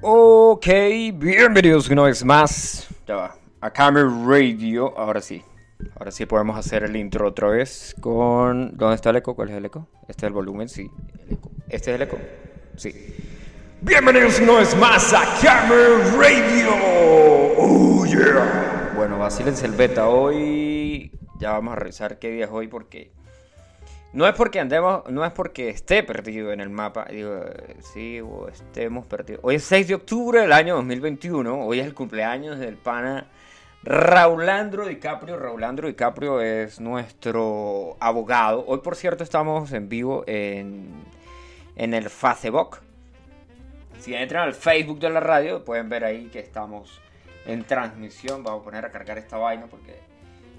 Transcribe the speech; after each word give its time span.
Ok, 0.00 0.66
bienvenidos 1.14 1.90
una 1.90 2.02
vez 2.02 2.24
más 2.24 2.86
a 3.60 3.70
Camera 3.72 4.08
Radio. 4.26 4.96
Ahora 4.96 5.20
sí, 5.20 5.42
ahora 5.96 6.12
sí 6.12 6.24
podemos 6.24 6.56
hacer 6.56 6.84
el 6.84 6.94
intro 6.94 7.26
otra 7.26 7.48
vez 7.48 7.96
con... 8.00 8.76
¿Dónde 8.76 8.94
está 8.94 9.10
el 9.10 9.16
eco? 9.16 9.34
¿Cuál 9.34 9.48
es 9.48 9.56
el 9.56 9.64
eco? 9.64 9.88
Este 10.06 10.24
es 10.24 10.28
el 10.28 10.32
volumen, 10.32 10.68
sí. 10.68 10.88
El 11.26 11.32
eco. 11.32 11.50
¿Este 11.68 11.90
es 11.90 11.96
el 11.96 12.02
eco? 12.02 12.16
Sí. 12.76 12.94
Bienvenidos 13.80 14.38
una 14.38 14.58
vez 14.58 14.76
más 14.76 15.12
a 15.12 15.24
Camera 15.42 15.98
Radio. 16.16 16.68
Oh 17.58 18.06
yeah. 18.06 18.92
Bueno, 18.94 19.18
vacílense 19.18 19.66
el. 19.66 19.98
Hoy 19.98 21.10
ya 21.40 21.52
vamos 21.52 21.72
a 21.72 21.76
revisar 21.76 22.20
qué 22.20 22.30
día 22.30 22.44
es 22.44 22.50
hoy 22.52 22.68
porque 22.68 23.12
no 24.12 24.26
es 24.26 24.34
porque 24.34 24.60
andemos, 24.60 25.08
no 25.10 25.24
es 25.24 25.32
porque 25.32 25.68
esté 25.68 26.02
perdido 26.02 26.52
en 26.52 26.60
el 26.60 26.70
mapa, 26.70 27.06
digo, 27.10 27.40
sí, 27.92 28.20
estemos 28.52 29.06
perdidos. 29.06 29.40
Hoy 29.44 29.56
es 29.56 29.64
6 29.64 29.88
de 29.88 29.94
octubre 29.94 30.40
del 30.40 30.52
año 30.52 30.76
2021, 30.76 31.66
hoy 31.66 31.80
es 31.80 31.86
el 31.86 31.94
cumpleaños 31.94 32.58
del 32.58 32.76
pana 32.76 33.26
Raulandro 33.82 34.86
DiCaprio. 34.86 35.36
Raulandro 35.38 35.88
DiCaprio 35.88 36.40
es 36.40 36.80
nuestro 36.80 37.96
abogado. 38.00 38.64
Hoy, 38.66 38.78
por 38.78 38.96
cierto, 38.96 39.22
estamos 39.22 39.72
en 39.72 39.88
vivo 39.88 40.24
en, 40.26 40.88
en 41.76 41.94
el 41.94 42.10
Facebook. 42.10 42.78
Si 43.98 44.14
entran 44.14 44.44
al 44.44 44.54
Facebook 44.54 45.00
de 45.00 45.10
la 45.10 45.20
radio, 45.20 45.64
pueden 45.64 45.88
ver 45.88 46.04
ahí 46.04 46.28
que 46.28 46.40
estamos 46.40 47.00
en 47.46 47.64
transmisión. 47.64 48.42
Vamos 48.42 48.62
a 48.62 48.64
poner 48.64 48.84
a 48.84 48.90
cargar 48.90 49.18
esta 49.18 49.36
vaina 49.38 49.66
porque 49.66 50.07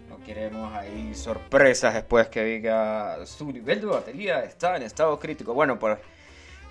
no 0.10 0.18
queremos 0.24 0.74
ahí 0.74 1.14
sorpresas 1.14 1.94
después 1.94 2.28
que 2.28 2.44
diga 2.44 3.26
su 3.26 3.52
nivel 3.52 3.80
de 3.82 3.86
batería 3.86 4.44
está 4.44 4.76
en 4.76 4.84
estado 4.84 5.20
crítico. 5.20 5.54
Bueno, 5.54 5.78
pues 5.78 6.00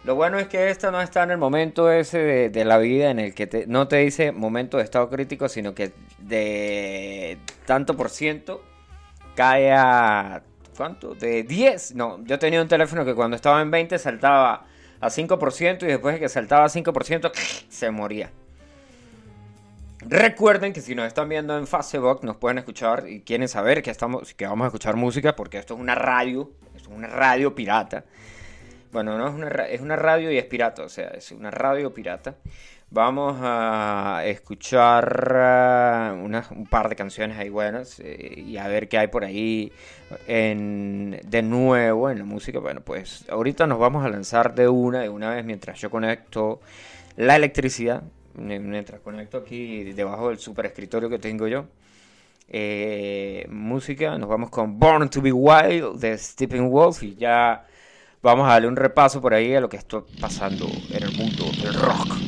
lo 0.05 0.15
bueno 0.17 0.39
es 0.39 0.49
que 0.49 0.71
esta 0.71 0.91
no 0.91 1.01
está 1.01 1.23
en 1.23 1.31
el 1.31 1.39
momento 1.39 1.91
ese 1.91 2.51
de, 2.51 2.65
la 2.65 2.79
vida 2.79 3.11
en 3.11 3.21
el 3.21 3.35
que 3.35 3.65
no 3.69 3.89
te 3.89 3.97
dice 3.97 4.33
momento 4.33 4.79
de 4.79 4.85
estado 4.85 5.09
crítico, 5.09 5.49
sino 5.49 5.75
que 5.75 5.93
de 6.19 7.39
tanto 7.67 7.97
por 7.97 8.11
ciento 8.11 8.63
cae 9.35 9.73
a... 9.73 10.43
¿Cuánto? 10.77 11.15
De 11.15 11.43
10. 11.43 11.97
No, 11.97 12.25
yo 12.25 12.39
tenía 12.39 12.63
un 12.63 12.69
teléfono 12.69 13.05
que 13.05 13.15
cuando 13.15 13.35
estaba 13.35 13.61
en 13.61 13.71
20 13.71 13.99
saltaba 13.99 14.67
a 15.01 15.09
5% 15.09 15.83
y 15.83 15.87
después 15.87 16.15
de 16.15 16.21
que 16.21 16.29
saltaba 16.29 16.65
a 16.65 16.69
5% 16.69 17.33
se 17.69 17.91
moría. 17.91 18.31
Recuerden 20.07 20.73
que 20.73 20.81
si 20.81 20.95
nos 20.95 21.07
están 21.07 21.29
viendo 21.29 21.59
en 21.59 21.67
Facebook 21.67 22.21
nos 22.23 22.37
pueden 22.37 22.59
escuchar 22.59 23.09
y 23.09 23.21
quieren 23.23 23.49
saber 23.49 23.83
que, 23.83 23.91
estamos, 23.91 24.33
que 24.35 24.47
vamos 24.47 24.65
a 24.65 24.69
escuchar 24.69 24.97
música 24.97 25.35
porque 25.35 25.59
esto 25.59 25.75
es 25.75 25.81
una 25.81 25.95
radio, 25.95 26.53
es 26.77 26.87
una 26.87 27.09
radio 27.09 27.55
pirata. 27.55 28.05
Bueno, 28.93 29.19
no 29.19 29.29
es 29.29 29.35
una, 29.35 29.49
es 29.67 29.81
una 29.81 29.97
radio 29.97 30.31
y 30.31 30.39
es 30.39 30.45
pirata, 30.45 30.83
o 30.83 30.89
sea, 30.89 31.09
es 31.09 31.33
una 31.33 31.51
radio 31.51 31.93
pirata. 31.93 32.37
Vamos 32.91 33.37
a 33.43 34.23
escuchar 34.25 36.15
uh, 36.15 36.55
un 36.55 36.67
par 36.71 36.89
de 36.89 36.97
canciones 36.97 37.37
ahí 37.37 37.51
buenas 37.51 38.01
eh, 38.01 38.33
y 38.37 38.57
a 38.57 38.67
ver 38.67 38.89
qué 38.89 38.97
hay 38.97 39.09
por 39.09 39.25
ahí 39.25 39.71
en, 40.27 41.21
de 41.23 41.43
nuevo 41.43 42.09
en 42.09 42.19
la 42.19 42.25
música. 42.25 42.61
Bueno, 42.61 42.81
pues 42.81 43.27
ahorita 43.29 43.67
nos 43.67 43.79
vamos 43.79 44.07
a 44.07 44.09
lanzar 44.09 44.55
de 44.55 44.69
una, 44.69 45.01
de 45.01 45.11
una 45.11 45.35
vez 45.35 45.45
mientras 45.45 45.79
yo 45.79 45.91
conecto 45.91 46.61
la 47.17 47.37
electricidad 47.37 48.05
mientras 48.39 49.01
conecto 49.01 49.39
aquí 49.39 49.93
debajo 49.93 50.29
del 50.29 50.39
super 50.39 50.67
escritorio 50.67 51.09
que 51.09 51.19
tengo 51.19 51.47
yo. 51.49 51.67
Eh, 52.49 53.47
música, 53.51 54.17
nos 54.17 54.29
vamos 54.29 54.51
con 54.51 54.79
Born 54.79 55.11
to 55.11 55.21
be 55.21 55.33
Wild 55.33 56.01
de 56.01 56.17
Stephen 56.17 56.71
Wolf 56.71 57.03
y 57.03 57.15
ya 57.15 57.67
vamos 58.23 58.49
a 58.49 58.53
darle 58.53 58.69
un 58.69 58.77
repaso 58.77 59.21
por 59.21 59.35
ahí 59.35 59.55
a 59.55 59.61
lo 59.61 59.69
que 59.69 59.77
está 59.77 60.03
pasando 60.21 60.67
en 60.91 61.03
el 61.03 61.15
mundo 61.17 61.45
del 61.63 61.75
rock. 61.75 62.28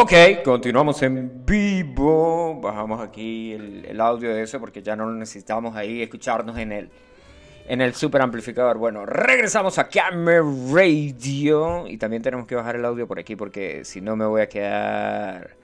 Ok, 0.00 0.12
continuamos 0.44 1.02
en 1.02 1.44
vivo. 1.44 2.60
Bajamos 2.60 3.00
aquí 3.00 3.52
el, 3.52 4.00
audio 4.00 4.32
de 4.32 4.42
eso 4.44 4.60
porque 4.60 4.80
ya 4.80 4.94
no 4.94 5.06
lo 5.06 5.12
necesitamos 5.12 5.74
ahí 5.74 6.02
escucharnos 6.02 6.56
en 6.56 6.70
el, 6.70 6.90
en 7.66 7.80
el 7.80 7.94
super 7.94 8.22
amplificador. 8.22 8.78
Bueno, 8.78 9.04
regresamos 9.06 9.76
a 9.76 9.88
Camera 9.88 10.44
Radio. 10.72 11.88
Y 11.88 11.98
también 11.98 12.22
tenemos 12.22 12.46
que 12.46 12.54
bajar 12.54 12.76
el 12.76 12.84
audio 12.84 13.08
por 13.08 13.18
aquí 13.18 13.34
porque 13.34 13.84
si 13.84 14.00
no 14.00 14.14
me 14.14 14.24
voy 14.24 14.42
a 14.42 14.48
quedar 14.48 15.56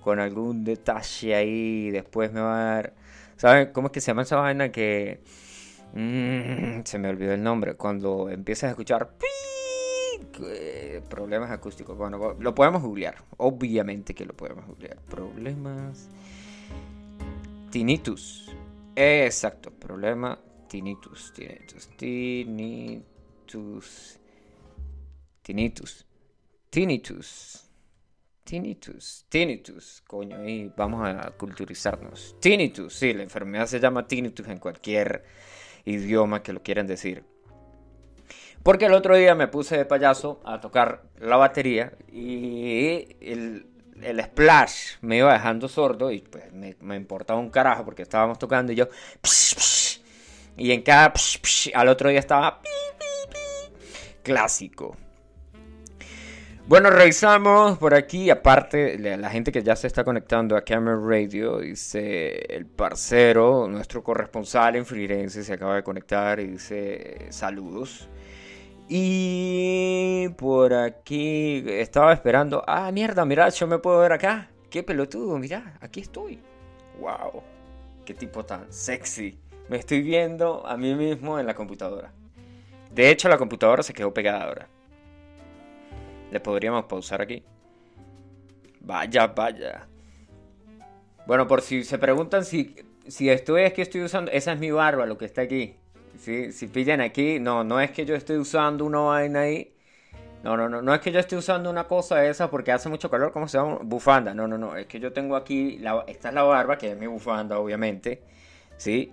con 0.00 0.20
algún 0.20 0.64
detalle 0.64 1.34
ahí. 1.34 1.90
Después 1.90 2.32
me 2.32 2.40
va 2.40 2.58
a 2.58 2.74
dar. 2.76 2.94
¿Saben 3.36 3.72
cómo 3.74 3.88
es 3.88 3.92
que 3.92 4.00
se 4.00 4.06
llama 4.06 4.22
esa 4.22 4.36
vaina 4.36 4.72
que. 4.72 5.20
Mm, 5.92 6.80
se 6.84 6.98
me 6.98 7.10
olvidó 7.10 7.34
el 7.34 7.42
nombre. 7.42 7.74
Cuando 7.74 8.30
empiezas 8.30 8.68
a 8.68 8.70
escuchar. 8.70 9.10
Eh, 10.44 11.02
problemas 11.08 11.50
acústicos. 11.50 11.96
Bueno, 11.96 12.34
lo 12.38 12.54
podemos 12.54 12.82
googlear. 12.82 13.16
Obviamente 13.38 14.14
que 14.14 14.24
lo 14.24 14.34
podemos 14.34 14.66
googlear. 14.66 14.98
Problemas. 15.02 16.08
Tinnitus. 17.70 18.54
Exacto. 18.94 19.70
Problema 19.70 20.38
tinnitus. 20.68 21.32
Tinnitus. 21.32 21.88
Tinnitus. 21.96 23.18
Tinnitus. 25.42 26.06
Tinnitus. 26.70 27.62
Tinnitus. 28.44 29.26
Tinnitus. 29.28 30.02
Coño, 30.06 30.48
y 30.48 30.72
vamos 30.76 31.08
a 31.08 31.30
culturizarnos. 31.32 32.36
Tinnitus. 32.40 32.94
Sí, 32.94 33.12
la 33.12 33.22
enfermedad 33.22 33.66
se 33.66 33.80
llama 33.80 34.06
tinnitus 34.06 34.46
en 34.48 34.58
cualquier 34.58 35.24
idioma 35.84 36.42
que 36.42 36.52
lo 36.52 36.62
quieran 36.62 36.86
decir. 36.86 37.24
Porque 38.66 38.86
el 38.86 38.94
otro 38.94 39.14
día 39.14 39.36
me 39.36 39.46
puse 39.46 39.78
de 39.78 39.84
payaso 39.84 40.40
a 40.44 40.60
tocar 40.60 41.04
la 41.20 41.36
batería 41.36 41.92
y 42.10 43.16
el, 43.20 43.64
splash 44.24 44.96
me 45.02 45.18
iba 45.18 45.32
dejando 45.32 45.68
sordo 45.68 46.10
y 46.10 46.18
pues 46.18 46.52
me, 46.52 46.96
importaba 46.96 47.38
un 47.38 47.48
carajo 47.48 47.84
porque 47.84 48.02
estábamos 48.02 48.40
tocando 48.40 48.72
y 48.72 48.74
yo... 48.74 48.88
y 50.56 50.72
en 50.72 50.82
cada... 50.82 51.14
al 51.74 51.88
otro 51.88 52.10
día 52.10 52.18
estaba... 52.18 52.60
clásico. 54.24 54.96
Bueno, 56.66 56.90
revisamos 56.90 57.78
por 57.78 57.94
aquí, 57.94 58.30
aparte, 58.30 58.98
la 58.98 59.30
gente 59.30 59.52
que 59.52 59.62
ya 59.62 59.76
se 59.76 59.86
está 59.86 60.02
conectando 60.02 60.56
a 60.56 60.62
Camera 60.62 60.98
Radio, 61.00 61.60
dice 61.60 62.52
el 62.52 62.66
parcero, 62.66 63.68
nuestro 63.68 64.02
corresponsal 64.02 64.74
en 64.74 64.84
Firenze 64.84 65.44
se 65.44 65.52
acaba 65.52 65.76
de 65.76 65.84
conectar 65.84 66.40
y 66.40 66.48
dice 66.48 67.28
saludos. 67.30 68.08
Y 68.88 70.28
por 70.36 70.72
aquí 70.72 71.64
estaba 71.66 72.12
esperando. 72.12 72.62
Ah, 72.66 72.90
mierda, 72.92 73.24
mira, 73.24 73.48
yo 73.48 73.66
me 73.66 73.78
puedo 73.78 73.98
ver 74.00 74.12
acá. 74.12 74.50
Qué 74.70 74.82
pelotudo, 74.82 75.38
mira, 75.38 75.76
aquí 75.80 76.00
estoy. 76.00 76.40
Wow, 77.00 77.42
qué 78.04 78.14
tipo 78.14 78.44
tan 78.44 78.72
sexy. 78.72 79.38
Me 79.68 79.78
estoy 79.78 80.02
viendo 80.02 80.64
a 80.66 80.76
mí 80.76 80.94
mismo 80.94 81.38
en 81.40 81.46
la 81.46 81.54
computadora. 81.54 82.12
De 82.92 83.10
hecho, 83.10 83.28
la 83.28 83.38
computadora 83.38 83.82
se 83.82 83.92
quedó 83.92 84.14
pegada 84.14 84.44
ahora. 84.44 84.68
Le 86.30 86.40
podríamos 86.40 86.84
pausar 86.84 87.22
aquí. 87.22 87.42
Vaya, 88.80 89.26
vaya. 89.26 89.88
Bueno, 91.26 91.48
por 91.48 91.60
si 91.60 91.82
se 91.82 91.98
preguntan 91.98 92.44
si, 92.44 92.76
si 93.08 93.28
estoy 93.28 93.62
es 93.62 93.72
que 93.72 93.82
estoy 93.82 94.02
usando. 94.02 94.30
Esa 94.30 94.52
es 94.52 94.60
mi 94.60 94.70
barba, 94.70 95.06
lo 95.06 95.18
que 95.18 95.24
está 95.24 95.42
aquí. 95.42 95.76
Si 96.18 96.66
pillan 96.68 97.00
aquí, 97.00 97.38
no, 97.40 97.64
no 97.64 97.80
es 97.80 97.90
que 97.90 98.04
yo 98.04 98.14
esté 98.14 98.38
usando 98.38 98.84
una 98.84 99.00
vaina 99.00 99.40
ahí. 99.40 99.72
No, 100.42 100.56
no, 100.56 100.68
no, 100.68 100.80
no 100.82 100.94
es 100.94 101.00
que 101.00 101.10
yo 101.12 101.18
esté 101.18 101.36
usando 101.36 101.70
una 101.70 101.84
cosa 101.84 102.24
esa 102.26 102.50
porque 102.50 102.70
hace 102.72 102.88
mucho 102.88 103.10
calor, 103.10 103.32
¿cómo 103.32 103.48
se 103.48 103.58
llama? 103.58 103.78
Bufanda. 103.82 104.34
No, 104.34 104.46
no, 104.46 104.56
no, 104.58 104.76
es 104.76 104.86
que 104.86 105.00
yo 105.00 105.12
tengo 105.12 105.36
aquí, 105.36 105.78
la, 105.78 106.04
esta 106.06 106.28
es 106.28 106.34
la 106.34 106.42
barba, 106.44 106.78
que 106.78 106.92
es 106.92 106.98
mi 106.98 107.06
bufanda, 107.06 107.58
obviamente. 107.58 108.22
¿Sí? 108.76 109.12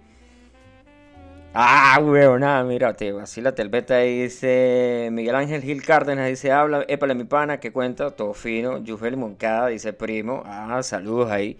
Ah, 1.55 1.99
weón, 2.01 2.41
nada, 2.41 2.63
mírate, 2.63 3.11
vacílate 3.11 3.61
el 3.61 3.69
beta 3.69 3.99
dice 3.99 5.09
Miguel 5.11 5.35
Ángel 5.35 5.61
Gil 5.61 5.83
Cárdenas, 5.83 6.27
dice, 6.27 6.51
habla, 6.51 6.83
épale 6.87 7.13
mi 7.13 7.25
pana, 7.25 7.59
¿qué 7.59 7.71
cuenta? 7.71 8.09
Todo 8.09 8.33
fino, 8.33 8.79
Yufel 8.79 9.17
Moncada, 9.17 9.67
dice 9.67 9.93
primo, 9.93 10.41
ah, 10.47 10.81
saludos 10.81 11.29
ahí. 11.29 11.59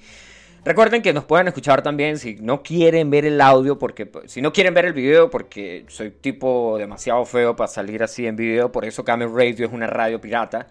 Recuerden 0.66 1.02
que 1.02 1.12
nos 1.12 1.26
pueden 1.26 1.50
escuchar 1.50 1.82
también 1.82 2.18
si 2.18 2.36
no 2.36 2.64
quieren 2.64 3.10
ver 3.10 3.26
el 3.26 3.42
audio, 3.42 3.78
porque 3.78 4.06
pues, 4.06 4.32
si 4.32 4.42
no 4.42 4.54
quieren 4.54 4.74
ver 4.74 4.86
el 4.86 4.94
video, 4.94 5.30
porque 5.30 5.84
soy 5.90 6.12
tipo 6.12 6.78
demasiado 6.78 7.26
feo 7.26 7.54
para 7.54 7.68
salir 7.68 8.02
así 8.02 8.26
en 8.26 8.38
video, 8.38 8.72
por 8.72 8.86
eso 8.86 9.04
Camel 9.04 9.30
Radio 9.34 9.66
es 9.68 9.74
una 9.74 9.88
radio 9.88 10.22
pirata. 10.22 10.68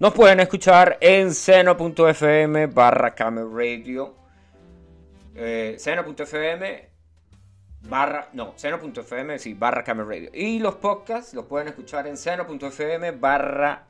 Nos 0.00 0.14
pueden 0.14 0.40
escuchar 0.40 0.96
en 1.00 1.34
seno.fm 1.34 2.68
barra 2.68 3.14
Camel 3.14 3.46
Radio. 3.52 4.14
Eh, 5.34 5.74
seno.fm 5.78 6.88
barra, 7.82 8.28
no, 8.32 8.54
seno.fm, 8.56 9.38
sí, 9.38 9.52
barra 9.52 9.84
Camel 9.84 10.08
Radio. 10.08 10.30
Y 10.32 10.58
los 10.58 10.76
podcasts 10.76 11.34
los 11.34 11.44
pueden 11.44 11.68
escuchar 11.68 12.06
en 12.06 12.16
seno.fm 12.16 13.10
barra 13.12 13.84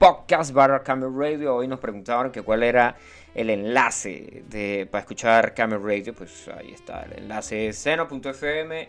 podcast 0.00 0.52
barra 0.52 0.82
Camel 0.82 1.10
Radio. 1.14 1.56
Hoy 1.56 1.68
nos 1.68 1.78
preguntaban 1.78 2.30
que 2.30 2.42
cuál 2.42 2.62
era 2.62 2.96
el 3.34 3.50
enlace 3.50 4.42
de, 4.48 4.88
para 4.90 5.00
escuchar 5.00 5.54
Camel 5.54 5.82
Radio. 5.82 6.14
Pues 6.14 6.48
ahí 6.48 6.72
está, 6.72 7.02
el 7.02 7.24
enlace 7.24 7.68
es 7.68 7.78
seno.fm 7.78 8.88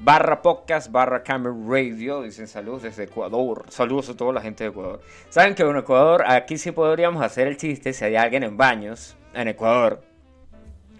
barra 0.00 0.42
podcast 0.42 0.90
barra 0.90 1.22
Camel 1.22 1.52
Radio. 1.66 2.22
Dicen 2.22 2.48
saludos 2.48 2.82
desde 2.82 3.04
Ecuador. 3.04 3.66
Saludos 3.68 4.08
a 4.10 4.16
toda 4.16 4.32
la 4.32 4.40
gente 4.40 4.64
de 4.64 4.70
Ecuador. 4.70 5.00
Saben 5.30 5.54
que 5.54 5.62
en 5.62 5.76
Ecuador, 5.76 6.24
aquí 6.26 6.58
sí 6.58 6.72
podríamos 6.72 7.22
hacer 7.22 7.46
el 7.46 7.56
chiste 7.56 7.92
si 7.92 8.04
hay 8.04 8.16
alguien 8.16 8.42
en 8.42 8.56
Baños, 8.56 9.16
en 9.34 9.48
Ecuador. 9.48 10.02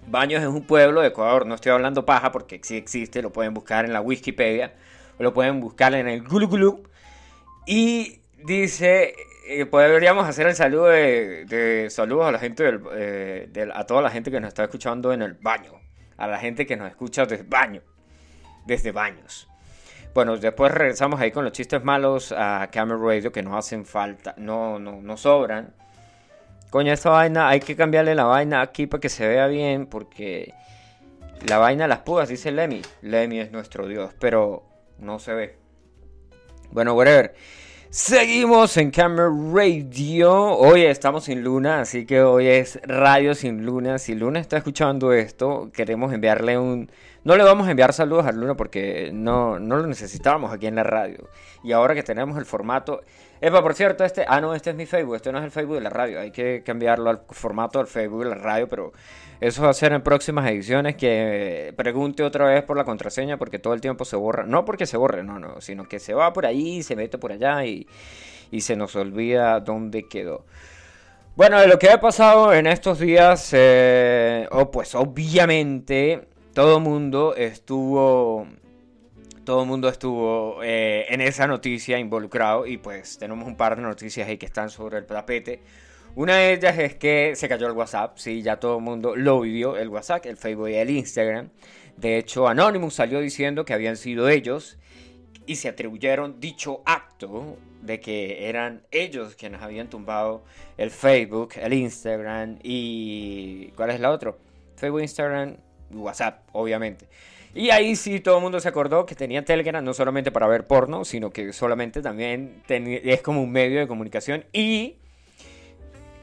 Baños 0.07 0.43
es 0.43 0.49
un 0.49 0.63
pueblo 0.67 1.01
de 1.01 1.09
Ecuador, 1.09 1.47
no 1.47 1.55
estoy 1.55 1.73
hablando 1.73 2.05
paja 2.05 2.33
porque 2.33 2.61
sí 2.63 2.77
existe, 2.77 3.23
lo 3.23 3.33
pueden 3.33 3.55
buscar 3.55 3.85
en 3.85 3.93
la 3.93 4.01
Wikipedia, 4.01 4.75
o 5.19 5.23
lo 5.23 5.33
pueden 5.33 5.61
buscar 5.61 5.95
en 5.95 6.09
el 6.09 6.23
Google. 6.23 6.83
Y 7.67 8.21
dice 8.45 9.15
eh, 9.61 9.67
podríamos 9.67 10.27
hacer 10.27 10.47
el 10.47 10.55
saludo 10.55 10.87
de, 10.87 11.87
saludos 11.91 12.27
a 12.27 12.33
la 12.33 12.39
gente 12.39 12.79
eh, 12.95 13.49
del, 13.51 13.73
a 13.73 13.85
toda 13.87 14.03
la 14.03 14.11
gente 14.11 14.31
que 14.31 14.41
nos 14.41 14.49
está 14.49 14.65
escuchando 14.65 15.13
en 15.13 15.23
el 15.23 15.35
baño, 15.35 15.73
a 16.17 16.27
la 16.27 16.39
gente 16.39 16.67
que 16.67 16.77
nos 16.77 16.89
escucha 16.89 17.27
desde 17.27 17.45
baño, 17.45 17.83
desde 18.67 18.93
baños. 18.93 19.49
Bueno, 20.15 20.37
después 20.37 20.73
regresamos 20.73 21.21
ahí 21.21 21.31
con 21.31 21.45
los 21.45 21.53
chistes 21.53 21.83
malos 21.85 22.33
a 22.37 22.69
Camera 22.71 22.99
Radio 22.99 23.33
que 23.33 23.43
no 23.43 23.57
hacen 23.57 23.87
falta, 23.87 24.35
no, 24.37 24.79
no, 24.79 25.01
no 25.01 25.17
sobran. 25.17 25.75
Coño, 26.71 26.93
esta 26.93 27.11
vaina 27.11 27.49
hay 27.49 27.61
que 27.61 27.77
cambiarle 27.77 28.15
la 28.15 28.25
vaina 28.25 28.61
aquí 28.63 28.87
para 28.87 29.01
que 29.01 29.09
se 29.09 29.27
vea 29.27 29.47
bien, 29.47 29.87
porque 29.87 30.55
la 31.47 31.59
vaina 31.59 31.85
de 31.85 31.89
las 31.89 32.01
púas 32.01 32.29
dice 32.29 32.51
Lemmy. 32.51 32.83
Lemmy 33.03 33.41
es 33.41 33.53
nuestro 33.53 33.87
dios, 33.87 34.15
pero 34.19 34.65
no 34.99 35.19
se 35.19 35.35
ve. 35.35 35.57
Bueno, 36.71 36.95
whatever. 36.95 37.35
Seguimos 37.95 38.79
en 38.79 38.91
Camera 38.91 39.29
Radio. 39.53 40.33
Hoy 40.57 40.81
estamos 40.81 41.25
sin 41.25 41.45
Luna, 41.45 41.81
así 41.81 42.07
que 42.07 42.23
hoy 42.23 42.47
es 42.47 42.81
Radio 42.85 43.35
sin 43.35 43.67
Luna. 43.67 43.99
Si 43.99 44.15
Luna 44.15 44.41
está 44.41 44.57
escuchando 44.57 45.13
esto, 45.13 45.71
queremos 45.75 46.11
enviarle 46.11 46.57
un... 46.57 46.91
No 47.23 47.37
le 47.37 47.45
vamos 47.45 47.69
a 47.69 47.71
enviar 47.71 47.93
saludos 47.93 48.25
a 48.25 48.33
Luna 48.33 48.55
porque 48.55 49.11
no, 49.13 49.59
no 49.59 49.77
lo 49.77 49.87
necesitábamos 49.87 50.55
aquí 50.55 50.69
en 50.69 50.77
la 50.77 50.85
radio. 50.85 51.29
Y 51.63 51.73
ahora 51.73 51.95
que 51.95 52.03
tenemos 52.03 52.39
el 52.39 52.47
formato... 52.47 53.03
Epa, 53.45 53.61
por 53.61 53.75
cierto, 53.75 54.05
este... 54.05 54.25
Ah, 54.29 54.41
no, 54.41 54.55
este 54.55 54.71
es 54.71 54.77
mi 54.77 54.87
Facebook. 54.87 55.17
Este 55.17 55.33
no 55.33 55.39
es 55.39 55.45
el 55.45 55.51
Facebook 55.51 55.75
de 55.75 55.81
la 55.81 55.91
radio. 55.91 56.21
Hay 56.21 56.31
que 56.31 56.63
cambiarlo 56.65 57.11
al 57.11 57.23
formato 57.29 57.81
del 57.81 57.89
Facebook 57.89 58.23
de 58.23 58.31
la 58.31 58.37
radio, 58.37 58.69
pero 58.69 58.93
eso 59.41 59.65
va 59.65 59.71
a 59.71 59.75
ser 59.75 59.93
en 59.93 60.01
próximas 60.01 60.49
ediciones 60.49 60.95
que 60.95 61.75
pregunte 61.77 62.23
otra 62.23 62.47
vez 62.47 62.63
por 62.63 62.77
la 62.77 62.85
contraseña 62.85 63.39
porque 63.39 63.59
todo 63.59 63.75
el 63.75 63.81
tiempo 63.81 64.05
se 64.05 64.15
borra. 64.15 64.45
No 64.45 64.65
porque 64.65 64.87
se 64.87 64.97
borre, 64.97 65.25
no, 65.25 65.41
no, 65.41 65.61
sino 65.61 65.89
que 65.89 65.99
se 65.99 66.15
va 66.15 66.33
por 66.33 66.47
ahí, 66.47 66.85
se 66.85 66.95
mete 66.95 67.19
por 67.19 67.33
allá 67.33 67.65
y, 67.67 67.89
se 68.61 68.77
nos 68.77 68.95
olvida 68.95 69.59
dónde 69.59 70.07
quedó. 70.07 70.45
Bueno, 71.35 71.61
de 71.61 71.67
lo 71.67 71.81
que 71.81 71.91
ha 71.91 72.01
pasado 72.01 72.55
en 72.55 72.69
estos 72.69 73.01
días, 73.01 73.51
eh, 73.55 74.47
oh, 74.53 74.71
pues 74.71 74.95
obviamente 74.95 76.29
todo 76.55 76.79
mundo 76.79 77.35
estuvo 77.35 78.47
todo 79.45 79.63
el 79.63 79.69
mundo 79.69 79.89
estuvo 79.89 80.63
eh, 80.63 81.07
en 81.09 81.21
esa 81.21 81.47
noticia 81.47 81.99
involucrado 81.99 82.67
y 82.67 82.77
pues 82.77 83.19
tenemos 83.19 83.47
un 83.47 83.57
par 83.57 83.77
de 83.77 83.83
noticias 83.83 84.29
ahí 84.29 84.39
que 84.39 84.47
están 84.47 84.71
sobre 84.71 84.99
el 84.99 85.07
tapete. 85.07 85.61
Una 86.15 86.37
de 86.37 86.53
ellas 86.53 86.79
es 86.79 86.95
que 86.95 87.35
se 87.37 87.49
cayó 87.49 87.67
el 87.67 87.73
WhatsApp, 87.73 88.19
sí, 88.19 88.43
ya 88.43 88.61
todo 88.61 88.77
el 88.77 88.83
mundo 88.83 89.17
lo 89.17 89.41
vivió, 89.41 89.77
el 89.77 89.89
WhatsApp, 89.89 90.27
el 90.27 90.37
Facebook 90.37 90.69
y 90.69 90.75
el 90.75 90.91
Instagram. 90.91 91.49
De 91.97 92.19
hecho, 92.19 92.49
Anonymous 92.49 92.95
salió 92.95 93.21
diciendo 93.21 93.65
que 93.65 93.73
habían 93.73 93.97
sido 93.97 94.29
ellos 94.29 94.79
y 95.47 95.57
se 95.57 95.69
atribuyeron 95.69 96.39
dicho 96.39 96.83
acto 96.85 97.57
de 97.81 98.01
que 98.01 98.49
eran 98.49 98.83
ellos 98.91 99.35
quienes 99.35 99.63
habían 99.63 99.89
tumbado 99.89 100.45
el 100.77 100.91
Facebook, 100.91 101.55
el 101.57 101.73
Instagram 101.73 102.59
y... 102.63 103.69
¿Cuál 103.75 103.91
es 103.91 104.01
la 104.01 104.11
otra? 104.11 104.35
Facebook, 104.77 105.01
Instagram 105.01 105.57
WhatsApp, 105.91 106.43
obviamente. 106.53 107.09
Y 107.55 107.71
ahí 107.71 107.97
sí 107.97 108.21
todo 108.21 108.37
el 108.37 108.43
mundo 108.43 108.61
se 108.61 108.69
acordó 108.69 109.05
que 109.05 109.15
tenía 109.15 109.45
Telegram 109.45 109.85
no 109.85 109.93
solamente 109.93 110.33
para 110.33 110.47
ver 110.47 110.67
porno, 110.67 111.05
sino 111.05 111.31
que 111.31 111.53
solamente 111.53 112.01
también 112.01 112.63
es 112.69 113.21
como 113.21 113.43
un 113.43 113.53
medio 113.53 113.81
de 113.81 113.87
comunicación 113.87 114.45
y 114.53 114.97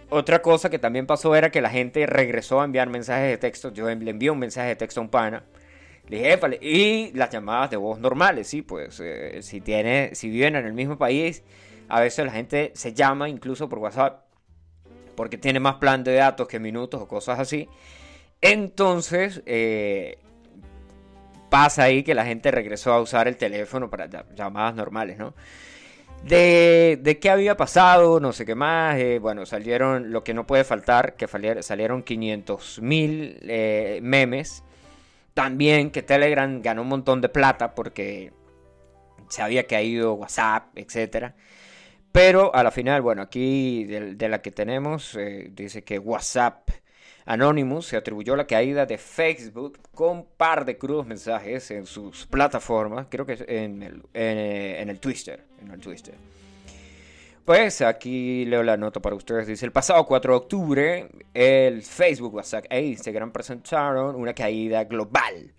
otra 0.09 0.41
cosa 0.41 0.71
que 0.71 0.79
también 0.79 1.05
pasó 1.05 1.35
era 1.35 1.51
que 1.51 1.61
la 1.61 1.69
gente 1.69 2.07
regresó 2.07 2.61
a 2.61 2.65
enviar 2.65 2.89
mensajes 2.89 3.29
de 3.29 3.37
texto. 3.37 3.71
Yo 3.71 3.87
le 3.87 4.09
envié 4.09 4.31
un 4.31 4.39
mensaje 4.39 4.69
de 4.69 4.75
texto 4.75 4.99
a 4.99 5.03
un 5.03 5.09
pana. 5.09 5.43
Le 6.07 6.17
dije, 6.17 6.39
y 6.61 7.11
las 7.13 7.29
llamadas 7.29 7.69
de 7.69 7.77
voz 7.77 7.99
normales, 7.99 8.47
sí, 8.47 8.63
pues 8.63 8.99
eh, 8.99 9.43
si, 9.43 9.61
tiene, 9.61 10.15
si 10.15 10.31
viven 10.31 10.55
en 10.55 10.65
el 10.65 10.73
mismo 10.73 10.97
país, 10.97 11.43
a 11.87 12.01
veces 12.01 12.25
la 12.25 12.31
gente 12.31 12.71
se 12.73 12.93
llama 12.93 13.29
incluso 13.29 13.69
por 13.69 13.77
WhatsApp 13.77 14.23
porque 15.15 15.37
tiene 15.37 15.59
más 15.59 15.75
plan 15.75 16.03
de 16.03 16.15
datos 16.15 16.47
que 16.47 16.59
minutos 16.59 16.99
o 16.99 17.07
cosas 17.07 17.39
así. 17.39 17.69
Entonces, 18.41 19.43
eh, 19.45 20.17
pasa 21.49 21.83
ahí 21.83 22.03
que 22.03 22.13
la 22.13 22.25
gente 22.25 22.51
regresó 22.51 22.93
a 22.93 23.01
usar 23.01 23.27
el 23.27 23.37
teléfono 23.37 23.89
para 23.89 24.07
llamadas 24.35 24.75
normales, 24.75 25.17
¿no? 25.17 25.33
De, 26.23 26.99
de, 27.01 27.17
qué 27.17 27.29
había 27.29 27.55
pasado, 27.55 28.19
no 28.19 28.33
sé 28.33 28.45
qué 28.45 28.55
más. 28.55 28.97
Eh, 28.99 29.19
bueno, 29.19 29.45
salieron 29.45 30.11
lo 30.11 30.23
que 30.23 30.33
no 30.33 30.45
puede 30.45 30.63
faltar, 30.63 31.15
que 31.15 31.27
salieron 31.61 32.03
500 32.03 32.81
mil 32.81 33.39
eh, 33.43 33.99
memes. 34.01 34.63
También 35.33 35.91
que 35.91 36.01
Telegram 36.01 36.61
ganó 36.61 36.81
un 36.81 36.89
montón 36.89 37.21
de 37.21 37.29
plata 37.29 37.73
porque 37.73 38.33
se 39.29 39.41
había 39.41 39.65
caído 39.65 40.13
WhatsApp, 40.15 40.75
etc. 40.75 41.31
Pero 42.11 42.53
a 42.53 42.63
la 42.63 42.71
final, 42.71 43.01
bueno, 43.01 43.21
aquí 43.21 43.85
de, 43.85 44.29
la 44.29 44.41
que 44.41 44.51
tenemos, 44.51 45.15
eh, 45.15 45.49
dice 45.51 45.83
que 45.83 45.99
WhatsApp 45.99 46.69
Anonymous 47.29 47.85
se 47.85 47.95
atribuyó 47.95 48.35
la 48.35 48.47
caída 48.47 48.87
de 48.87 48.97
Facebook 48.97 49.77
con 49.93 50.25
par 50.25 50.65
de 50.65 50.79
crudos 50.79 51.05
mensajes 51.05 51.69
en 51.69 51.85
sus 51.85 52.25
plataformas, 52.25 53.05
creo 53.07 53.23
que 53.23 53.45
en 53.47 53.83
el, 53.83 54.01
en, 54.15 54.89
el 54.89 54.99
Twitter, 54.99 55.45
en 55.61 55.69
el 55.69 55.79
Twitter. 55.79 56.15
Pues 57.45 57.81
aquí 57.81 58.45
leo 58.45 58.63
la 58.63 58.77
nota 58.77 58.99
para 58.99 59.15
ustedes. 59.15 59.45
Dice, 59.45 59.63
el 59.63 59.71
pasado 59.71 60.07
4 60.07 60.33
de 60.33 60.37
octubre, 60.37 61.09
el 61.35 61.83
Facebook, 61.83 62.33
WhatsApp 62.33 62.65
e 62.67 62.81
Instagram 62.81 63.31
presentaron 63.31 64.15
una 64.15 64.33
caída 64.33 64.85
global. 64.85 65.53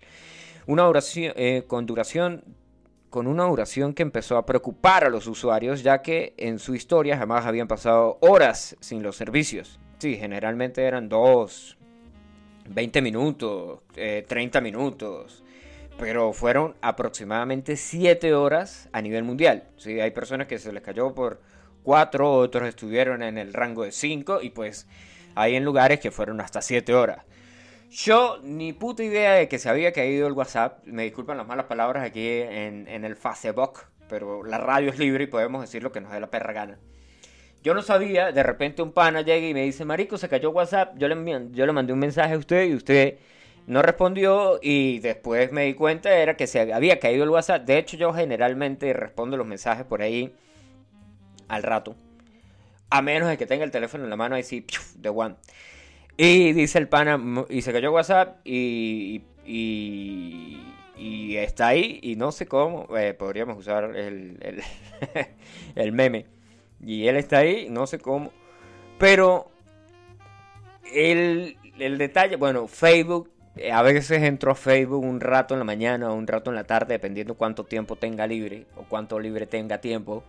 Una 0.67 0.89
oración, 0.89 1.31
eh, 1.37 1.63
con 1.65 1.85
duración 1.85 2.43
con 3.09 3.27
una 3.27 3.45
duración 3.45 3.93
que 3.93 4.03
empezó 4.03 4.37
a 4.37 4.45
preocupar 4.45 5.05
a 5.05 5.09
los 5.09 5.25
usuarios, 5.27 5.83
ya 5.83 6.01
que 6.01 6.33
en 6.37 6.59
su 6.59 6.75
historia 6.75 7.17
jamás 7.17 7.45
habían 7.45 7.67
pasado 7.67 8.17
horas 8.21 8.75
sin 8.81 9.03
los 9.03 9.15
servicios. 9.15 9.79
Sí, 10.01 10.17
generalmente 10.17 10.83
eran 10.83 11.09
2, 11.09 11.77
20 12.69 13.01
minutos, 13.03 13.81
30 13.93 14.57
eh, 14.57 14.61
minutos, 14.63 15.43
pero 15.99 16.33
fueron 16.33 16.75
aproximadamente 16.81 17.77
7 17.77 18.33
horas 18.33 18.89
a 18.93 19.01
nivel 19.03 19.23
mundial. 19.23 19.65
Sí, 19.77 19.99
hay 19.99 20.09
personas 20.09 20.47
que 20.47 20.57
se 20.57 20.73
les 20.73 20.81
cayó 20.81 21.13
por 21.13 21.39
4, 21.83 22.33
otros 22.33 22.67
estuvieron 22.67 23.21
en 23.21 23.37
el 23.37 23.53
rango 23.53 23.83
de 23.83 23.91
5 23.91 24.41
y 24.41 24.49
pues 24.49 24.87
hay 25.35 25.53
en 25.53 25.63
lugares 25.63 25.99
que 25.99 26.09
fueron 26.09 26.41
hasta 26.41 26.63
7 26.63 26.95
horas. 26.95 27.23
Yo 27.91 28.39
ni 28.41 28.73
puta 28.73 29.03
idea 29.03 29.33
de 29.33 29.47
que 29.47 29.59
se 29.59 29.69
había 29.69 29.93
caído 29.93 30.25
el 30.25 30.33
WhatsApp. 30.33 30.83
Me 30.85 31.03
disculpan 31.03 31.37
las 31.37 31.45
malas 31.45 31.67
palabras 31.67 32.03
aquí 32.03 32.27
en, 32.27 32.87
en 32.87 33.05
el 33.05 33.15
Facebook, 33.15 33.81
pero 34.09 34.43
la 34.43 34.57
radio 34.57 34.89
es 34.89 34.97
libre 34.97 35.25
y 35.25 35.27
podemos 35.27 35.61
decir 35.61 35.83
lo 35.83 35.91
que 35.91 36.01
nos 36.01 36.11
dé 36.11 36.19
la 36.19 36.31
perra 36.31 36.53
gana. 36.53 36.79
Yo 37.63 37.75
no 37.75 37.83
sabía, 37.83 38.31
de 38.31 38.43
repente 38.43 38.81
un 38.81 38.91
pana 38.91 39.21
llega 39.21 39.47
y 39.47 39.53
me 39.53 39.63
dice, 39.63 39.85
Marico, 39.85 40.17
se 40.17 40.27
cayó 40.27 40.49
WhatsApp. 40.49 40.97
Yo 40.97 41.07
le, 41.07 41.49
yo 41.51 41.65
le 41.65 41.71
mandé 41.71 41.93
un 41.93 41.99
mensaje 41.99 42.33
a 42.33 42.37
usted 42.37 42.65
y 42.65 42.73
usted 42.73 43.19
no 43.67 43.83
respondió 43.83 44.59
y 44.61 44.99
después 44.99 45.51
me 45.51 45.65
di 45.65 45.75
cuenta 45.75 46.11
era 46.15 46.35
que 46.35 46.47
se 46.47 46.73
había 46.73 46.99
caído 46.99 47.23
el 47.23 47.29
WhatsApp. 47.29 47.63
De 47.65 47.77
hecho, 47.77 47.97
yo 47.97 48.13
generalmente 48.13 48.91
respondo 48.93 49.37
los 49.37 49.45
mensajes 49.45 49.85
por 49.85 50.01
ahí 50.01 50.33
al 51.47 51.61
rato. 51.63 51.95
A 52.89 53.01
menos 53.01 53.29
de 53.29 53.37
que 53.37 53.45
tenga 53.45 53.63
el 53.63 53.71
teléfono 53.71 54.03
en 54.03 54.09
la 54.09 54.15
mano 54.15 54.35
ahí 54.35 54.43
sí, 54.43 54.65
de 54.95 55.09
one. 55.09 55.35
Y 56.17 56.53
dice 56.53 56.79
el 56.79 56.87
pana, 56.87 57.19
y 57.49 57.61
se 57.61 57.71
cayó 57.71 57.91
WhatsApp 57.91 58.39
y, 58.43 59.23
está 61.37 61.67
ahí 61.67 61.99
y 62.03 62.15
no 62.15 62.31
sé 62.31 62.47
cómo, 62.47 62.95
eh, 62.97 63.13
podríamos 63.13 63.57
usar 63.57 63.95
el, 63.95 64.63
el 65.75 65.91
meme. 65.93 66.40
Y 66.83 67.07
él 67.07 67.15
está 67.17 67.39
ahí, 67.39 67.67
no 67.69 67.87
sé 67.87 67.99
cómo. 67.99 68.31
Pero 68.97 69.49
el, 70.93 71.57
el 71.79 71.97
detalle, 71.97 72.35
bueno, 72.35 72.67
Facebook, 72.67 73.29
eh, 73.55 73.71
a 73.71 73.81
veces 73.81 74.21
entro 74.21 74.51
a 74.51 74.55
Facebook 74.55 75.03
un 75.03 75.19
rato 75.19 75.53
en 75.53 75.59
la 75.59 75.65
mañana 75.65 76.11
o 76.11 76.15
un 76.15 76.27
rato 76.27 76.49
en 76.49 76.55
la 76.55 76.63
tarde, 76.63 76.93
dependiendo 76.93 77.35
cuánto 77.35 77.65
tiempo 77.65 77.95
tenga 77.95 78.25
libre 78.27 78.65
o 78.75 78.83
cuánto 78.83 79.19
libre 79.19 79.45
tenga 79.45 79.79
tiempo. 79.79 80.23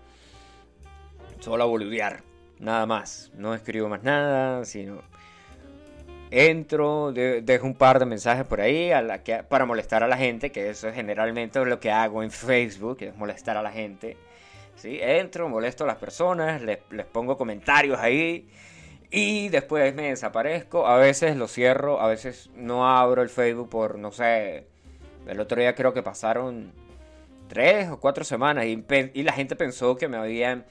Solo 1.40 1.64
a 1.64 1.66
boludear, 1.66 2.22
nada 2.58 2.86
más. 2.86 3.32
No 3.36 3.54
escribo 3.54 3.88
más 3.88 4.02
nada, 4.02 4.64
sino 4.64 5.02
entro, 6.32 7.12
dejo 7.12 7.66
un 7.66 7.74
par 7.74 7.98
de 7.98 8.06
mensajes 8.06 8.46
por 8.46 8.60
ahí 8.60 8.90
a 8.90 9.02
la 9.02 9.22
que, 9.22 9.42
para 9.42 9.66
molestar 9.66 10.02
a 10.02 10.08
la 10.08 10.16
gente, 10.16 10.50
que 10.50 10.70
eso 10.70 10.88
es 10.88 10.94
generalmente 10.94 11.62
lo 11.64 11.78
que 11.78 11.90
hago 11.90 12.22
en 12.22 12.30
Facebook, 12.30 12.98
es 13.02 13.14
molestar 13.16 13.56
a 13.56 13.62
la 13.62 13.70
gente. 13.70 14.16
Entro, 14.84 15.48
molesto 15.48 15.84
a 15.84 15.86
las 15.86 15.96
personas, 15.96 16.60
les, 16.62 16.78
pongo 17.12 17.36
comentarios 17.36 17.98
ahí 17.98 18.48
y 19.10 19.48
después 19.48 19.94
me 19.94 20.08
desaparezco. 20.08 20.86
A 20.86 20.96
veces 20.96 21.36
lo 21.36 21.48
cierro, 21.48 22.00
a 22.00 22.08
veces 22.08 22.50
no 22.54 22.88
abro 22.88 23.22
el 23.22 23.28
Facebook 23.28 23.68
por, 23.68 23.98
no 23.98 24.12
sé, 24.12 24.66
el 25.26 25.40
otro 25.40 25.60
día 25.60 25.74
creo 25.74 25.92
que 25.92 26.02
pasaron 26.02 26.72
tres 27.48 27.90
o 27.90 28.00
cuatro 28.00 28.24
semanas 28.24 28.66
y, 28.66 28.84
y 29.14 29.22
la 29.22 29.32
gente 29.32 29.56
pensó 29.56 29.96
que 29.96 30.08
me 30.08 30.16
habían 30.16 30.64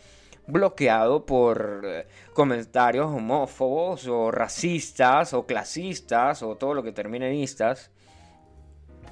bloqueado 0.48 1.26
por 1.26 1.82
eh, 1.86 2.08
comentarios 2.34 3.06
homófobos 3.06 4.08
o 4.08 4.32
racistas 4.32 5.34
o 5.34 5.46
clasistas 5.46 6.44
o 6.44 6.56
todo 6.56 6.74
lo 6.74 6.84
que 6.84 6.92
termine 6.92 7.30
en 7.30 7.36
istas. 7.36 7.92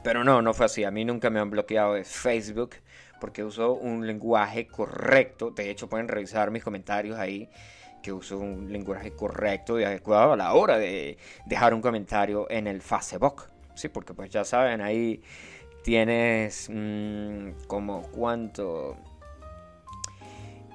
Pero 0.03 0.23
no, 0.23 0.41
no 0.41 0.53
fue 0.53 0.65
así. 0.65 0.83
A 0.83 0.91
mí 0.91 1.05
nunca 1.05 1.29
me 1.29 1.39
han 1.39 1.49
bloqueado 1.49 1.93
de 1.93 2.03
Facebook 2.03 2.75
porque 3.19 3.43
uso 3.43 3.73
un 3.73 4.05
lenguaje 4.05 4.67
correcto. 4.67 5.51
De 5.51 5.69
hecho, 5.69 5.87
pueden 5.89 6.07
revisar 6.07 6.51
mis 6.51 6.63
comentarios 6.63 7.17
ahí, 7.17 7.49
que 8.01 8.11
uso 8.11 8.37
un 8.37 8.71
lenguaje 8.71 9.11
correcto 9.11 9.79
y 9.79 9.83
adecuado 9.83 10.33
a 10.33 10.37
la 10.37 10.53
hora 10.53 10.77
de 10.77 11.17
dejar 11.45 11.73
un 11.73 11.81
comentario 11.81 12.49
en 12.49 12.67
el 12.67 12.81
Facebook. 12.81 13.43
Sí, 13.75 13.89
porque 13.89 14.13
pues 14.13 14.29
ya 14.29 14.43
saben, 14.43 14.81
ahí 14.81 15.21
tienes 15.83 16.69
mm, 16.71 17.65
como 17.67 18.03
cuánto... 18.03 18.97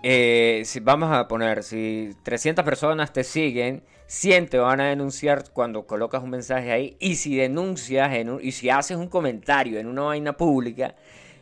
Eh, 0.07 0.63
si 0.67 0.81
vamos 0.81 1.11
a 1.11 1.27
poner, 1.29 1.63
si 1.63 2.15
300 2.25 2.63
personas 2.63 3.13
te 3.13 3.25
siguen, 3.25 3.83
100 4.07 4.49
te 4.49 4.59
van 4.59 4.81
a 4.81 4.89
denunciar 4.89 5.45
cuando 5.51 5.87
colocas 5.87 6.23
un 6.23 6.31
mensaje 6.31 6.73
ahí. 6.73 6.97
Y 7.01 7.17
si 7.17 7.37
denuncias 7.37 8.13
en 8.15 8.39
y 8.43 8.53
si 8.53 8.69
haces 8.69 8.97
un 8.97 9.09
comentario 9.09 9.79
en 9.79 9.87
una 9.87 10.03
vaina 10.03 10.37
pública, 10.37 10.95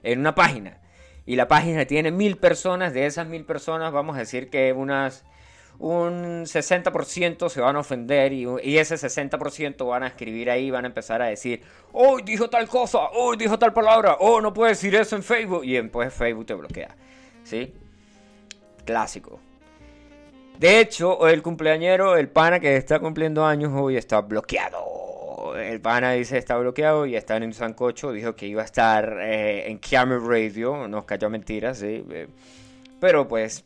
en 0.03 0.21
una 0.21 0.35
página, 0.35 0.79
y 1.25 1.37
la 1.37 1.49
página 1.49 1.85
tiene 1.85 2.11
mil 2.11 2.37
personas, 2.37 2.95
de 2.95 3.07
esas 3.07 3.27
mil 3.27 3.45
personas 3.45 3.93
vamos 3.93 4.17
a 4.17 4.21
decir 4.21 4.51
que 4.51 4.73
unas 4.73 5.25
un 5.79 6.45
60% 6.45 7.49
se 7.49 7.61
van 7.61 7.77
a 7.77 7.81
ofender 7.81 8.33
y, 8.33 8.47
ese 8.79 8.95
60% 8.95 9.87
van 9.87 10.05
a 10.05 10.09
escribir 10.09 10.51
ahí, 10.51 10.71
van 10.71 10.85
a 10.85 10.89
empezar 10.89 11.23
a 11.23 11.27
decir, 11.27 11.63
oh, 11.93 12.19
dijo 12.21 12.49
tal 12.49 12.69
cosa, 12.69 12.99
oh, 13.15 13.35
dijo 13.35 13.59
tal 13.59 13.73
palabra, 13.73 14.17
oh, 14.21 14.41
no 14.41 14.53
puedes 14.53 14.79
decir 14.81 14.95
eso 14.95 15.17
en 15.17 15.23
Facebook. 15.23 15.65
Y 15.65 15.73
después 15.73 16.15
Facebook 16.15 16.47
te 16.47 16.55
bloquea. 16.55 16.95
¿Sí? 17.43 17.75
Clásico. 18.85 19.41
De 20.59 20.79
hecho, 20.79 21.27
el 21.27 21.43
cumpleañero, 21.43 22.17
el 22.17 22.29
pana 22.29 22.61
que 22.61 22.77
está 22.77 23.01
cumpliendo 23.01 23.45
años 23.45 23.73
hoy 23.75 23.97
está 23.97 24.21
bloqueado 24.21 25.12
el 25.57 25.81
pana 25.81 26.13
dice 26.13 26.39
está 26.39 26.57
bloqueado 26.57 27.07
y 27.07 27.17
está 27.17 27.37
en 27.37 27.45
un 27.45 27.53
sancocho. 27.53 28.13
Dijo 28.13 28.35
que 28.35 28.47
iba 28.47 28.63
a 28.63 28.65
estar 28.65 29.19
eh, 29.21 29.71
en 29.71 29.79
Camera 29.79 30.21
Radio. 30.25 30.89
Nos 30.89 31.05
cayó 31.05 31.31
mentiras, 31.31 31.79
sí. 31.79 32.05
Eh, 32.11 32.29
pero 33.01 33.27
pues 33.29 33.65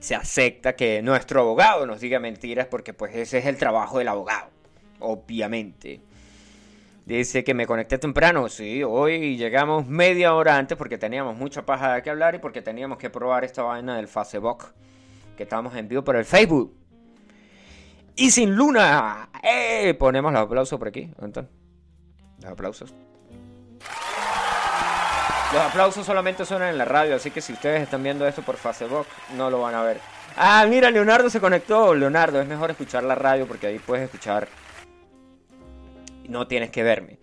se 0.00 0.14
acepta 0.14 0.74
que 0.74 1.02
nuestro 1.02 1.40
abogado 1.40 1.86
nos 1.86 2.00
diga 2.00 2.18
mentiras 2.18 2.66
porque 2.66 2.92
pues 2.92 3.14
ese 3.14 3.38
es 3.38 3.46
el 3.46 3.56
trabajo 3.56 3.98
del 3.98 4.08
abogado. 4.08 4.48
Obviamente. 5.00 6.00
Dice 7.04 7.42
que 7.42 7.52
me 7.52 7.66
conecté 7.66 7.98
temprano, 7.98 8.48
sí, 8.48 8.84
hoy 8.84 9.36
llegamos 9.36 9.88
media 9.88 10.34
hora 10.34 10.56
antes 10.56 10.78
porque 10.78 10.98
teníamos 10.98 11.36
mucha 11.36 11.66
paja 11.66 11.94
de 11.94 12.02
que 12.02 12.10
hablar 12.10 12.36
y 12.36 12.38
porque 12.38 12.62
teníamos 12.62 12.96
que 12.96 13.10
probar 13.10 13.42
esta 13.42 13.64
vaina 13.64 13.96
del 13.96 14.06
Facebook, 14.06 14.66
que 15.36 15.42
estamos 15.42 15.74
en 15.74 15.88
vivo 15.88 16.04
por 16.04 16.14
el 16.14 16.24
Facebook 16.24 16.81
y 18.16 18.30
sin 18.30 18.54
luna. 18.54 19.28
¡Eh! 19.42 19.94
Ponemos 19.94 20.32
los 20.32 20.42
aplausos 20.42 20.78
por 20.78 20.88
aquí, 20.88 21.10
Los 21.18 22.50
aplausos. 22.50 22.94
Los 25.52 25.60
aplausos 25.60 26.06
solamente 26.06 26.46
suenan 26.46 26.70
en 26.70 26.78
la 26.78 26.86
radio, 26.86 27.16
así 27.16 27.30
que 27.30 27.42
si 27.42 27.52
ustedes 27.52 27.82
están 27.82 28.02
viendo 28.02 28.26
esto 28.26 28.42
por 28.42 28.56
Facebook, 28.56 29.06
no 29.36 29.50
lo 29.50 29.60
van 29.60 29.74
a 29.74 29.82
ver. 29.82 30.00
Ah, 30.36 30.64
mira, 30.68 30.90
Leonardo 30.90 31.28
se 31.28 31.40
conectó. 31.40 31.94
Leonardo, 31.94 32.40
es 32.40 32.48
mejor 32.48 32.70
escuchar 32.70 33.04
la 33.04 33.14
radio 33.14 33.46
porque 33.46 33.66
ahí 33.66 33.78
puedes 33.78 34.04
escuchar. 34.04 34.48
No 36.26 36.46
tienes 36.46 36.70
que 36.70 36.82
verme. 36.82 37.18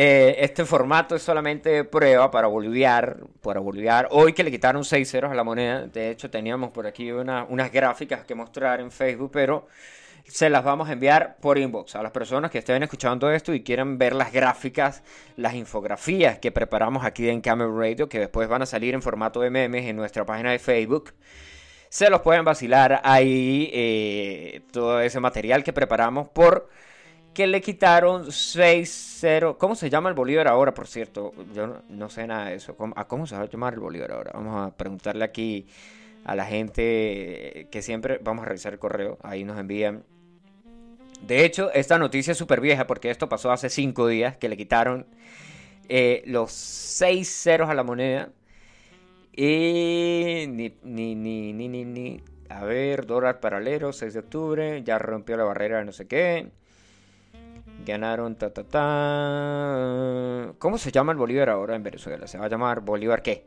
Eh, 0.00 0.44
este 0.44 0.64
formato 0.64 1.16
es 1.16 1.22
solamente 1.22 1.82
prueba 1.82 2.30
para 2.30 2.46
boliviar, 2.46 3.16
para 3.42 3.58
boliviar. 3.58 4.06
Hoy 4.12 4.32
que 4.32 4.44
le 4.44 4.52
quitaron 4.52 4.84
6 4.84 5.10
ceros 5.10 5.32
a 5.32 5.34
la 5.34 5.42
moneda, 5.42 5.88
de 5.88 6.12
hecho 6.12 6.30
teníamos 6.30 6.70
por 6.70 6.86
aquí 6.86 7.10
unas 7.10 7.72
gráficas 7.72 8.24
que 8.24 8.36
mostrar 8.36 8.78
en 8.78 8.92
Facebook, 8.92 9.32
pero 9.32 9.66
se 10.24 10.50
las 10.50 10.62
vamos 10.62 10.88
a 10.88 10.92
enviar 10.92 11.38
por 11.40 11.58
inbox 11.58 11.96
a 11.96 12.02
las 12.04 12.12
personas 12.12 12.52
que 12.52 12.58
estén 12.58 12.80
escuchando 12.84 13.28
esto 13.28 13.52
y 13.52 13.64
quieran 13.64 13.98
ver 13.98 14.14
las 14.14 14.32
gráficas, 14.32 15.02
las 15.34 15.54
infografías 15.54 16.38
que 16.38 16.52
preparamos 16.52 17.04
aquí 17.04 17.28
en 17.28 17.40
Camera 17.40 17.68
Radio, 17.68 18.08
que 18.08 18.20
después 18.20 18.48
van 18.48 18.62
a 18.62 18.66
salir 18.66 18.94
en 18.94 19.02
formato 19.02 19.40
de 19.40 19.50
memes 19.50 19.84
en 19.86 19.96
nuestra 19.96 20.24
página 20.24 20.52
de 20.52 20.60
Facebook. 20.60 21.12
Se 21.88 22.08
los 22.08 22.20
pueden 22.20 22.44
vacilar 22.44 23.00
ahí 23.02 23.68
eh, 23.72 24.60
todo 24.70 25.00
ese 25.00 25.18
material 25.18 25.64
que 25.64 25.72
preparamos 25.72 26.28
por 26.28 26.68
que 27.38 27.46
le 27.46 27.60
quitaron 27.60 28.26
6-0. 28.26 29.58
¿Cómo 29.58 29.76
se 29.76 29.88
llama 29.88 30.08
el 30.08 30.16
Bolívar 30.16 30.48
ahora, 30.48 30.74
por 30.74 30.88
cierto? 30.88 31.32
Yo 31.54 31.82
no, 31.88 32.10
sé 32.10 32.26
nada 32.26 32.46
de 32.46 32.56
eso. 32.56 32.76
¿Cómo, 32.76 32.92
¿A 32.96 33.06
cómo 33.06 33.28
se 33.28 33.36
va 33.36 33.42
a 33.42 33.48
llamar 33.48 33.74
el 33.74 33.78
Bolívar 33.78 34.10
ahora? 34.10 34.32
Vamos 34.34 34.56
a 34.56 34.76
preguntarle 34.76 35.24
aquí 35.24 35.68
a 36.24 36.34
la 36.34 36.46
gente 36.46 37.68
que 37.70 37.80
siempre 37.80 38.18
vamos 38.20 38.42
a 38.42 38.48
revisar 38.48 38.72
el 38.72 38.80
correo. 38.80 39.18
Ahí 39.22 39.44
nos 39.44 39.56
envían. 39.56 40.02
De 41.28 41.44
hecho, 41.44 41.70
esta 41.74 41.96
noticia 41.96 42.32
es 42.32 42.38
súper 42.38 42.60
vieja 42.60 42.88
porque 42.88 43.08
esto 43.08 43.28
pasó 43.28 43.52
hace 43.52 43.70
5 43.70 44.08
días 44.08 44.36
que 44.36 44.48
le 44.48 44.56
quitaron 44.56 45.06
eh, 45.88 46.24
los 46.26 46.50
6 46.50 47.28
ceros 47.28 47.70
a 47.70 47.74
la 47.74 47.84
moneda. 47.84 48.30
Y 49.32 50.46
ni, 50.48 50.74
ni, 50.82 51.14
ni, 51.14 51.52
ni, 51.52 51.84
ni. 51.84 52.20
A 52.48 52.64
ver, 52.64 53.06
dólar 53.06 53.38
paralelo, 53.38 53.92
6 53.92 54.12
de 54.12 54.18
octubre. 54.18 54.82
Ya 54.82 54.98
rompió 54.98 55.36
la 55.36 55.44
barrera 55.44 55.78
de 55.78 55.84
no 55.84 55.92
sé 55.92 56.08
qué. 56.08 56.50
Ganaron, 57.88 58.36
ta, 58.36 58.52
ta, 58.52 58.64
ta. 58.64 60.52
¿Cómo 60.58 60.76
se 60.76 60.92
llama 60.92 61.12
el 61.12 61.18
Bolívar 61.18 61.48
ahora 61.48 61.74
en 61.74 61.82
Venezuela? 61.82 62.26
¿Se 62.26 62.36
va 62.36 62.44
a 62.44 62.48
llamar 62.50 62.82
Bolívar 62.82 63.22
qué? 63.22 63.46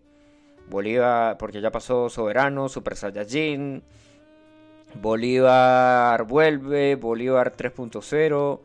Bolívar, 0.68 1.38
porque 1.38 1.62
ya 1.62 1.72
pasó 1.72 2.10
Soberano, 2.10 2.68
Super 2.68 2.96
Saiyajin. 2.96 3.84
Bolívar 4.96 6.24
vuelve, 6.24 6.96
Bolívar 6.96 7.56
3.0. 7.56 8.62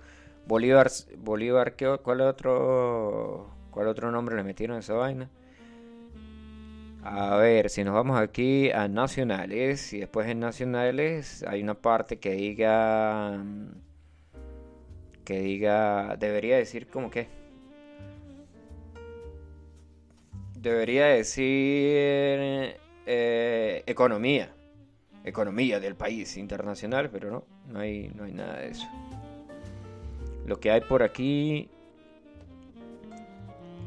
Bolívar, 0.46 0.90
Bolívar, 1.18 1.76
¿qué, 1.76 1.98
¿cuál 2.02 2.22
otro, 2.22 3.50
cuál 3.70 3.88
otro 3.88 4.10
nombre 4.10 4.34
le 4.34 4.44
metieron 4.44 4.78
a 4.78 4.80
esa 4.80 4.94
vaina? 4.94 5.28
A 7.02 7.36
ver, 7.36 7.68
si 7.68 7.84
nos 7.84 7.92
vamos 7.92 8.18
aquí 8.18 8.70
a 8.70 8.88
nacionales 8.88 9.92
y 9.92 10.00
después 10.00 10.26
en 10.28 10.40
nacionales 10.40 11.44
hay 11.46 11.62
una 11.62 11.74
parte 11.74 12.18
que 12.18 12.32
diga 12.32 13.44
que 15.26 15.40
diga, 15.40 16.16
debería 16.16 16.56
decir 16.56 16.86
como 16.86 17.10
que, 17.10 17.26
debería 20.54 21.06
decir 21.06 22.78
eh, 23.06 23.82
economía, 23.86 24.54
economía 25.24 25.80
del 25.80 25.96
país 25.96 26.36
internacional, 26.36 27.10
pero 27.10 27.30
no, 27.32 27.44
no 27.66 27.80
hay, 27.80 28.08
no 28.14 28.22
hay 28.22 28.32
nada 28.32 28.60
de 28.60 28.70
eso. 28.70 28.86
Lo 30.46 30.60
que 30.60 30.70
hay 30.70 30.82
por 30.82 31.02
aquí, 31.02 31.68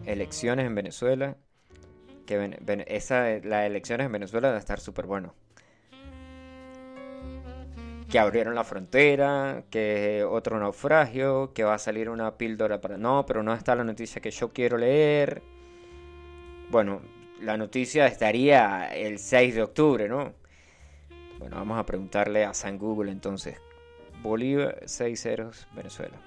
elecciones 0.06 0.66
en 0.66 0.76
Venezuela, 0.76 1.38
que 2.26 2.60
esa, 2.88 3.40
las 3.46 3.66
elecciones 3.66 4.08
en 4.08 4.12
Venezuela 4.12 4.50
van 4.50 4.58
a 4.58 4.60
estar 4.60 4.82
súper 4.82 5.06
bueno 5.06 5.34
que 8.10 8.20
abrieron 8.20 8.56
la 8.56 8.64
frontera, 8.64 9.64
que 9.70 10.26
otro 10.28 10.60
naufragio, 10.60 11.54
que 11.54 11.64
va 11.64 11.76
a 11.76 11.78
salir 11.78 12.10
una 12.10 12.38
píldora 12.38 12.82
para... 12.82 12.98
No, 12.98 13.26
pero 13.26 13.44
no 13.44 13.54
está 13.54 13.76
la 13.76 13.84
noticia 13.84 14.22
que 14.22 14.32
yo 14.32 14.50
quiero 14.50 14.78
leer. 14.78 15.44
Bueno, 16.72 17.02
la 17.42 17.56
noticia 17.56 18.08
estaría 18.08 18.88
el 18.88 19.20
6 19.20 19.56
de 19.56 19.62
octubre, 19.62 20.10
¿no? 20.10 20.34
Bueno, 21.38 21.58
vamos 21.58 21.80
a 21.80 21.86
preguntarle 21.86 22.46
a 22.46 22.54
San 22.54 22.78
Google 22.78 23.12
entonces. 23.12 23.58
Bolívar 24.22 24.80
6 24.86 25.22
ceros, 25.22 25.68
Venezuela. 25.74 26.18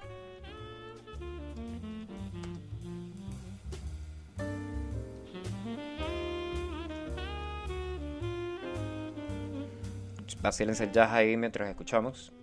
Vacílense 10.41 10.85
el 10.85 10.91
jazz 10.91 11.11
ahí 11.11 11.37
mientras 11.37 11.69
escuchamos. 11.69 12.33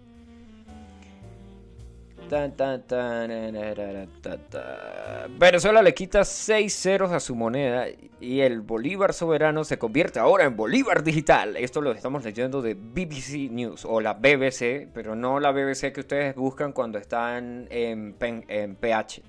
Venezuela 5.38 5.82
le 5.82 5.94
quita 5.94 6.24
6 6.24 6.72
ceros 6.72 7.10
a 7.10 7.18
su 7.18 7.34
moneda 7.34 7.86
y 8.20 8.40
el 8.40 8.60
Bolívar 8.60 9.12
soberano 9.12 9.64
se 9.64 9.78
convierte 9.78 10.20
ahora 10.20 10.44
en 10.44 10.56
Bolívar 10.56 11.02
digital. 11.02 11.56
Esto 11.56 11.80
lo 11.80 11.90
estamos 11.90 12.24
leyendo 12.24 12.62
de 12.62 12.74
BBC 12.74 13.50
News 13.50 13.84
o 13.84 14.00
la 14.00 14.12
BBC, 14.14 14.88
pero 14.94 15.16
no 15.16 15.40
la 15.40 15.50
BBC 15.50 15.92
que 15.92 16.00
ustedes 16.00 16.36
buscan 16.36 16.72
cuando 16.72 16.98
están 16.98 17.66
en, 17.70 18.14
en 18.20 18.76
PH. 18.76 19.22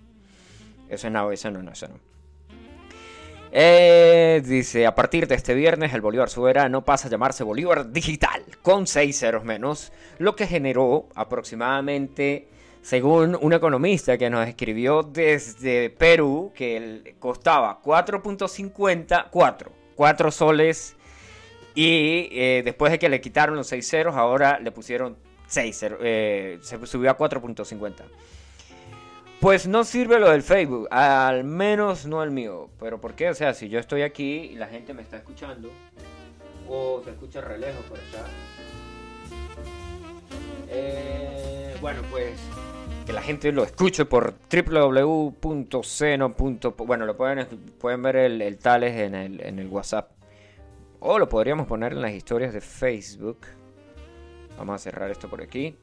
Eso 0.88 1.10
no, 1.10 1.32
eso 1.32 1.50
no, 1.50 1.72
eso 1.72 1.88
no. 1.88 2.11
Eh, 3.54 4.42
dice, 4.46 4.88
a 4.88 4.96
partir 4.96 5.28
de 5.28 5.36
este 5.36 5.54
viernes 5.54 5.94
el 5.94 6.00
Bolívar 6.00 6.30
soberano 6.30 6.86
pasa 6.86 7.10
a 7.10 7.12
llamarse 7.12 7.44
Bolívar 7.44 7.92
digital, 7.92 8.44
con 8.62 8.88
6 8.88 9.18
ceros 9.20 9.44
menos, 9.44 9.92
lo 10.20 10.38
que 10.38 10.48
generó 10.48 11.10
aproximadamente, 11.16 12.48
según 12.82 13.38
un 13.42 13.52
economista 13.52 14.18
que 14.18 14.30
nos 14.30 14.48
escribió 14.48 15.04
desde 15.04 15.90
Perú, 15.90 16.54
que 16.56 17.16
costaba 17.20 17.82
4.50, 17.84 19.28
4, 19.30 19.72
4 19.96 20.32
soles, 20.32 20.96
y 21.76 22.30
eh, 22.32 22.62
después 22.64 22.94
de 22.94 23.00
que 23.00 23.10
le 23.10 23.20
quitaron 23.20 23.58
los 23.58 23.68
6 23.68 23.86
ceros, 23.86 24.16
ahora 24.16 24.60
le 24.60 24.72
pusieron 24.72 25.18
6 25.48 25.78
ceros, 25.78 26.00
eh, 26.02 26.58
se 26.62 26.86
subió 26.88 27.12
a 27.12 27.18
4.50. 27.18 28.04
Pues 29.42 29.68
no 29.68 29.84
sirve 29.84 30.20
lo 30.20 30.30
del 30.30 30.44
Facebook, 30.44 30.88
al 30.92 31.44
menos 31.44 32.06
no 32.06 32.22
el 32.22 32.30
mío. 32.30 32.70
¿Pero 32.80 33.02
por 33.02 33.16
qué? 33.16 33.28
O 33.32 33.34
sea, 33.34 33.56
si 33.56 33.70
yo 33.70 33.80
estoy 33.80 34.04
aquí 34.04 34.52
y 34.52 34.56
la 34.56 34.68
gente 34.68 34.94
me 34.94 35.02
está 35.02 35.18
escuchando, 35.18 35.72
o 36.70 37.02
se 37.04 37.10
escucha 37.10 37.42
re 37.42 37.58
lejos 37.58 37.84
por 37.86 37.98
allá. 37.98 38.24
Eh, 40.70 41.76
bueno, 41.82 42.04
pues 42.12 42.38
que 43.08 43.14
la 43.14 43.24
gente 43.24 43.52
lo 43.52 43.64
escuche 43.64 44.06
por 44.06 44.36
www.ceno. 44.48 46.36
Bueno, 46.78 47.06
lo 47.08 47.18
pueden, 47.18 47.48
pueden 47.80 48.04
ver 48.04 48.18
el, 48.18 48.44
el 48.44 48.60
tales 48.60 48.96
en 48.96 49.16
el, 49.16 49.42
en 49.42 49.58
el 49.58 49.68
WhatsApp. 49.70 50.12
O 51.00 51.18
lo 51.18 51.28
podríamos 51.28 51.66
poner 51.66 51.94
en 51.94 52.04
las 52.04 52.12
historias 52.12 52.54
de 52.54 52.62
Facebook. 52.62 53.40
Vamos 54.56 54.76
a 54.76 54.78
cerrar 54.78 55.10
esto 55.10 55.28
por 55.28 55.42
aquí. 55.42 55.76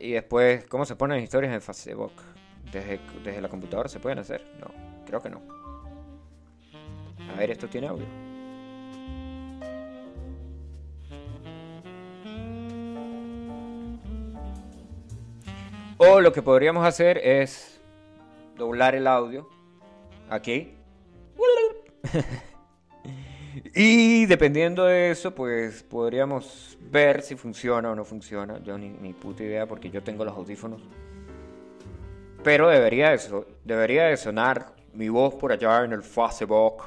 Y 0.00 0.12
después, 0.12 0.66
¿cómo 0.66 0.84
se 0.84 0.96
ponen 0.96 1.22
historias 1.22 1.52
en 1.52 1.60
Facebook? 1.60 2.12
¿Desde, 2.72 3.00
¿Desde 3.24 3.40
la 3.40 3.48
computadora 3.48 3.88
se 3.88 4.00
pueden 4.00 4.18
hacer? 4.18 4.44
No, 4.60 4.68
creo 5.06 5.20
que 5.20 5.30
no. 5.30 5.40
A 7.32 7.38
ver, 7.38 7.50
esto 7.50 7.68
tiene 7.68 7.88
audio. 7.88 8.06
O 15.98 16.20
lo 16.20 16.32
que 16.32 16.42
podríamos 16.42 16.86
hacer 16.86 17.18
es 17.18 17.80
doblar 18.56 18.94
el 18.94 19.06
audio 19.06 19.48
aquí. 20.30 20.74
Y 23.74 24.26
dependiendo 24.26 24.84
de 24.84 25.10
eso, 25.10 25.34
pues 25.34 25.82
podríamos 25.82 26.78
ver 26.80 27.22
si 27.22 27.36
funciona 27.36 27.90
o 27.90 27.94
no 27.94 28.04
funciona. 28.04 28.58
Yo 28.62 28.78
ni, 28.78 29.12
puta 29.12 29.42
idea 29.42 29.66
porque 29.66 29.90
yo 29.90 30.02
tengo 30.02 30.24
los 30.24 30.34
audífonos. 30.36 30.80
Pero 32.42 32.68
debería 32.68 33.10
de, 33.10 33.20
debería 33.64 34.04
de 34.04 34.16
sonar 34.16 34.72
mi 34.92 35.08
voz 35.08 35.34
por 35.34 35.52
allá 35.52 35.84
en 35.84 35.92
el 35.92 36.02
Facebook. 36.02 36.84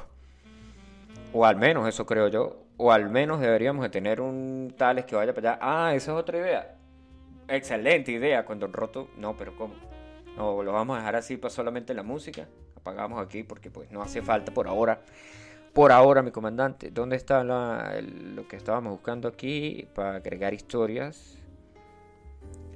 O 1.32 1.44
al 1.44 1.56
menos 1.56 1.88
eso 1.88 2.06
creo 2.06 2.28
yo. 2.28 2.64
O 2.76 2.90
al 2.90 3.08
menos 3.10 3.40
deberíamos 3.40 3.82
de 3.82 3.90
tener 3.90 4.20
un 4.20 4.74
tales 4.76 5.04
que 5.04 5.14
vaya 5.14 5.34
para 5.34 5.52
allá. 5.52 5.58
Ah, 5.62 5.94
esa 5.94 6.12
es 6.12 6.18
otra 6.18 6.38
idea. 6.38 6.76
Excelente 7.48 8.12
idea. 8.12 8.44
Cuando 8.44 8.66
roto... 8.66 9.08
No, 9.18 9.36
pero 9.36 9.56
¿cómo? 9.56 9.74
No, 10.36 10.62
lo 10.62 10.72
vamos 10.72 10.96
a 10.96 11.00
dejar 11.00 11.16
así 11.16 11.36
para 11.36 11.50
solamente 11.50 11.94
la 11.94 12.02
música. 12.02 12.48
Apagamos 12.76 13.24
aquí 13.24 13.42
porque 13.42 13.70
pues 13.70 13.90
no 13.90 14.02
hace 14.02 14.22
falta 14.22 14.52
por 14.52 14.66
ahora 14.66 15.00
por 15.72 15.92
ahora, 15.92 16.22
mi 16.22 16.30
comandante. 16.30 16.90
¿Dónde 16.90 17.16
está 17.16 17.42
lo 17.44 18.46
que 18.48 18.56
estábamos 18.56 18.92
buscando 18.92 19.28
aquí 19.28 19.88
para 19.94 20.16
agregar 20.16 20.52
historias? 20.52 21.38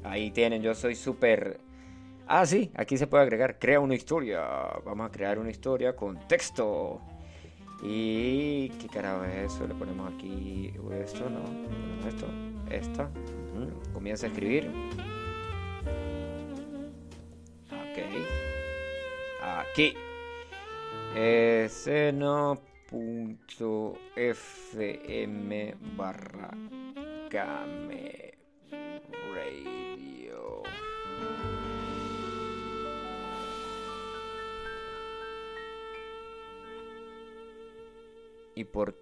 Ahí 0.03 0.31
tienen, 0.31 0.63
yo 0.63 0.75
soy 0.75 0.95
súper... 0.95 1.61
Ah, 2.27 2.47
sí, 2.47 2.73
aquí 2.75 2.97
se 2.97 3.07
puede 3.07 3.23
agregar, 3.23 3.59
crea 3.59 3.81
una 3.81 3.95
historia. 3.95 4.43
Vamos 4.85 5.09
a 5.09 5.13
crear 5.13 5.39
una 5.39 5.51
historia 5.51 5.95
con 5.95 6.27
texto. 6.27 7.01
¿Y 7.83 8.71
qué 8.71 8.89
carajo 8.89 9.25
es 9.25 9.53
eso? 9.53 9.67
Le 9.67 9.75
ponemos 9.75 10.13
aquí 10.13 10.73
esto, 11.01 11.29
¿no? 11.29 11.45
Esto, 12.09 12.27
esta. 12.71 13.11
Comienza 13.93 14.27
a 14.27 14.29
escribir. 14.31 14.71
Ok. 17.71 17.99
Aquí. 19.43 19.95
Eh, 21.15 21.69
seno.fm 22.89 24.05
barra 25.97 26.51
Game 27.31 28.35
Radio. 29.35 30.63
Y 38.55 38.65
por... 38.65 38.97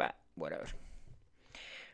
Va, 0.00 0.14
whatever. 0.36 0.68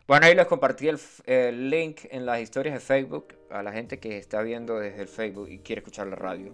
Bueno, 0.06 0.26
ahí 0.26 0.34
les 0.34 0.46
compartí 0.46 0.88
el, 0.88 1.00
el 1.24 1.70
link 1.70 2.02
en 2.10 2.26
las 2.26 2.40
historias 2.40 2.74
de 2.74 2.80
Facebook 2.80 3.34
a 3.50 3.62
la 3.62 3.72
gente 3.72 3.98
que 3.98 4.18
está 4.18 4.42
viendo 4.42 4.78
desde 4.78 5.02
el 5.02 5.08
Facebook 5.08 5.48
y 5.48 5.60
quiere 5.60 5.80
escuchar 5.80 6.06
la 6.08 6.16
radio. 6.16 6.52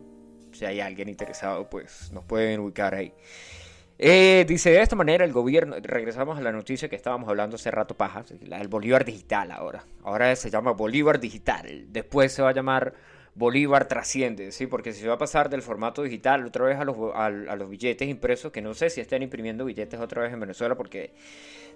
Si 0.52 0.64
hay 0.64 0.80
alguien 0.80 1.08
interesado, 1.08 1.68
pues 1.68 2.12
nos 2.12 2.24
pueden 2.24 2.60
ubicar 2.60 2.94
ahí. 2.94 3.12
Eh, 4.04 4.44
dice 4.48 4.72
de 4.72 4.82
esta 4.82 4.96
manera 4.96 5.24
el 5.24 5.32
gobierno, 5.32 5.76
regresamos 5.80 6.36
a 6.36 6.40
la 6.40 6.50
noticia 6.50 6.88
que 6.88 6.96
estábamos 6.96 7.28
hablando 7.28 7.54
hace 7.54 7.70
rato 7.70 7.96
paja, 7.96 8.24
la 8.40 8.58
del 8.58 8.66
Bolívar 8.66 9.04
digital 9.04 9.52
ahora. 9.52 9.84
Ahora 10.02 10.34
se 10.34 10.50
llama 10.50 10.72
Bolívar 10.72 11.20
digital, 11.20 11.84
después 11.86 12.32
se 12.32 12.42
va 12.42 12.48
a 12.48 12.52
llamar 12.52 12.94
Bolívar 13.36 13.86
trasciende, 13.86 14.50
¿sí? 14.50 14.66
Porque 14.66 14.92
se 14.92 15.06
va 15.06 15.14
a 15.14 15.18
pasar 15.18 15.48
del 15.50 15.62
formato 15.62 16.02
digital 16.02 16.44
otra 16.44 16.64
vez 16.64 16.78
a 16.80 16.84
los, 16.84 16.96
a 17.14 17.30
los 17.30 17.70
billetes 17.70 18.08
impresos, 18.08 18.50
que 18.50 18.60
no 18.60 18.74
sé 18.74 18.90
si 18.90 19.00
están 19.00 19.22
imprimiendo 19.22 19.64
billetes 19.64 20.00
otra 20.00 20.22
vez 20.22 20.32
en 20.32 20.40
Venezuela, 20.40 20.74
porque 20.74 21.12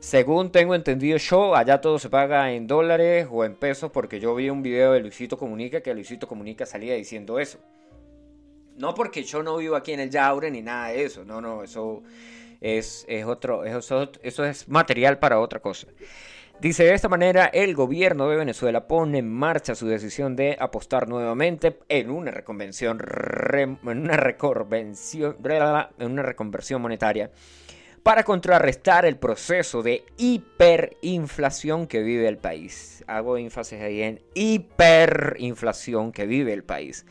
según 0.01 0.51
tengo 0.51 0.75
entendido 0.75 1.19
yo, 1.19 1.55
allá 1.55 1.81
todo 1.81 2.01
se 2.01 2.11
paga 2.11 2.51
en 2.51 2.67
dólares 2.67 3.29
o 3.31 3.45
en 3.45 3.55
pesos, 3.55 3.93
porque 3.93 4.19
yo 4.19 4.35
vi 4.35 4.51
un 4.51 4.65
video 4.65 4.95
de 4.95 4.99
Luisito 4.99 5.39
Comunica 5.39 5.81
que 5.81 5.95
Luisito 5.95 6.27
Comunica 6.27 6.67
salía 6.67 6.95
diciendo 6.95 7.39
eso. 7.39 7.61
No 8.77 8.95
porque 8.95 9.25
yo 9.25 9.43
no 9.43 9.57
vivo 9.57 9.77
aquí 9.77 9.93
en 9.93 10.01
el 10.01 10.11
Yaure 10.11 10.51
ni 10.51 10.62
nada 10.62 10.89
de 10.89 11.05
eso. 11.05 11.25
No, 11.25 11.41
no, 11.41 11.62
eso 11.62 12.03
es, 12.61 13.05
es 13.09 13.25
otro, 13.25 13.65
eso, 13.65 14.09
es 14.45 14.69
material 14.69 15.19
para 15.19 15.41
otra 15.41 15.61
cosa. 15.61 15.87
Dice 16.61 16.85
de 16.85 16.95
esta 16.95 17.09
manera, 17.11 17.47
el 17.47 17.75
gobierno 17.75 18.29
de 18.31 18.37
Venezuela 18.37 18.87
pone 18.89 19.19
en 19.19 19.29
marcha 19.31 19.75
su 19.75 19.87
decisión 19.87 20.37
de 20.37 20.57
apostar 20.59 21.07
nuevamente 21.07 21.79
en 21.91 22.11
una 22.11 22.31
reconvención, 22.31 22.99
re- 22.99 23.62
en 23.62 23.79
una 23.83 24.17
en 25.99 26.11
una 26.12 26.23
reconversión 26.23 26.81
monetaria 26.81 27.31
para 28.03 28.23
contrarrestar 28.23 29.05
el 29.05 29.17
proceso 29.17 29.83
de 29.83 30.05
hiperinflación 30.17 31.87
que 31.87 32.03
vive 32.03 32.27
el 32.29 32.39
país. 32.39 33.05
Hago 33.07 33.37
énfasis 33.37 33.81
ahí 33.81 34.01
en 34.01 34.23
hiperinflación 34.35 36.12
que 36.12 36.25
vive 36.27 36.53
el 36.53 36.65
país. 36.65 37.05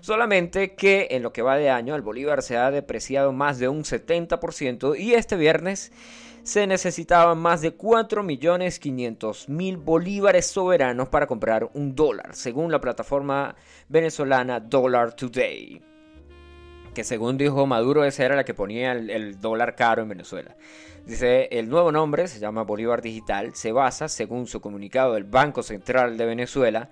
Solamente 0.00 0.74
que 0.74 1.08
en 1.10 1.22
lo 1.22 1.32
que 1.32 1.42
va 1.42 1.56
de 1.56 1.70
año 1.70 1.94
el 1.94 2.02
bolívar 2.02 2.42
se 2.42 2.56
ha 2.56 2.70
depreciado 2.70 3.32
más 3.32 3.58
de 3.58 3.68
un 3.68 3.84
70% 3.84 4.98
y 4.98 5.14
este 5.14 5.36
viernes 5.36 5.92
se 6.42 6.66
necesitaban 6.66 7.38
más 7.38 7.60
de 7.60 7.76
4.500.000 7.76 9.84
bolívares 9.84 10.46
soberanos 10.46 11.08
para 11.08 11.26
comprar 11.26 11.68
un 11.74 11.94
dólar, 11.94 12.34
según 12.34 12.72
la 12.72 12.80
plataforma 12.80 13.54
venezolana 13.88 14.58
Dollar 14.58 15.12
Today. 15.12 15.82
Que 16.94 17.04
según 17.04 17.36
dijo 17.36 17.66
Maduro, 17.66 18.04
esa 18.04 18.24
era 18.24 18.36
la 18.36 18.44
que 18.44 18.54
ponía 18.54 18.92
el, 18.92 19.10
el 19.10 19.40
dólar 19.40 19.76
caro 19.76 20.02
en 20.02 20.08
Venezuela. 20.08 20.56
Dice, 21.06 21.48
el 21.52 21.68
nuevo 21.68 21.92
nombre 21.92 22.26
se 22.26 22.40
llama 22.40 22.62
Bolívar 22.62 23.02
Digital, 23.02 23.54
se 23.54 23.72
basa, 23.72 24.08
según 24.08 24.46
su 24.46 24.60
comunicado 24.60 25.14
del 25.14 25.24
Banco 25.24 25.62
Central 25.62 26.16
de 26.16 26.26
Venezuela, 26.26 26.90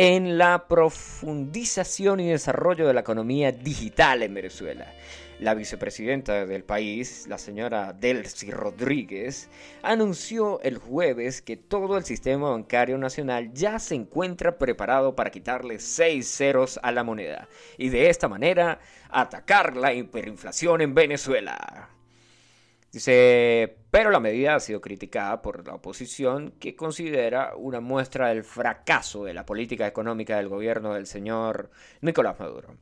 en 0.00 0.38
la 0.38 0.68
profundización 0.68 2.20
y 2.20 2.28
desarrollo 2.28 2.86
de 2.86 2.94
la 2.94 3.00
economía 3.00 3.50
digital 3.50 4.22
en 4.22 4.32
Venezuela. 4.32 4.94
La 5.40 5.54
vicepresidenta 5.54 6.46
del 6.46 6.62
país, 6.62 7.26
la 7.26 7.36
señora 7.36 7.92
Delcy 7.94 8.52
Rodríguez, 8.52 9.50
anunció 9.82 10.60
el 10.62 10.78
jueves 10.78 11.42
que 11.42 11.56
todo 11.56 11.98
el 11.98 12.04
sistema 12.04 12.50
bancario 12.50 12.96
nacional 12.96 13.52
ya 13.52 13.80
se 13.80 13.96
encuentra 13.96 14.56
preparado 14.56 15.16
para 15.16 15.32
quitarle 15.32 15.80
seis 15.80 16.28
ceros 16.28 16.78
a 16.84 16.92
la 16.92 17.02
moneda 17.02 17.48
y 17.76 17.88
de 17.88 18.08
esta 18.08 18.28
manera 18.28 18.78
atacar 19.10 19.76
la 19.76 19.92
hiperinflación 19.94 20.80
en 20.80 20.94
Venezuela. 20.94 21.97
Dice, 22.92 23.76
pero 23.90 24.10
la 24.10 24.20
medida 24.20 24.54
ha 24.54 24.60
sido 24.60 24.80
criticada 24.80 25.42
por 25.42 25.66
la 25.66 25.74
oposición 25.74 26.52
que 26.58 26.74
considera 26.74 27.54
una 27.56 27.80
muestra 27.80 28.28
del 28.28 28.44
fracaso 28.44 29.24
de 29.24 29.34
la 29.34 29.44
política 29.44 29.86
económica 29.86 30.36
del 30.36 30.48
gobierno 30.48 30.94
del 30.94 31.06
señor 31.06 31.70
Nicolás 32.00 32.40
Maduro. 32.40 32.76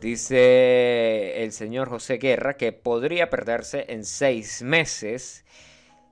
Dice 0.00 1.42
el 1.42 1.52
señor 1.52 1.88
José 1.88 2.18
Guerra 2.18 2.56
que 2.56 2.72
podría 2.72 3.30
perderse 3.30 3.86
en 3.88 4.04
seis 4.04 4.62
meses. 4.62 5.44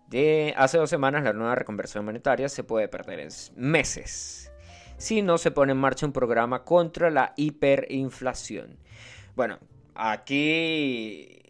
De 0.09 0.55
hace 0.57 0.79
dos 0.79 0.91
semanas 0.91 1.23
la 1.23 1.33
nueva 1.33 1.55
reconversión 1.55 2.05
monetaria 2.05 2.49
se 2.49 2.65
puede 2.65 2.89
perder 2.89 3.21
en 3.21 3.29
meses 3.57 4.51
si 4.97 5.23
no 5.23 5.39
se 5.39 5.51
pone 5.51 5.73
en 5.73 5.79
marcha 5.79 6.07
un 6.07 6.13
programa 6.13 6.65
contra 6.65 7.11
la 7.11 7.33
hiperinflación. 7.37 8.79
Bueno, 9.35 9.59
aquí 9.95 11.44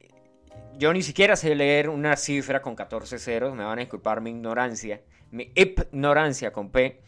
yo 0.78 0.92
ni 0.92 1.02
siquiera 1.02 1.36
sé 1.36 1.54
leer 1.54 1.88
una 1.88 2.16
cifra 2.16 2.60
con 2.62 2.74
14 2.74 3.18
ceros, 3.18 3.54
me 3.54 3.64
van 3.64 3.78
a 3.78 3.82
disculpar 3.82 4.20
mi 4.20 4.30
ignorancia, 4.30 5.00
mi 5.30 5.52
ignorancia 5.54 6.52
con 6.52 6.70
P, 6.70 7.00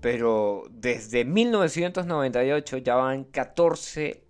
pero 0.00 0.64
desde 0.70 1.24
1998 1.24 2.78
ya 2.78 2.94
van 2.96 3.24
14 3.24 4.24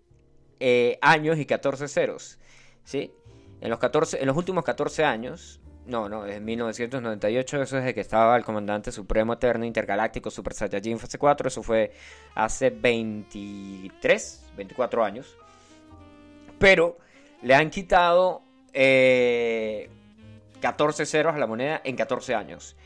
eh, 0.58 0.98
años 1.00 1.38
y 1.38 1.46
14 1.46 1.88
ceros, 1.88 2.38
¿sí? 2.84 3.12
En 3.60 3.70
los, 3.70 3.78
14, 3.78 4.20
en 4.20 4.26
los 4.26 4.36
últimos 4.36 4.64
14 4.64 5.04
años, 5.04 5.60
no, 5.86 6.08
no, 6.08 6.24
desde 6.24 6.40
1998, 6.40 7.62
eso 7.62 7.78
es 7.78 7.84
de 7.84 7.94
que 7.94 8.00
estaba 8.00 8.36
el 8.36 8.44
comandante 8.44 8.90
supremo 8.90 9.34
eterno 9.34 9.64
intergaláctico 9.64 10.30
Super 10.30 10.54
Saiyajin 10.54 10.98
fase 10.98 11.18
4, 11.18 11.48
eso 11.48 11.62
fue 11.62 11.92
hace 12.34 12.70
23, 12.70 14.50
24 14.56 15.04
años, 15.04 15.36
pero 16.58 16.98
le 17.42 17.54
han 17.54 17.70
quitado 17.70 18.42
eh, 18.72 19.90
14 20.60 21.06
ceros 21.06 21.34
a 21.34 21.38
la 21.38 21.46
moneda 21.46 21.80
en 21.84 21.96
14 21.96 22.34
años. 22.34 22.76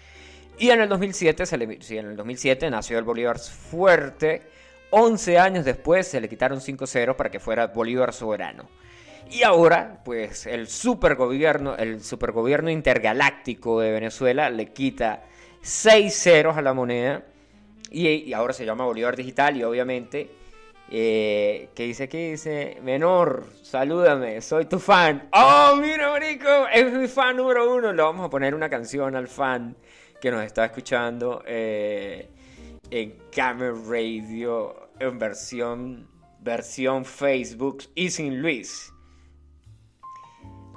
Y 0.59 0.71
en 0.71 0.81
el 0.81 0.89
2007, 0.89 1.47
se 1.47 1.59
le, 1.59 1.83
sí, 1.83 1.99
en 1.99 2.07
el 2.07 2.17
2007 2.17 2.71
nació 2.71 2.99
el 2.99 3.05
Bolívar 3.05 3.39
fuerte. 3.39 4.43
11 4.91 5.39
años 5.39 5.65
después 5.65 6.07
se 6.07 6.21
le 6.21 6.29
quitaron 6.29 6.61
5 6.61 6.87
ceros 6.87 7.17
para 7.17 7.31
que 7.31 7.41
fuera 7.41 7.67
Bolívar 7.67 8.13
soberano. 8.13 8.69
Y 9.31 9.43
ahora, 9.43 10.03
pues 10.05 10.47
el 10.47 10.69
supergobierno, 10.69 11.77
el 11.77 12.03
supergobierno 12.03 12.71
intergaláctico 12.71 13.81
de 13.81 13.91
Venezuela 13.91 14.51
le 14.51 14.73
quita 14.73 15.25
6 15.63 16.15
ceros 16.15 16.57
a 16.57 16.63
la 16.63 16.75
moneda. 16.75 17.25
Y, 17.91 18.09
y 18.09 18.33
ahora 18.33 18.53
se 18.53 18.65
llama 18.65 18.85
Bolívar 18.85 19.17
digital 19.17 19.57
y 19.57 19.65
obviamente 19.65 20.31
eh, 20.91 21.71
que 21.75 21.85
dice 21.85 22.05
aquí, 22.05 22.31
dice, 22.33 22.79
menor, 22.83 23.45
salúdame, 23.63 24.41
soy 24.41 24.67
tu 24.67 24.79
fan. 24.79 25.29
Oh, 25.33 25.77
mira, 25.81 26.11
marico, 26.11 26.67
es 26.73 26.93
mi 26.93 27.09
fan 27.09 27.37
número 27.37 27.75
uno. 27.75 27.93
Le 27.93 28.03
vamos 28.03 28.27
a 28.27 28.31
poner 28.31 28.55
una 28.55 28.69
canción 28.69 29.17
al 29.17 29.29
fan 29.29 29.77
que 30.21 30.31
nos 30.31 30.45
está 30.45 30.67
escuchando 30.67 31.43
eh, 31.47 32.31
en 32.91 33.19
Camera 33.35 33.75
Radio, 33.89 34.91
en 34.99 35.19
versión, 35.19 36.09
versión 36.41 37.05
Facebook 37.05 37.85
y 37.95 38.11
sin 38.11 38.41
Luis. 38.41 38.93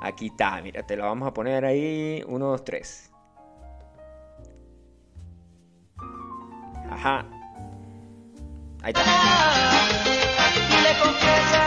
Aquí 0.02 0.28
está, 0.28 0.62
mira, 0.62 0.84
te 0.86 0.96
lo 0.96 1.04
vamos 1.04 1.28
a 1.28 1.34
poner 1.34 1.66
ahí. 1.66 2.24
Uno, 2.28 2.48
dos, 2.48 2.64
tres. 2.64 3.12
Ajá. 6.90 7.37
Ahí 8.88 8.94
está. 8.96 9.04
Y 10.56 10.58
le 10.82 10.94
confiesa 11.04 11.64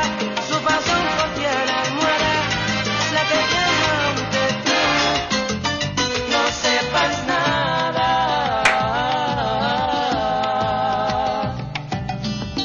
su 0.48 0.56
pasión 0.64 1.04
por 1.18 1.28
tierra 1.34 1.76
y 1.86 1.90
muere 1.92 2.32
la 3.12 3.22
que 3.28 3.38
llama 3.52 3.92
aunque 4.06 4.44
tú 4.64 4.80
no 6.32 6.42
sepas 6.62 7.14
nada. 7.26 8.08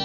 Uh, 0.00 0.04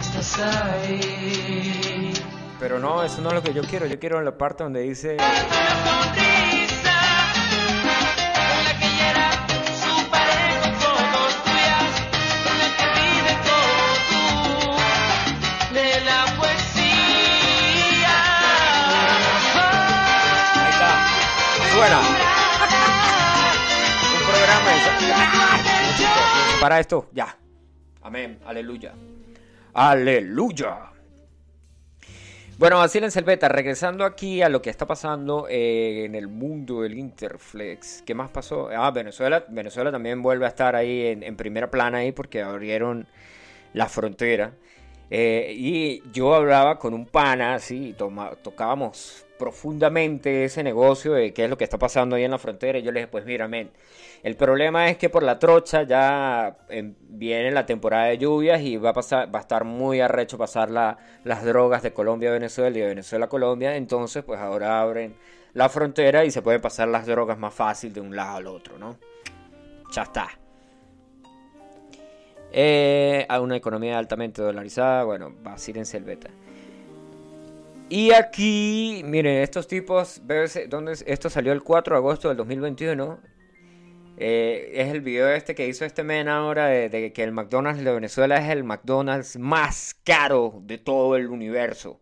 estás 0.00 0.32
ahí. 0.40 2.14
Pero 2.58 2.78
no, 2.78 3.02
eso 3.02 3.20
no 3.20 3.28
es 3.28 3.34
lo 3.34 3.42
que 3.42 3.52
yo 3.52 3.60
quiero. 3.64 3.84
Yo 3.84 3.98
quiero 3.98 4.22
la 4.22 4.38
parte 4.38 4.64
donde 4.64 4.80
dice. 4.80 5.18
suena. 21.78 22.00
Un 24.14 24.26
programa. 24.26 24.70
Para 26.60 26.80
esto, 26.80 27.08
ya. 27.12 27.36
Amén. 28.02 28.40
Aleluya. 28.44 28.94
Aleluya. 29.74 30.92
Bueno, 32.58 32.80
así 32.82 32.98
en 32.98 33.12
Selveta, 33.12 33.48
regresando 33.48 34.04
aquí 34.04 34.42
a 34.42 34.48
lo 34.48 34.60
que 34.60 34.70
está 34.70 34.86
pasando 34.86 35.46
eh, 35.48 36.04
en 36.04 36.16
el 36.16 36.26
mundo 36.26 36.82
del 36.82 36.98
Interflex. 36.98 38.02
¿Qué 38.02 38.12
más 38.12 38.30
pasó? 38.30 38.68
Ah, 38.76 38.90
Venezuela. 38.90 39.44
Venezuela 39.48 39.92
también 39.92 40.20
vuelve 40.20 40.46
a 40.46 40.48
estar 40.48 40.74
ahí 40.74 41.06
en, 41.06 41.22
en 41.22 41.36
primera 41.36 41.70
plana 41.70 41.98
ahí 41.98 42.10
porque 42.10 42.42
abrieron 42.42 43.06
la 43.72 43.88
frontera. 43.88 44.54
Eh, 45.10 45.54
y 45.56 46.02
yo 46.12 46.34
hablaba 46.34 46.78
con 46.78 46.94
un 46.94 47.06
pana, 47.06 47.54
así, 47.54 47.94
tocábamos 48.42 49.24
profundamente 49.38 50.44
ese 50.44 50.62
negocio 50.62 51.12
de 51.12 51.32
qué 51.32 51.44
es 51.44 51.50
lo 51.50 51.56
que 51.56 51.64
está 51.64 51.78
pasando 51.78 52.16
ahí 52.16 52.24
en 52.24 52.30
la 52.32 52.38
frontera. 52.38 52.78
Y 52.78 52.82
yo 52.82 52.92
le 52.92 53.00
dije, 53.00 53.08
pues 53.10 53.24
mira, 53.24 53.48
men, 53.48 53.70
el 54.22 54.36
problema 54.36 54.88
es 54.90 54.98
que 54.98 55.08
por 55.08 55.22
la 55.22 55.38
trocha 55.38 55.84
ya 55.84 56.58
em, 56.68 56.94
viene 57.08 57.50
la 57.52 57.64
temporada 57.64 58.06
de 58.06 58.18
lluvias 58.18 58.60
y 58.60 58.76
va 58.76 58.90
a, 58.90 58.92
pasar, 58.92 59.32
va 59.32 59.38
a 59.38 59.42
estar 59.42 59.64
muy 59.64 60.00
arrecho 60.00 60.36
pasar 60.38 60.70
la- 60.70 60.98
las 61.24 61.44
drogas 61.44 61.82
de 61.82 61.92
Colombia 61.92 62.30
a 62.30 62.32
Venezuela 62.32 62.76
y 62.76 62.80
de 62.80 62.88
Venezuela 62.88 63.26
a 63.26 63.28
Colombia. 63.28 63.76
Entonces, 63.76 64.24
pues 64.24 64.40
ahora 64.40 64.80
abren 64.80 65.14
la 65.54 65.68
frontera 65.68 66.24
y 66.24 66.30
se 66.30 66.42
pueden 66.42 66.60
pasar 66.60 66.88
las 66.88 67.06
drogas 67.06 67.38
más 67.38 67.54
fácil 67.54 67.92
de 67.92 68.00
un 68.00 68.14
lado 68.16 68.36
al 68.38 68.46
otro, 68.48 68.76
¿no? 68.78 68.98
Ya 69.92 70.02
está. 70.02 70.28
Eh, 72.52 73.26
a 73.28 73.40
una 73.40 73.56
economía 73.56 73.98
altamente 73.98 74.40
dolarizada, 74.42 75.04
bueno, 75.04 75.34
vacílense 75.42 75.96
el 75.96 76.04
beta. 76.04 76.30
Y 77.90 78.12
aquí, 78.12 79.02
miren, 79.04 79.38
estos 79.38 79.66
tipos, 79.66 80.20
BBC, 80.24 80.68
esto 81.06 81.30
salió 81.30 81.52
el 81.52 81.62
4 81.62 81.94
de 81.94 81.98
agosto 81.98 82.28
del 82.28 82.36
2021. 82.36 83.18
Eh, 84.18 84.72
es 84.74 84.88
el 84.88 85.00
video 85.00 85.28
este 85.28 85.54
que 85.54 85.68
hizo 85.68 85.84
este 85.84 86.02
men 86.02 86.28
ahora 86.28 86.66
de, 86.66 87.12
que 87.12 87.22
el 87.22 87.32
McDonald's 87.32 87.84
de 87.84 87.92
Venezuela 87.92 88.36
es 88.36 88.50
el 88.50 88.64
McDonald's 88.64 89.38
más 89.38 89.96
caro 90.04 90.60
de 90.64 90.76
todo 90.78 91.16
el 91.16 91.28
universo. 91.28 92.00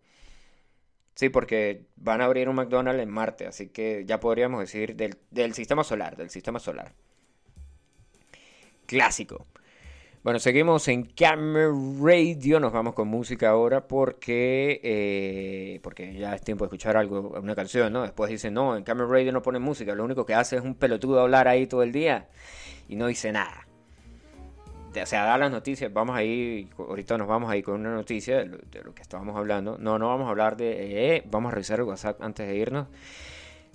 Sí, 1.14 1.28
porque 1.28 1.86
van 1.96 2.20
a 2.20 2.24
abrir 2.24 2.48
un 2.48 2.56
McDonald's 2.56 3.02
en 3.02 3.10
Marte, 3.10 3.46
así 3.46 3.68
que 3.68 4.04
ya 4.06 4.18
podríamos 4.20 4.60
decir 4.60 4.96
del 4.96 5.54
sistema 5.54 5.84
solar, 5.84 6.16
del 6.16 6.30
sistema 6.30 6.58
solar. 6.58 6.92
Clásico. 8.86 9.46
Bueno, 10.26 10.40
seguimos 10.40 10.88
en 10.88 11.04
Camera 11.04 11.70
Radio. 12.00 12.58
Nos 12.58 12.72
vamos 12.72 12.94
con 12.94 13.06
música 13.06 13.50
ahora 13.50 13.86
porque 13.86 14.80
eh, 14.82 15.78
porque 15.84 16.14
ya 16.14 16.34
es 16.34 16.42
tiempo 16.42 16.64
de 16.64 16.66
escuchar 16.66 16.96
algo, 16.96 17.38
una 17.40 17.54
canción, 17.54 17.92
¿no? 17.92 18.02
Después 18.02 18.28
dicen, 18.28 18.52
no, 18.52 18.76
en 18.76 18.82
Camera 18.82 19.08
Radio 19.08 19.30
no 19.30 19.40
ponen 19.40 19.62
música. 19.62 19.94
Lo 19.94 20.02
único 20.02 20.26
que 20.26 20.34
hace 20.34 20.56
es 20.56 20.62
un 20.62 20.74
pelotudo 20.74 21.20
hablar 21.20 21.46
ahí 21.46 21.68
todo 21.68 21.84
el 21.84 21.92
día 21.92 22.26
y 22.88 22.96
no 22.96 23.06
dice 23.06 23.30
nada. 23.30 23.68
O 25.00 25.06
sea, 25.06 25.26
da 25.26 25.38
las 25.38 25.52
noticias. 25.52 25.92
Vamos 25.92 26.16
ahí, 26.16 26.68
ahorita 26.76 27.16
nos 27.18 27.28
vamos 27.28 27.48
ahí 27.48 27.62
con 27.62 27.78
una 27.78 27.94
noticia 27.94 28.38
de 28.38 28.46
lo, 28.82 28.92
que 28.96 29.02
estábamos 29.02 29.36
hablando. 29.36 29.78
No, 29.78 29.96
no 29.96 30.08
vamos 30.08 30.26
a 30.26 30.30
hablar 30.30 30.56
de... 30.56 31.18
eh, 31.18 31.22
vamos 31.30 31.52
a 31.52 31.54
revisar 31.54 31.78
el 31.78 31.84
WhatsApp 31.84 32.20
antes 32.20 32.48
de 32.48 32.56
irnos. 32.56 32.88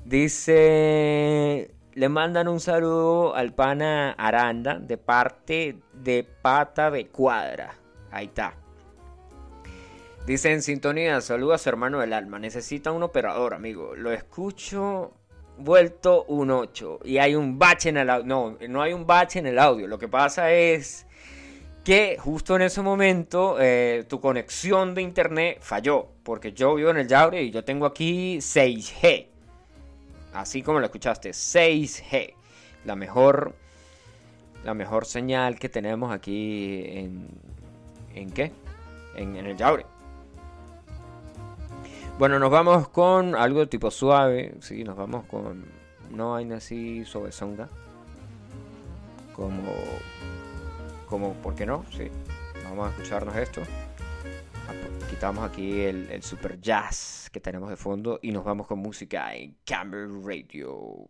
Dice, 0.03 1.71
le 1.93 2.09
mandan 2.09 2.47
un 2.47 2.59
saludo 2.59 3.35
al 3.35 3.53
pana 3.53 4.11
Aranda 4.11 4.79
de 4.79 4.97
parte 4.97 5.77
de 5.93 6.25
Pata 6.41 6.89
de 6.89 7.07
Cuadra. 7.07 7.75
Ahí 8.11 8.27
está. 8.27 8.55
Dice 10.25 10.51
en 10.51 10.61
sintonía, 10.61 11.19
saluda 11.19 11.55
a 11.55 11.57
su 11.57 11.69
hermano 11.69 11.99
del 11.99 12.13
alma. 12.13 12.39
Necesita 12.39 12.91
un 12.91 13.03
operador, 13.03 13.53
amigo. 13.53 13.95
Lo 13.95 14.11
escucho 14.11 15.13
vuelto 15.57 16.25
un 16.25 16.51
8. 16.51 16.99
Y 17.05 17.17
hay 17.17 17.35
un 17.35 17.57
bache 17.57 17.89
en 17.89 17.97
el 17.97 18.09
audio. 18.09 18.25
No, 18.25 18.57
no 18.69 18.81
hay 18.81 18.93
un 18.93 19.05
bache 19.07 19.39
en 19.39 19.47
el 19.47 19.59
audio. 19.59 19.87
Lo 19.87 19.97
que 19.97 20.07
pasa 20.07 20.51
es 20.51 21.07
que 21.83 22.17
justo 22.19 22.55
en 22.55 22.61
ese 22.61 22.81
momento 22.81 23.57
eh, 23.59 24.05
tu 24.07 24.21
conexión 24.21 24.93
de 24.93 25.01
internet 25.01 25.57
falló. 25.59 26.09
Porque 26.23 26.53
yo 26.53 26.75
vivo 26.75 26.91
en 26.91 26.97
el 26.97 27.07
Yaure 27.07 27.41
y 27.41 27.51
yo 27.51 27.63
tengo 27.63 27.85
aquí 27.85 28.37
6G. 28.37 29.30
Así 30.33 30.61
como 30.61 30.79
lo 30.79 30.85
escuchaste, 30.85 31.31
6G. 31.31 32.33
La 32.85 32.95
mejor, 32.95 33.53
la 34.63 34.73
mejor 34.73 35.05
señal 35.05 35.59
que 35.59 35.69
tenemos 35.69 36.11
aquí 36.11 36.83
en... 36.87 37.27
¿En 38.15 38.31
qué? 38.31 38.51
En, 39.15 39.35
el 39.35 39.55
Yaure. 39.55 39.85
Bueno, 42.17 42.39
nos 42.39 42.51
vamos 42.51 42.89
con 42.89 43.35
algo 43.35 43.67
tipo 43.67 43.91
suave. 43.91 44.55
Sí, 44.59 44.83
nos 44.83 44.95
vamos 44.95 45.25
con 45.25 45.65
una 46.11 46.25
vaina 46.25 46.57
así 46.57 47.05
suavezonga. 47.05 47.69
Como... 49.35 49.73
Como, 51.07 51.33
¿por 51.35 51.55
qué 51.55 51.65
no? 51.65 51.85
Sí. 51.91 52.09
Vamos 52.63 52.87
a 52.87 52.89
escucharnos 52.91 53.35
esto. 53.35 53.61
Quitamos 55.09 55.43
aquí 55.43 55.81
el, 55.81 56.23
super 56.23 56.59
jazz 56.59 57.29
que 57.31 57.39
tenemos 57.39 57.69
de 57.69 57.77
fondo 57.77 58.19
y 58.21 58.31
nos 58.31 58.43
vamos 58.43 58.67
con 58.67 58.79
música 58.79 59.35
en 59.35 59.57
Camera 59.65 60.07
Radio. 60.23 61.07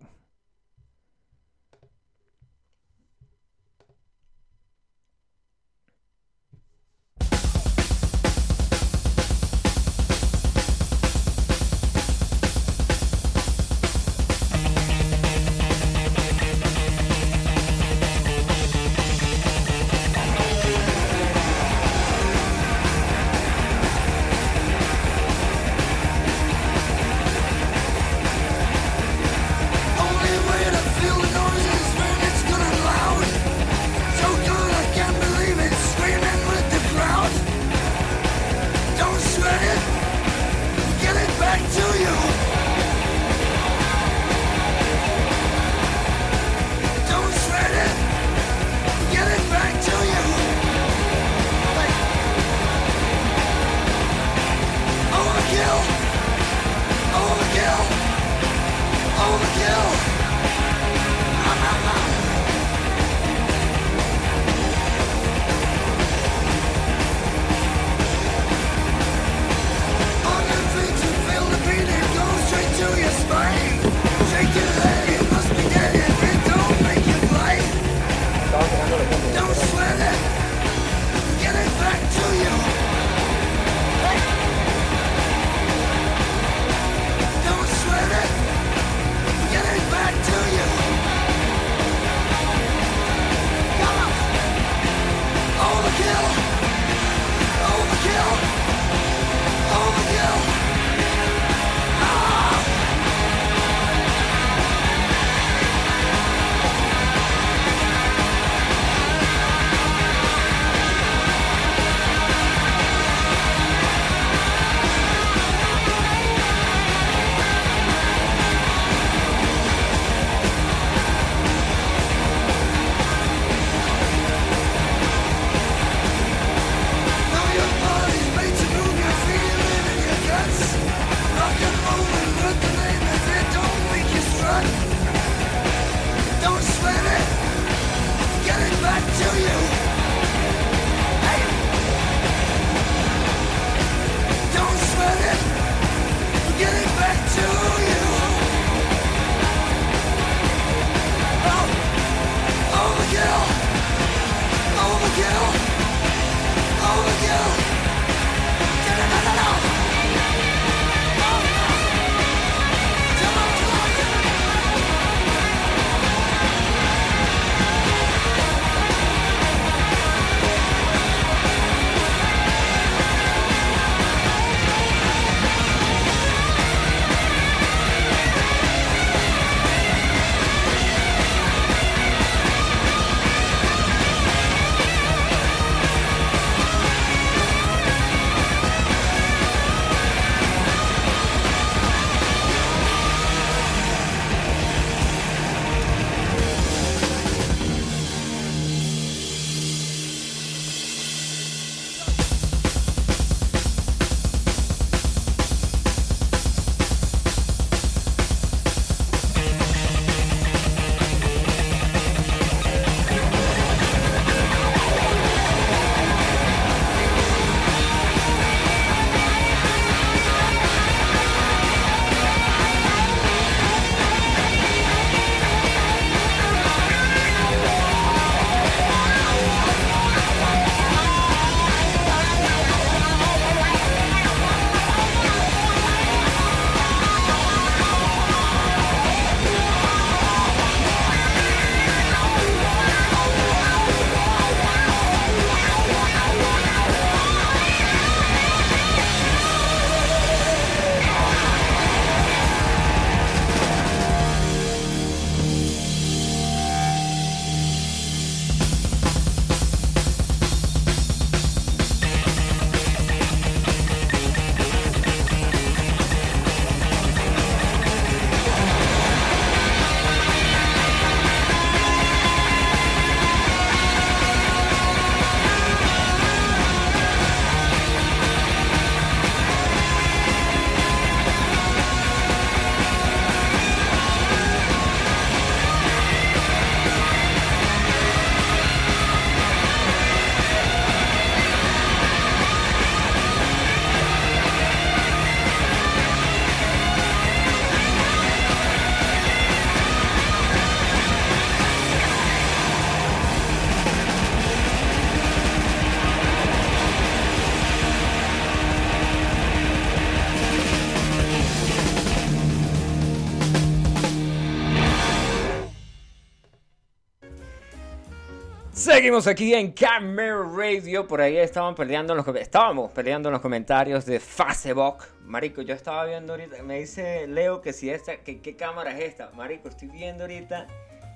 Seguimos 319.01 319.25
aquí 319.25 319.55
en 319.55 319.71
Camera 319.71 320.43
Radio. 320.55 321.07
Por 321.07 321.21
ahí 321.21 321.35
estaban 321.35 321.73
peleando 321.73 322.13
en 322.13 322.17
los, 322.23 322.27
estábamos 322.35 322.91
peleando 322.91 323.29
en 323.29 323.33
los 323.33 323.41
comentarios 323.41 324.05
de 324.05 324.19
Facebook. 324.19 324.97
Marico, 325.25 325.63
yo 325.63 325.73
estaba 325.73 326.05
viendo 326.05 326.33
ahorita. 326.33 326.61
Me 326.61 326.81
dice 326.81 327.25
Leo 327.25 327.61
que 327.61 327.73
si 327.73 327.89
esta, 327.89 328.17
que 328.17 328.41
qué 328.41 328.55
cámara 328.55 328.95
es 328.95 329.03
esta. 329.05 329.31
Marico, 329.31 329.69
estoy 329.69 329.87
viendo 329.87 330.25
ahorita 330.25 330.67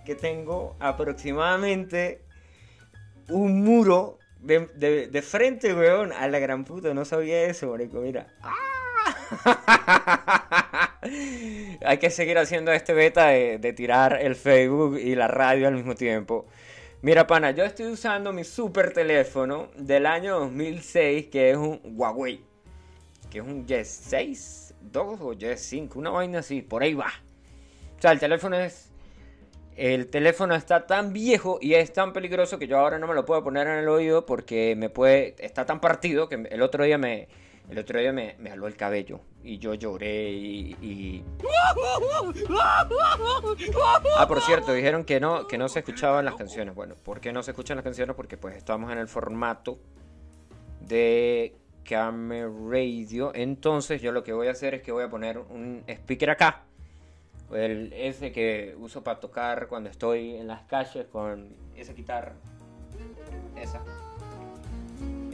que 0.04 0.15
tengo 0.15 0.76
aproximadamente 0.80 2.24
un 3.30 3.63
muro 3.63 4.17
de, 4.39 4.67
de- 4.74 5.06
de 5.06 5.21
frente, 5.21 5.71
weón, 5.76 6.12
a 6.12 6.28
la 6.28 6.39
gran 6.39 6.63
puta. 6.65 6.91
No 6.95 7.06
sabía 7.06 7.43
eso, 7.43 7.67
marico. 7.69 8.00
Mira. 8.00 8.26
Hay 11.86 12.00
que 12.00 12.10
seguir 12.10 12.39
haciendo 12.39 12.71
este 12.71 12.95
beta 12.95 13.28
de, 13.28 13.60
de 13.60 13.74
tirar 13.74 14.17
el 14.19 14.36
Facebook 14.36 14.98
y 14.98 15.13
la 15.13 15.28
radio 15.28 15.67
al 15.67 15.76
mismo 15.76 15.93
tiempo. 15.93 16.48
Mira, 17.02 17.28
pana, 17.28 17.52
yo 17.52 17.64
estoy 17.64 17.88
usando 17.88 18.34
mi 18.34 18.44
super 18.44 18.92
teléfono 18.92 19.70
del 19.76 20.06
año 20.06 20.40
2006, 20.40 21.28
que 21.28 21.52
es 21.52 21.58
un 21.58 21.80
Huawei. 21.84 22.42
Que 23.30 23.40
es 23.40 23.44
un 23.44 23.68
Y6, 23.68 24.74
2 24.82 25.22
o 25.22 25.34
Y5, 25.34 25.96
una 25.96 26.10
vaina 26.10 26.39
así, 26.39 26.62
por 26.62 26.82
ahí 26.82 26.93
va. 26.93 27.12
O 27.98 28.02
sea, 28.02 28.12
el 28.12 28.20
teléfono 28.20 28.58
es. 28.58 28.91
El 29.76 30.08
teléfono 30.08 30.56
está 30.56 30.88
tan 30.88 31.12
viejo 31.12 31.60
y 31.62 31.74
es 31.74 31.91
tan 31.91 32.14
peligroso 32.14 32.58
que 32.58 32.66
yo 32.66 32.80
ahora 32.80 32.98
no 32.98 33.08
me 33.08 33.14
lo 33.14 33.26
puedo 33.26 33.43
poner 33.43 33.68
en 33.68 33.80
el 33.80 33.89
oído 33.89 34.26
porque 34.26 34.74
me 34.78 34.89
puede. 34.89 35.36
Está 35.38 35.66
tan 35.66 35.82
partido 35.82 36.30
que 36.30 36.48
el 36.50 36.62
otro 36.62 36.86
día 36.86 36.98
me. 36.98 37.28
El 37.70 37.80
otro 37.80 37.99
día 37.99 38.11
me, 38.13 38.36
me 38.39 38.51
aló 38.51 38.68
el 38.68 38.76
cabello 38.76 39.22
y 39.43 39.57
yo 39.57 39.74
lloré 39.74 40.30
y, 40.32 40.76
y- 40.82 41.24
Ah, 44.18 44.28
por 44.28 44.41
cierto, 44.41 44.74
dijeron 44.74 45.03
que 45.03 45.20
no, 45.20 45.47
que 45.47 45.57
no 45.57 45.68
se 45.68 45.80
escuchaban 45.80 46.26
las 46.26 46.36
canciones. 46.36 46.76
Bueno, 46.76 46.95
¿por 46.95 47.20
qué 47.20 47.32
no 47.34 47.43
se 47.43 47.51
escuchan 47.51 47.78
las 47.78 47.84
canciones? 47.84 48.16
Porque 48.16 48.38
pues 48.38 48.55
estamos 48.55 48.91
en 48.91 48.97
el 48.97 49.07
formato 49.07 49.80
de 50.82 51.55
Camera 51.84 52.49
Radio. 52.70 53.32
Entonces 53.34 54.01
yo 54.01 54.11
lo 54.11 54.24
que 54.24 54.34
voy 54.34 54.47
a 54.47 54.51
hacer 54.51 54.76
es 54.76 54.82
que 54.82 54.91
voy 54.91 55.03
a 55.03 55.09
poner 55.09 55.38
un 55.39 55.84
speaker 55.88 56.30
acá. 56.32 56.63
El, 57.51 57.93
ese 57.93 58.32
que 58.32 58.76
uso 58.80 59.03
para 59.03 59.20
tocar 59.20 59.68
cuando 59.68 59.89
estoy 59.89 60.36
en 60.36 60.47
las 60.47 60.63
calles 60.63 61.05
con 61.11 61.55
esa 61.76 61.93
guitarra. 61.93 62.34
Esa. 63.55 63.82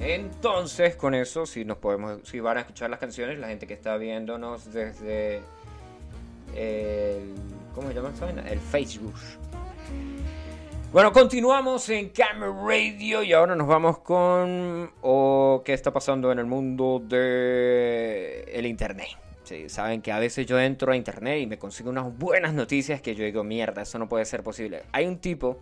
Entonces, 0.01 0.95
con 0.95 1.13
eso, 1.13 1.45
si 1.45 1.63
nos 1.63 1.77
podemos, 1.77 2.19
si 2.23 2.39
van 2.39 2.57
a 2.57 2.61
escuchar 2.61 2.89
las 2.89 2.99
canciones, 2.99 3.37
la 3.37 3.49
gente 3.49 3.67
que 3.67 3.75
está 3.75 3.97
viéndonos 3.97 4.73
desde 4.73 5.41
el, 6.55 7.35
¿cómo 7.75 7.87
se 7.87 7.93
llama? 7.93 8.11
El 8.49 8.59
Facebook. 8.59 9.13
Bueno, 10.91 11.13
continuamos 11.13 11.87
en 11.89 12.09
Camera 12.09 12.51
Radio 12.51 13.21
y 13.21 13.31
ahora 13.31 13.55
nos 13.55 13.67
vamos 13.67 13.99
con 13.99 14.91
o 15.01 15.61
qué 15.63 15.73
está 15.73 15.93
pasando 15.93 16.31
en 16.31 16.39
el 16.39 16.47
mundo 16.47 16.99
de 17.01 18.59
internet. 18.67 19.09
Sí, 19.43 19.69
saben 19.69 20.01
que 20.01 20.11
a 20.11 20.17
veces 20.17 20.47
yo 20.47 20.59
entro 20.59 20.91
a 20.91 20.95
internet 20.95 21.41
y 21.41 21.45
me 21.45 21.59
consigo 21.59 21.91
unas 21.91 22.17
buenas 22.17 22.53
noticias 22.53 23.01
que 23.01 23.13
yo 23.13 23.23
digo, 23.23 23.43
mierda, 23.43 23.83
eso 23.83 23.99
no 23.99 24.09
puede 24.09 24.25
ser 24.25 24.41
posible. 24.41 24.81
Hay 24.91 25.05
un 25.05 25.19
tipo 25.19 25.59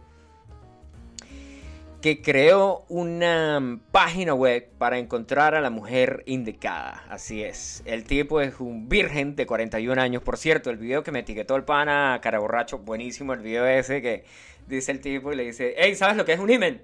que 2.02 2.22
creó 2.22 2.86
una 2.88 3.80
página 3.92 4.34
web 4.34 4.70
para 4.78 4.98
encontrar 4.98 5.54
a 5.54 5.62
la 5.62 5.70
mujer 5.70 6.24
indicada. 6.28 7.04
Así 7.10 7.44
es. 7.44 7.84
El 7.86 8.06
tipo 8.06 8.40
es 8.40 8.60
un 8.60 8.88
virgen 8.88 9.36
de 9.36 9.46
41 9.46 10.02
años. 10.02 10.24
Por 10.24 10.38
cierto, 10.38 10.70
el 10.70 10.78
video 10.78 11.04
que 11.04 11.12
me 11.12 11.20
etiquetó 11.20 11.56
el 11.58 11.66
pana 11.66 12.20
cara 12.22 12.40
borracho, 12.40 12.80
buenísimo 12.80 13.34
el 13.34 13.42
video 13.42 13.66
ese 13.68 14.02
que 14.02 14.24
dice 14.68 14.92
el 14.94 15.02
tipo 15.02 15.34
y 15.34 15.36
le 15.36 15.44
dice, 15.44 15.76
hey, 15.78 15.96
¿sabes 15.96 16.16
lo 16.16 16.24
que 16.24 16.34
es 16.34 16.40
un 16.40 16.50
himen? 16.50 16.82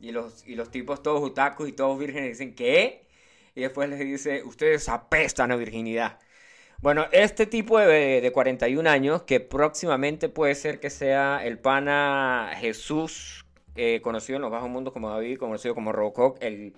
Y 0.00 0.12
los, 0.12 0.46
y 0.46 0.54
los 0.54 0.70
tipos 0.70 1.02
todos 1.02 1.22
utacos 1.22 1.66
y 1.68 1.72
todos 1.72 1.98
vírgenes 1.98 2.30
dicen, 2.30 2.54
¿qué? 2.54 3.06
Y 3.54 3.62
después 3.62 3.88
les 3.88 3.98
dice, 4.00 4.42
ustedes 4.44 4.88
apestan 4.88 5.50
a 5.50 5.56
virginidad. 5.56 6.18
Bueno, 6.80 7.06
este 7.10 7.46
tipo 7.46 7.78
de, 7.78 8.20
de 8.20 8.32
41 8.32 8.88
años, 8.88 9.22
que 9.22 9.40
próximamente 9.40 10.28
puede 10.28 10.54
ser 10.54 10.78
que 10.78 10.90
sea 10.90 11.40
el 11.44 11.58
pana 11.58 12.52
Jesús, 12.60 13.47
eh, 13.78 14.00
conocido 14.02 14.36
en 14.36 14.42
los 14.42 14.50
bajos 14.50 14.68
mundos 14.68 14.92
como 14.92 15.08
David, 15.08 15.38
conocido 15.38 15.72
como 15.72 15.92
Robocop, 15.92 16.36
el 16.42 16.74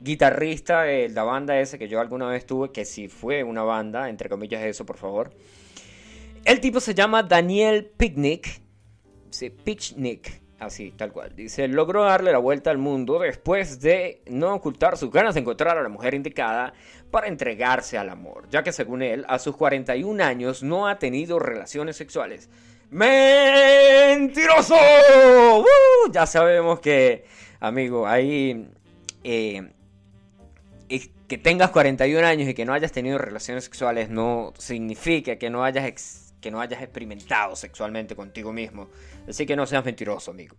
guitarrista 0.00 0.82
de 0.82 1.08
la 1.08 1.22
banda 1.22 1.60
ese 1.60 1.78
que 1.78 1.86
yo 1.86 2.00
alguna 2.00 2.26
vez 2.26 2.44
tuve, 2.44 2.72
que 2.72 2.84
sí 2.84 3.06
fue 3.06 3.44
una 3.44 3.62
banda, 3.62 4.08
entre 4.08 4.28
comillas 4.28 4.62
eso, 4.64 4.84
por 4.84 4.96
favor. 4.96 5.30
El 6.44 6.58
tipo 6.58 6.80
se 6.80 6.92
llama 6.92 7.22
Daniel 7.22 7.86
Picnic, 7.96 8.62
sí, 9.30 9.50
Picnic, 9.50 10.42
así, 10.58 10.90
tal 10.90 11.12
cual. 11.12 11.36
Dice, 11.36 11.68
logró 11.68 12.02
darle 12.02 12.32
la 12.32 12.38
vuelta 12.38 12.72
al 12.72 12.78
mundo 12.78 13.20
después 13.20 13.80
de 13.80 14.22
no 14.26 14.52
ocultar 14.52 14.96
sus 14.96 15.12
ganas 15.12 15.34
de 15.34 15.42
encontrar 15.42 15.78
a 15.78 15.82
la 15.82 15.88
mujer 15.88 16.14
indicada 16.14 16.72
para 17.12 17.28
entregarse 17.28 17.96
al 17.96 18.10
amor, 18.10 18.48
ya 18.50 18.64
que 18.64 18.72
según 18.72 19.02
él, 19.02 19.24
a 19.28 19.38
sus 19.38 19.56
41 19.56 20.24
años 20.24 20.64
no 20.64 20.88
ha 20.88 20.98
tenido 20.98 21.38
relaciones 21.38 21.96
sexuales. 21.96 22.50
¡Mentiroso! 22.90 24.74
¡Uh! 24.74 26.12
Ya 26.12 26.26
sabemos 26.26 26.80
que, 26.80 27.24
amigo, 27.60 28.06
ahí... 28.06 28.68
eh, 29.24 29.72
que 31.30 31.38
tengas 31.38 31.70
41 31.70 32.26
años 32.26 32.48
y 32.48 32.54
que 32.54 32.64
no 32.64 32.72
hayas 32.72 32.90
tenido 32.90 33.16
relaciones 33.16 33.62
sexuales 33.62 34.10
no 34.10 34.52
significa 34.58 35.36
que 35.36 35.48
no 35.48 35.62
hayas, 35.62 36.34
que 36.40 36.50
no 36.50 36.60
hayas 36.60 36.82
experimentado 36.82 37.54
sexualmente 37.54 38.16
contigo 38.16 38.52
mismo. 38.52 38.88
Así 39.28 39.46
que 39.46 39.54
no 39.54 39.64
seas 39.64 39.84
mentiroso, 39.84 40.32
amigo. 40.32 40.56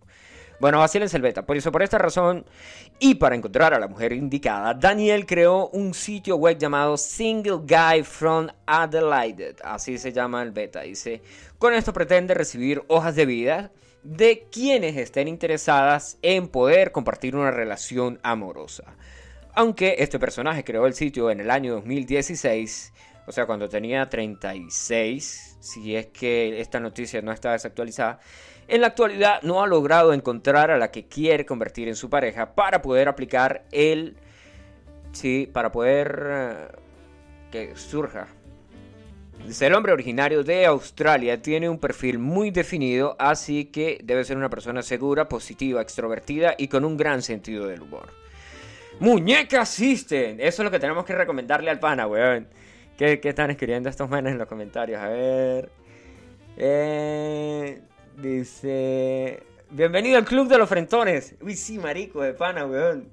Bueno, 0.62 0.78
vacílense 0.78 1.16
el 1.16 1.24
beta. 1.24 1.44
Por 1.44 1.56
eso, 1.56 1.72
por 1.72 1.82
esta 1.82 1.98
razón, 1.98 2.46
y 3.00 3.16
para 3.16 3.34
encontrar 3.34 3.74
a 3.74 3.80
la 3.80 3.88
mujer 3.88 4.12
indicada, 4.12 4.74
Daniel 4.74 5.26
creó 5.26 5.66
un 5.70 5.92
sitio 5.92 6.36
web 6.36 6.56
llamado 6.56 6.96
Single 6.96 7.62
Guy 7.66 8.04
from 8.04 8.46
Adelaide. 8.64 9.56
Así 9.64 9.98
se 9.98 10.12
llama 10.12 10.40
el 10.40 10.52
beta. 10.52 10.82
Dice, 10.82 11.20
con 11.58 11.74
esto 11.74 11.92
pretende 11.92 12.32
recibir 12.34 12.80
hojas 12.86 13.16
de 13.16 13.26
vida 13.26 13.72
de 14.04 14.46
quienes 14.52 14.96
estén 14.96 15.26
interesadas 15.26 16.16
en 16.22 16.46
poder 16.46 16.92
compartir 16.92 17.34
una 17.34 17.50
relación 17.50 18.20
amorosa. 18.22 18.84
Aunque 19.54 19.96
este 19.98 20.20
personaje 20.20 20.62
creó 20.62 20.86
el 20.86 20.94
sitio 20.94 21.32
en 21.32 21.40
el 21.40 21.50
año 21.50 21.72
2016, 21.72 22.92
o 23.26 23.32
sea, 23.32 23.46
cuando 23.46 23.68
tenía 23.68 24.08
36, 24.08 25.56
si 25.58 25.96
es 25.96 26.06
que 26.06 26.60
esta 26.60 26.78
noticia 26.78 27.20
no 27.20 27.32
está 27.32 27.50
desactualizada, 27.50 28.20
en 28.68 28.80
la 28.80 28.88
actualidad 28.88 29.42
no 29.42 29.62
ha 29.62 29.66
logrado 29.66 30.12
encontrar 30.12 30.70
a 30.70 30.78
la 30.78 30.90
que 30.90 31.06
quiere 31.06 31.44
convertir 31.46 31.88
en 31.88 31.96
su 31.96 32.08
pareja 32.08 32.54
para 32.54 32.82
poder 32.82 33.08
aplicar 33.08 33.64
el... 33.70 34.16
Sí, 35.12 35.48
para 35.52 35.70
poder... 35.70 36.26
eh, 36.30 36.82
que 37.52 37.76
surja. 37.76 38.26
El 39.60 39.74
hombre 39.74 39.92
originario 39.92 40.42
de 40.42 40.66
Australia 40.66 41.40
tiene 41.42 41.68
un 41.68 41.78
perfil 41.78 42.18
muy 42.18 42.50
definido, 42.50 43.16
así 43.18 43.66
que 43.66 43.98
debe 44.02 44.24
ser 44.24 44.36
una 44.36 44.48
persona 44.48 44.82
segura, 44.82 45.28
positiva, 45.28 45.82
extrovertida 45.82 46.54
y 46.56 46.68
con 46.68 46.84
un 46.84 46.96
gran 46.96 47.22
sentido 47.22 47.66
del 47.66 47.82
humor. 47.82 48.08
Muñeca 49.00 49.66
System. 49.66 50.38
Eso 50.38 50.62
es 50.62 50.64
lo 50.64 50.70
que 50.70 50.78
tenemos 50.78 51.04
que 51.04 51.14
recomendarle 51.14 51.70
al 51.70 51.80
pana, 51.80 52.06
weón. 52.06 52.46
¿Qué, 52.96 53.20
qué 53.20 53.30
están 53.30 53.50
escribiendo 53.50 53.88
estos 53.88 54.08
manes 54.08 54.32
en 54.32 54.38
los 54.38 54.46
comentarios? 54.46 55.00
A 55.00 55.08
ver. 55.08 55.70
Eh, 56.56 57.80
dice. 58.16 59.42
Bienvenido 59.70 60.18
al 60.18 60.24
Club 60.24 60.48
de 60.48 60.58
los 60.58 60.68
Frentones. 60.68 61.34
Uy, 61.40 61.56
sí, 61.56 61.78
marico, 61.78 62.22
de 62.22 62.34
pana, 62.34 62.66
weón. 62.66 63.08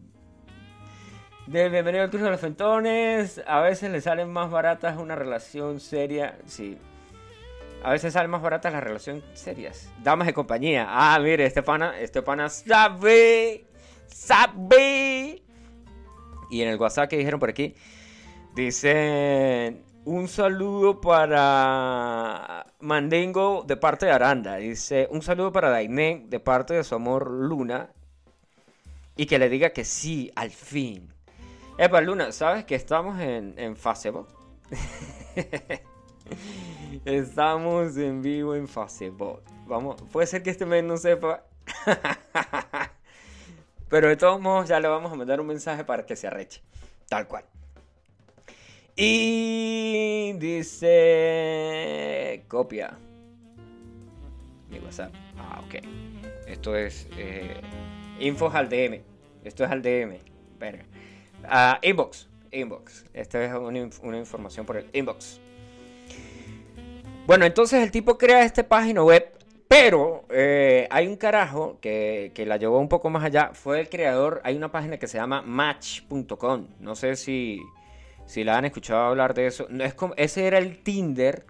Bienvenido 1.47 2.03
al 2.03 2.09
Club 2.09 2.23
de 2.23 2.29
los 2.31 2.39
Frentones. 2.39 3.41
A 3.47 3.61
veces 3.61 3.91
le 3.91 4.01
salen 4.01 4.31
más 4.31 4.51
baratas 4.51 4.97
una 4.97 5.15
relación 5.15 5.79
seria. 5.79 6.37
Sí. 6.45 6.77
A 7.83 7.91
veces 7.91 8.13
salen 8.13 8.29
más 8.29 8.41
baratas 8.41 8.73
las 8.73 8.83
relaciones 8.83 9.23
serias. 9.33 9.89
Damas 10.03 10.27
de 10.27 10.33
compañía. 10.33 10.85
Ah, 10.89 11.17
mire, 11.19 11.45
este 11.45 11.63
pana, 11.63 11.99
este 11.99 12.21
pana 12.21 12.49
sabe. 12.49 13.65
Sabe. 14.07 15.41
Y 16.49 16.61
en 16.61 16.69
el 16.69 16.77
WhatsApp 16.77 17.09
que 17.09 17.17
dijeron 17.17 17.39
por 17.39 17.49
aquí, 17.49 17.75
dicen 18.55 19.83
un 20.05 20.27
saludo 20.27 21.01
para 21.01 22.65
Mandingo 22.79 23.63
de 23.65 23.77
parte 23.77 24.05
de 24.05 24.11
Aranda. 24.11 24.55
Dice 24.55 25.07
un 25.11 25.21
saludo 25.21 25.51
para 25.51 25.69
Daimen 25.69 26.29
de 26.29 26.39
parte 26.39 26.73
de 26.73 26.83
su 26.83 26.95
amor 26.95 27.29
Luna. 27.29 27.89
Y 29.15 29.25
que 29.25 29.37
le 29.37 29.49
diga 29.49 29.71
que 29.71 29.83
sí, 29.83 30.31
al 30.35 30.49
fin. 30.49 31.13
Epa, 31.77 32.01
Luna, 32.01 32.31
¿sabes 32.31 32.65
que 32.65 32.75
estamos 32.75 33.19
en, 33.19 33.53
en 33.57 33.75
Facebook? 33.75 34.27
estamos 37.05 37.97
en 37.97 38.21
vivo 38.21 38.55
en 38.55 38.67
Facebook. 38.67 39.41
Vamos, 39.67 40.01
puede 40.11 40.27
ser 40.27 40.41
que 40.41 40.49
este 40.49 40.65
mes 40.65 40.83
no 40.83 40.97
sepa. 40.97 41.43
Pero 43.89 44.07
de 44.07 44.15
todos 44.15 44.39
modos 44.39 44.69
ya 44.69 44.79
le 44.79 44.87
vamos 44.87 45.11
a 45.11 45.15
mandar 45.15 45.41
un 45.41 45.47
mensaje 45.47 45.83
para 45.83 46.05
que 46.05 46.15
se 46.15 46.27
arreche. 46.27 46.61
Tal 47.07 47.27
cual. 47.27 47.43
Y 49.01 50.33
dice... 50.33 50.93
Copia. 52.49 52.97
Mi 54.69 54.79
WhatsApp. 54.79 55.13
Ah, 55.37 55.61
ok. 55.65 55.75
Esto 56.45 56.75
es... 56.75 57.07
eh, 57.17 57.61
Infos 58.19 58.53
al 58.53 58.67
DM. 58.67 58.99
Esto 59.45 59.63
es 59.63 59.71
al 59.71 59.81
DM. 59.81 60.17
Verga. 60.59 60.83
Ah, 61.45 61.79
inbox. 61.81 62.27
Inbox. 62.51 63.05
Esta 63.13 63.41
es 63.45 63.53
una 63.53 64.17
información 64.17 64.65
por 64.65 64.75
el 64.75 64.89
inbox. 64.91 65.39
Bueno, 67.25 67.45
entonces 67.45 67.81
el 67.81 67.91
tipo 67.91 68.17
crea 68.17 68.43
esta 68.43 68.67
página 68.67 69.01
web, 69.01 69.31
pero 69.69 70.25
eh, 70.29 70.89
hay 70.91 71.07
un 71.07 71.15
carajo 71.15 71.77
que, 71.79 72.33
que 72.35 72.45
la 72.45 72.57
llevó 72.57 72.79
un 72.79 72.89
poco 72.89 73.09
más 73.09 73.23
allá. 73.23 73.51
Fue 73.53 73.79
el 73.79 73.87
creador. 73.87 74.41
Hay 74.43 74.57
una 74.57 74.73
página 74.73 74.97
que 74.97 75.07
se 75.07 75.17
llama 75.17 75.41
Match.com. 75.41 76.67
No 76.81 76.95
sé 76.95 77.15
si, 77.15 77.61
si 78.29 78.43
la 78.43 78.59
han 78.59 78.65
escuchado 78.65 79.05
hablar 79.05 79.33
de 79.33 79.47
eso. 79.47 79.65
No, 79.69 79.83
es 79.83 79.95
como, 79.95 80.13
ese 80.15 80.45
era 80.45 80.59
el 80.59 80.83
Tinder 80.83 81.47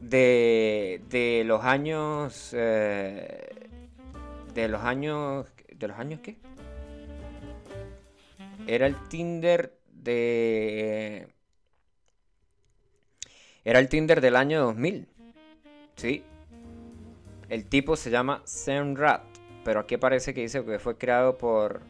de, 0.00 1.00
de 1.08 1.44
los 1.46 1.62
años. 1.62 2.50
eh, 2.54 3.68
de 4.52 4.66
los 4.66 4.82
años. 4.82 5.46
¿De 5.72 5.86
los 5.86 5.96
años 5.96 6.18
qué? 6.24 6.38
Era 8.66 8.88
el 8.88 8.96
Tinder 9.08 9.78
de. 9.92 11.28
Era 13.64 13.78
el 13.78 13.88
Tinder 13.88 14.20
del 14.20 14.34
año 14.34 14.62
2000. 14.62 15.06
Sí. 15.94 16.24
El 17.48 17.64
tipo 17.66 17.94
se 17.94 18.10
llama 18.10 18.42
Zenrat. 18.44 19.22
Pero 19.64 19.78
aquí 19.78 19.96
parece 19.98 20.34
que 20.34 20.40
dice 20.40 20.64
que 20.64 20.80
fue 20.80 20.98
creado 20.98 21.38
por. 21.38 21.80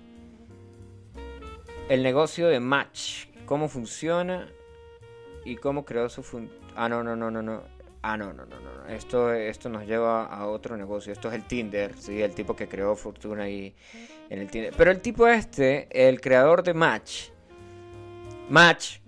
El 1.88 2.03
negocio 2.03 2.49
de 2.49 2.61
Match. 2.61 3.26
Cómo 3.47 3.68
funciona 3.68 4.49
y 5.44 5.57
cómo 5.57 5.84
creó 5.84 6.09
su 6.09 6.22
fun- 6.22 6.51
Ah, 6.74 6.88
no, 6.88 7.03
no, 7.03 7.16
no, 7.16 7.30
no, 7.30 7.42
no. 7.42 7.62
Ah, 8.03 8.16
no, 8.16 8.32
no, 8.32 8.44
no, 8.47 8.61
no. 8.61 8.86
Esto, 8.88 9.32
esto 9.32 9.68
nos 9.68 9.86
lleva 9.86 10.26
a 10.26 10.47
otro 10.47 10.76
negocio. 10.76 11.12
Esto 11.12 11.28
es 11.28 11.34
el 11.34 11.44
Tinder, 11.44 11.94
sí, 11.97 12.20
el 12.22 12.34
tipo 12.34 12.55
que 12.55 12.68
creó 12.68 12.94
fortuna 12.94 13.44
ahí 13.44 13.74
en 14.30 14.40
el 14.40 14.51
Tinder. 14.51 14.74
Pero 14.76 14.90
el 14.90 15.01
tipo 15.01 15.26
este, 15.26 15.88
el 15.90 16.20
creador 16.20 16.62
de 16.62 16.74
Match, 16.74 17.30
Match, 18.49 18.99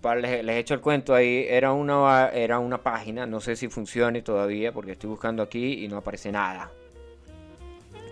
para, 0.00 0.20
les, 0.20 0.44
les 0.44 0.56
echo 0.56 0.74
el 0.74 0.80
cuento 0.80 1.14
ahí, 1.14 1.46
era 1.48 1.72
una, 1.72 2.28
era 2.28 2.60
una 2.60 2.78
página, 2.80 3.26
no 3.26 3.40
sé 3.40 3.56
si 3.56 3.68
funcione 3.68 4.22
todavía 4.22 4.72
porque 4.72 4.92
estoy 4.92 5.10
buscando 5.10 5.42
aquí 5.42 5.84
y 5.84 5.88
no 5.88 5.96
aparece 5.96 6.30
nada. 6.30 6.70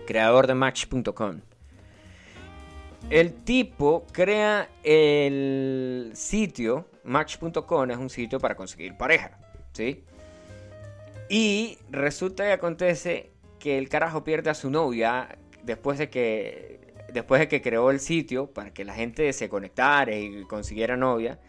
Creador 0.05 0.47
de 0.47 0.55
Match.com. 0.55 1.39
El 3.09 3.33
tipo 3.33 4.05
crea 4.11 4.69
el 4.83 6.11
sitio, 6.13 6.89
Match.com 7.03 7.89
es 7.89 7.97
un 7.97 8.09
sitio 8.09 8.39
para 8.39 8.55
conseguir 8.55 8.97
pareja, 8.97 9.39
¿sí? 9.71 10.03
Y 11.29 11.77
resulta 11.89 12.47
y 12.47 12.51
acontece 12.51 13.31
que 13.59 13.77
el 13.77 13.89
carajo 13.89 14.23
pierde 14.23 14.49
a 14.49 14.53
su 14.53 14.69
novia 14.69 15.37
después 15.63 15.97
de 15.97 16.09
que 16.09 16.79
después 17.13 17.39
de 17.39 17.47
que 17.47 17.61
creó 17.61 17.89
el 17.91 17.99
sitio 17.99 18.47
para 18.47 18.71
que 18.73 18.83
la 18.85 18.93
gente 18.93 19.31
se 19.33 19.49
conectara 19.49 20.15
y 20.15 20.43
consiguiera 20.43 20.97
novia. 20.97 21.39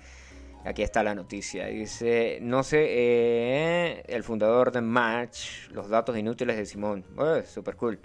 Aquí 0.64 0.82
está 0.82 1.02
la 1.02 1.14
noticia. 1.14 1.66
Dice, 1.66 2.38
no 2.42 2.62
sé, 2.62 2.84
eh, 2.88 4.02
el 4.06 4.22
fundador 4.22 4.72
de 4.72 4.80
Match, 4.80 5.68
los 5.70 5.88
datos 5.88 6.16
inútiles 6.16 6.56
de 6.56 6.66
Simón. 6.66 7.04
Eh, 7.18 7.44
super 7.46 7.76
cool. 7.76 7.98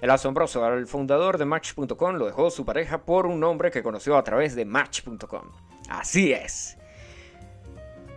El 0.00 0.10
asombroso, 0.10 0.66
el 0.66 0.86
fundador 0.86 1.36
de 1.36 1.44
Match.com 1.44 2.14
lo 2.16 2.26
dejó 2.26 2.50
su 2.50 2.64
pareja 2.64 3.02
por 3.02 3.26
un 3.26 3.44
hombre 3.44 3.70
que 3.70 3.82
conoció 3.82 4.16
a 4.16 4.24
través 4.24 4.54
de 4.54 4.64
Match.com. 4.64 5.42
Así 5.90 6.32
es. 6.32 6.78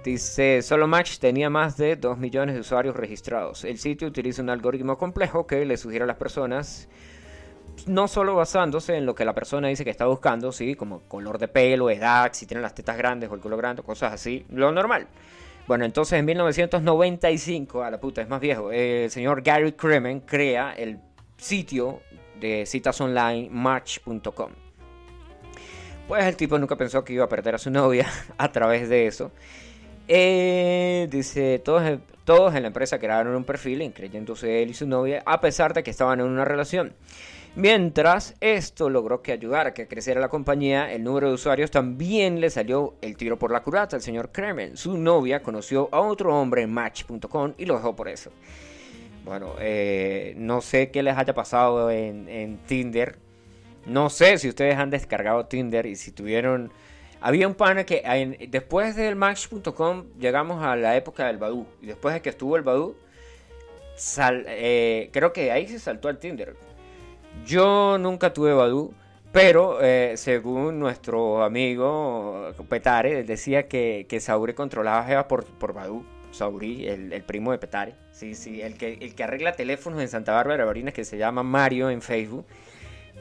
Dice, 0.03 0.61
solo 0.61 0.87
Match 0.87 1.17
tenía 1.17 1.49
más 1.49 1.75
de 1.77 1.95
2 1.95 2.17
millones 2.17 2.55
de 2.55 2.61
usuarios 2.61 2.95
registrados. 2.95 3.63
El 3.63 3.77
sitio 3.77 4.07
utiliza 4.07 4.41
un 4.41 4.49
algoritmo 4.49 4.97
complejo 4.97 5.45
que 5.45 5.65
le 5.65 5.77
sugiere 5.77 6.03
a 6.03 6.07
las 6.07 6.17
personas, 6.17 6.87
no 7.87 8.07
solo 8.07 8.35
basándose 8.35 8.95
en 8.95 9.05
lo 9.05 9.15
que 9.15 9.25
la 9.25 9.33
persona 9.33 9.67
dice 9.67 9.83
que 9.83 9.89
está 9.89 10.05
buscando, 10.05 10.51
¿sí? 10.51 10.75
como 10.75 11.01
color 11.07 11.37
de 11.37 11.47
pelo, 11.47 11.89
edad, 11.89 12.31
si 12.33 12.45
tiene 12.45 12.61
las 12.61 12.75
tetas 12.75 12.97
grandes 12.97 13.29
o 13.29 13.35
el 13.35 13.41
culo 13.41 13.57
grande, 13.57 13.81
cosas 13.81 14.13
así, 14.13 14.45
lo 14.49 14.71
normal. 14.71 15.07
Bueno, 15.67 15.85
entonces 15.85 16.19
en 16.19 16.25
1995, 16.25 17.83
a 17.83 17.89
la 17.91 17.99
puta, 17.99 18.21
es 18.21 18.27
más 18.27 18.41
viejo, 18.41 18.71
el 18.73 19.09
señor 19.09 19.41
Gary 19.41 19.71
Kremen 19.71 20.19
crea 20.19 20.73
el 20.73 20.99
sitio 21.43 22.01
de 22.39 22.65
citas 22.65 22.99
online 23.01 23.49
match.com. 23.51 24.51
Pues 26.07 26.25
el 26.25 26.35
tipo 26.35 26.57
nunca 26.57 26.75
pensó 26.75 27.03
que 27.03 27.13
iba 27.13 27.25
a 27.25 27.29
perder 27.29 27.55
a 27.55 27.57
su 27.57 27.69
novia 27.69 28.07
a 28.37 28.51
través 28.51 28.89
de 28.89 29.07
eso. 29.07 29.31
Eh, 30.07 31.07
dice, 31.11 31.59
todos, 31.59 31.99
todos 32.25 32.55
en 32.55 32.63
la 32.63 32.67
empresa 32.67 32.99
crearon 32.99 33.35
un 33.35 33.43
perfil 33.43 33.81
incluyéndose 33.81 34.61
él 34.61 34.71
y 34.71 34.73
su 34.73 34.87
novia, 34.87 35.21
a 35.25 35.39
pesar 35.39 35.73
de 35.73 35.83
que 35.83 35.91
estaban 35.91 36.19
en 36.19 36.27
una 36.27 36.45
relación. 36.45 36.93
Mientras 37.55 38.35
esto 38.41 38.89
logró 38.89 39.21
que 39.21 39.31
ayudara 39.31 39.69
a 39.69 39.73
que 39.73 39.87
creciera 39.87 40.19
la 40.19 40.29
compañía, 40.29 40.91
el 40.91 41.03
número 41.03 41.27
de 41.27 41.35
usuarios 41.35 41.71
también 41.71 42.41
le 42.41 42.49
salió 42.49 42.95
el 43.01 43.15
tiro 43.15 43.37
por 43.37 43.51
la 43.51 43.61
culata 43.61 43.95
al 43.95 44.01
señor 44.01 44.31
Kremen. 44.31 44.75
Su 44.75 44.97
novia 44.97 45.43
conoció 45.43 45.87
a 45.91 46.01
otro 46.01 46.35
hombre 46.35 46.63
en 46.63 46.73
Match.com 46.73 47.53
y 47.57 47.65
lo 47.65 47.75
dejó 47.75 47.95
por 47.95 48.07
eso. 48.07 48.31
Bueno, 49.23 49.55
eh, 49.59 50.33
no 50.37 50.61
sé 50.61 50.91
qué 50.91 51.01
les 51.01 51.17
haya 51.17 51.33
pasado 51.33 51.89
en, 51.89 52.59
Tinder. 52.65 53.17
No 53.85 54.09
sé 54.09 54.37
si 54.37 54.49
ustedes 54.49 54.77
han 54.77 54.89
descargado 54.89 55.45
Tinder 55.45 55.85
y 55.85 55.95
si 55.95 56.11
tuvieron... 56.11 56.71
Había 57.21 57.47
un 57.47 57.55
pana 57.55 57.85
que 57.85 58.47
después 58.49 58.97
del 58.97 59.15
Match.com 59.15 60.05
llegamos 60.19 60.61
a 60.61 60.75
la 60.75 60.97
época 60.97 61.27
del 61.27 61.37
Badoo. 61.37 61.65
Y 61.81 61.87
después 61.87 62.13
de 62.13 62.21
que 62.21 62.29
estuvo 62.29 62.57
el 62.57 62.63
Badoo, 62.63 62.95
sal- 63.95 64.45
eh, 64.47 65.09
creo 65.13 65.31
que 65.31 65.51
ahí 65.51 65.67
se 65.67 65.79
saltó 65.79 66.09
al 66.09 66.17
Tinder. 66.19 66.55
Yo 67.45 67.97
nunca 67.97 68.33
tuve 68.33 68.53
Badoo, 68.53 68.93
pero 69.31 69.79
eh, 69.81 70.15
según 70.17 70.79
nuestro 70.79 71.43
amigo 71.43 72.51
Petare, 72.67 73.23
decía 73.23 73.67
que, 73.69 74.05
que 74.09 74.19
Sauri 74.19 74.53
controlaba 74.53 74.99
a 74.99 75.05
Jeva 75.05 75.27
por, 75.29 75.45
por 75.45 75.73
Badoo. 75.73 76.03
Sauri, 76.33 76.87
el, 76.87 77.13
el 77.13 77.23
primo 77.23 77.51
de 77.51 77.57
Petare. 77.57 77.95
Sí, 78.11 78.35
sí, 78.35 78.61
el 78.61 78.77
que, 78.77 78.93
el 78.93 79.15
que 79.15 79.23
arregla 79.23 79.53
teléfonos 79.53 80.01
en 80.01 80.09
Santa 80.09 80.33
Bárbara, 80.33 80.65
Barinas, 80.65 80.93
que 80.93 81.05
se 81.05 81.17
llama 81.17 81.43
Mario 81.43 81.89
en 81.89 82.01
Facebook, 82.01 82.45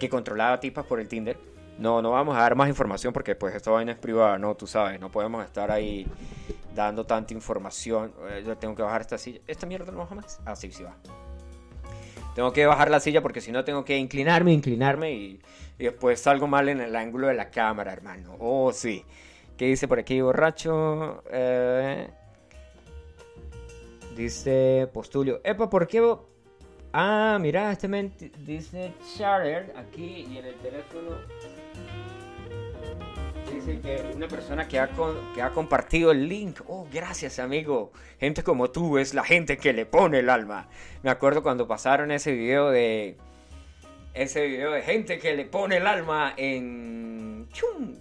que 0.01 0.09
controlaba 0.09 0.59
tipas 0.61 0.87
por 0.87 0.99
el 1.01 1.09
Tinder. 1.09 1.37
No, 1.79 2.03
no 2.03 2.11
vamos 2.11 2.37
a 2.37 2.41
dar 2.41 2.55
más 2.55 2.69
información 2.69 3.13
porque 3.13 3.35
pues 3.35 3.55
esta 3.55 3.71
vaina 3.71 3.93
es 3.93 3.99
privada, 3.99 4.39
no, 4.39 4.55
tú 4.55 4.67
sabes, 4.67 5.01
no 5.01 5.11
podemos 5.11 5.45
estar 5.45 5.71
ahí 5.71 6.07
dando 6.75 7.05
tanta 7.05 7.33
información. 7.35 8.13
Eh, 8.31 8.43
Yo 8.47 8.57
tengo 8.57 8.75
que 8.75 8.83
bajar 8.83 9.01
esta 9.01 9.19
silla. 9.19 9.41
¿Esta 9.47 9.67
mierda 9.67 9.91
no 9.91 9.99
baja 9.99 10.15
más? 10.15 10.41
Ah, 10.45 10.55
sí, 10.57 10.71
sí 10.71 10.83
va. 10.83 10.97
Tengo 12.35 12.53
que 12.53 12.65
bajar 12.67 12.91
la 12.91 13.01
silla 13.01 13.21
porque 13.21 13.41
si 13.41 13.53
no 13.53 13.65
tengo 13.65 13.85
que 13.85 13.97
inclinarme, 13.99 14.53
inclinarme 14.53 15.13
y, 15.13 15.41
y 15.79 15.85
después 15.85 16.21
salgo 16.21 16.47
mal 16.47 16.69
en 16.69 16.81
el 16.81 16.97
ángulo 16.97 17.27
de 17.27 17.35
la 17.35 17.51
cámara, 17.51 17.93
hermano. 17.93 18.37
Oh, 18.39 18.73
sí. 18.73 19.05
¿Qué 19.57 19.67
dice 19.67 19.87
por 19.87 19.99
aquí, 19.99 20.21
borracho? 20.21 21.23
Eh, 21.31 22.09
dice 24.17 24.89
Postulio. 24.93 25.41
Epa, 25.45 25.69
¿por 25.69 25.87
qué? 25.87 26.03
Ah, 26.93 27.39
mira, 27.41 27.73
este 27.73 27.89
men 27.89 28.13
dice 28.45 28.93
Charter 29.17 29.73
aquí 29.77 30.27
y 30.31 30.39
en 30.39 30.45
el 30.45 30.55
teléfono 30.57 31.17
dice 33.53 33.81
que 33.81 34.13
una 34.15 34.29
persona 34.29 34.67
que 34.67 34.79
ha, 34.79 34.91
que 35.35 35.43
ha 35.43 35.51
compartido 35.51 36.11
el 36.11 36.29
link. 36.29 36.61
Oh, 36.67 36.87
gracias, 36.93 37.39
amigo. 37.39 37.93
Gente 38.19 38.43
como 38.43 38.71
tú 38.71 38.99
es 38.99 39.15
la 39.15 39.25
gente 39.25 39.57
que 39.57 39.73
le 39.73 39.87
pone 39.87 40.21
el 40.21 40.31
alma. 40.31 40.69
Me 41.03 41.11
acuerdo 41.11 41.43
cuando 41.43 41.67
pasaron 41.67 42.11
ese 42.11 42.33
video 42.33 42.71
de. 42.71 43.17
Ese 44.15 44.47
video 44.47 44.73
de 44.73 44.83
gente 44.83 45.19
que 45.19 45.35
le 45.35 45.45
pone 45.45 45.79
el 45.79 45.87
alma 45.87 46.35
en. 46.37 47.49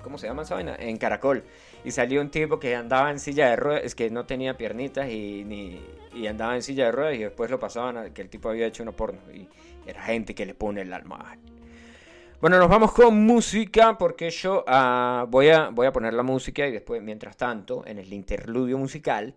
¿Cómo 0.01 0.17
se 0.17 0.27
llama 0.27 0.43
esa 0.43 0.55
vaina? 0.55 0.75
En 0.77 0.97
Caracol. 0.97 1.43
Y 1.83 1.91
salió 1.91 2.21
un 2.21 2.29
tipo 2.29 2.59
que 2.59 2.75
andaba 2.75 3.09
en 3.09 3.19
silla 3.19 3.49
de 3.49 3.55
ruedas, 3.55 3.83
es 3.83 3.95
que 3.95 4.09
no 4.11 4.25
tenía 4.25 4.55
piernitas 4.55 5.09
y, 5.09 5.43
ni, 5.45 5.81
y 6.13 6.27
andaba 6.27 6.55
en 6.55 6.61
silla 6.61 6.85
de 6.85 6.91
ruedas 6.91 7.15
y 7.15 7.19
después 7.19 7.49
lo 7.49 7.59
pasaban 7.59 7.97
a 7.97 8.13
que 8.13 8.21
el 8.21 8.29
tipo 8.29 8.49
había 8.49 8.67
hecho 8.67 8.83
una 8.83 8.91
porno. 8.91 9.19
Y 9.33 9.47
era 9.87 10.01
gente 10.03 10.35
que 10.35 10.45
le 10.45 10.53
pone 10.53 10.81
el 10.81 10.93
alma. 10.93 11.37
Bueno, 12.39 12.57
nos 12.59 12.69
vamos 12.69 12.91
con 12.91 13.23
música 13.25 13.97
porque 13.97 14.29
yo 14.29 14.63
ah, 14.67 15.25
voy, 15.29 15.49
a, 15.49 15.69
voy 15.69 15.87
a 15.87 15.91
poner 15.91 16.13
la 16.13 16.23
música 16.23 16.67
y 16.67 16.71
después, 16.71 17.01
mientras 17.01 17.35
tanto, 17.37 17.83
en 17.85 17.97
el 17.99 18.11
interludio 18.13 18.77
musical, 18.79 19.35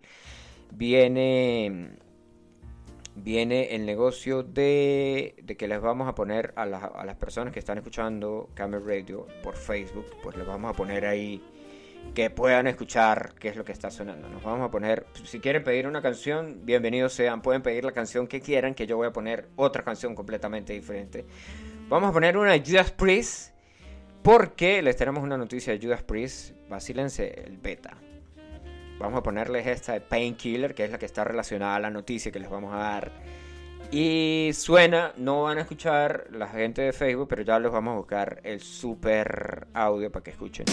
viene, 0.70 1.90
viene 3.14 3.74
el 3.74 3.84
negocio 3.86 4.42
de, 4.42 5.34
de 5.42 5.57
que 5.57 5.68
les 5.68 5.80
vamos 5.80 6.09
a 6.09 6.14
poner 6.14 6.53
a, 6.57 6.66
las- 6.66 6.82
a 6.95 7.05
las 7.05 7.16
personas 7.16 7.53
que 7.53 7.59
están 7.59 7.78
escuchando 7.78 8.49
Camel 8.55 8.82
Radio 8.86 9.26
por 9.42 9.55
Facebook, 9.57 10.07
pues 10.22 10.36
les 10.36 10.47
vamos 10.47 10.70
a 10.70 10.74
poner 10.74 11.05
ahí 11.07 11.42
que 12.15 12.31
puedan 12.31 12.67
escuchar 12.67 13.35
qué 13.39 13.49
es 13.49 13.57
lo 13.57 13.65
que 13.65 13.73
está 13.73 13.91
sonando. 13.91 14.29
Nos 14.29 14.43
vamos 14.43 14.67
a 14.67 14.71
poner, 14.71 15.07
si 15.25 15.41
quieren 15.41 15.65
pedir 15.65 15.87
una 15.87 16.03
canción, 16.03 16.61
bienvenidos 16.65 17.13
sean, 17.13 17.43
pueden 17.43 17.63
pedir 17.63 17.85
la 17.85 17.93
canción 17.93 18.27
que 18.27 18.41
quieran, 18.41 18.75
que 18.75 18.87
yo 18.87 18.97
voy 18.97 19.09
a 19.09 19.13
poner 19.13 19.49
otra 19.57 19.83
canción 19.83 20.15
completamente 20.15 20.73
diferente. 20.73 21.25
Vamos 21.89 22.11
a 22.11 22.13
poner 22.13 22.37
una 22.37 22.57
Judas 22.59 22.91
Priest, 22.93 23.53
porque 24.23 24.81
les 24.83 24.97
tenemos 24.97 25.23
una 25.23 25.37
noticia 25.37 25.73
de 25.73 25.85
Judas 25.85 26.03
Priest, 26.03 26.53
vacílense 26.69 27.45
el 27.47 27.59
beta. 27.59 27.97
Vamos 28.99 29.19
a 29.19 29.23
ponerles 29.23 29.67
esta 29.67 29.93
de 29.93 30.01
Painkiller, 30.01 30.75
que 30.75 30.85
es 30.85 30.91
la 30.91 30.99
que 30.99 31.07
está 31.07 31.25
relacionada 31.25 31.77
a 31.77 31.81
la 31.81 31.91
noticia 31.91 32.31
que 32.31 32.39
les 32.39 32.49
vamos 32.49 32.73
a 32.73 32.79
dar 32.79 33.13
Y 33.91 34.51
suena, 34.55 35.13
no 35.17 35.43
van 35.43 35.59
a 35.59 35.63
escuchar 35.63 36.29
la 36.31 36.49
gente 36.49 36.83
de 36.83 36.93
Facebook, 36.93 37.29
pero 37.29 37.43
ya 37.43 37.59
les 37.59 37.71
vamos 37.71 37.93
a 37.93 37.97
buscar 37.97 38.41
el 38.45 38.61
super 38.61 39.67
audio 39.75 40.11
para 40.11 40.23
que 40.23 40.31
escuchen. 40.31 40.65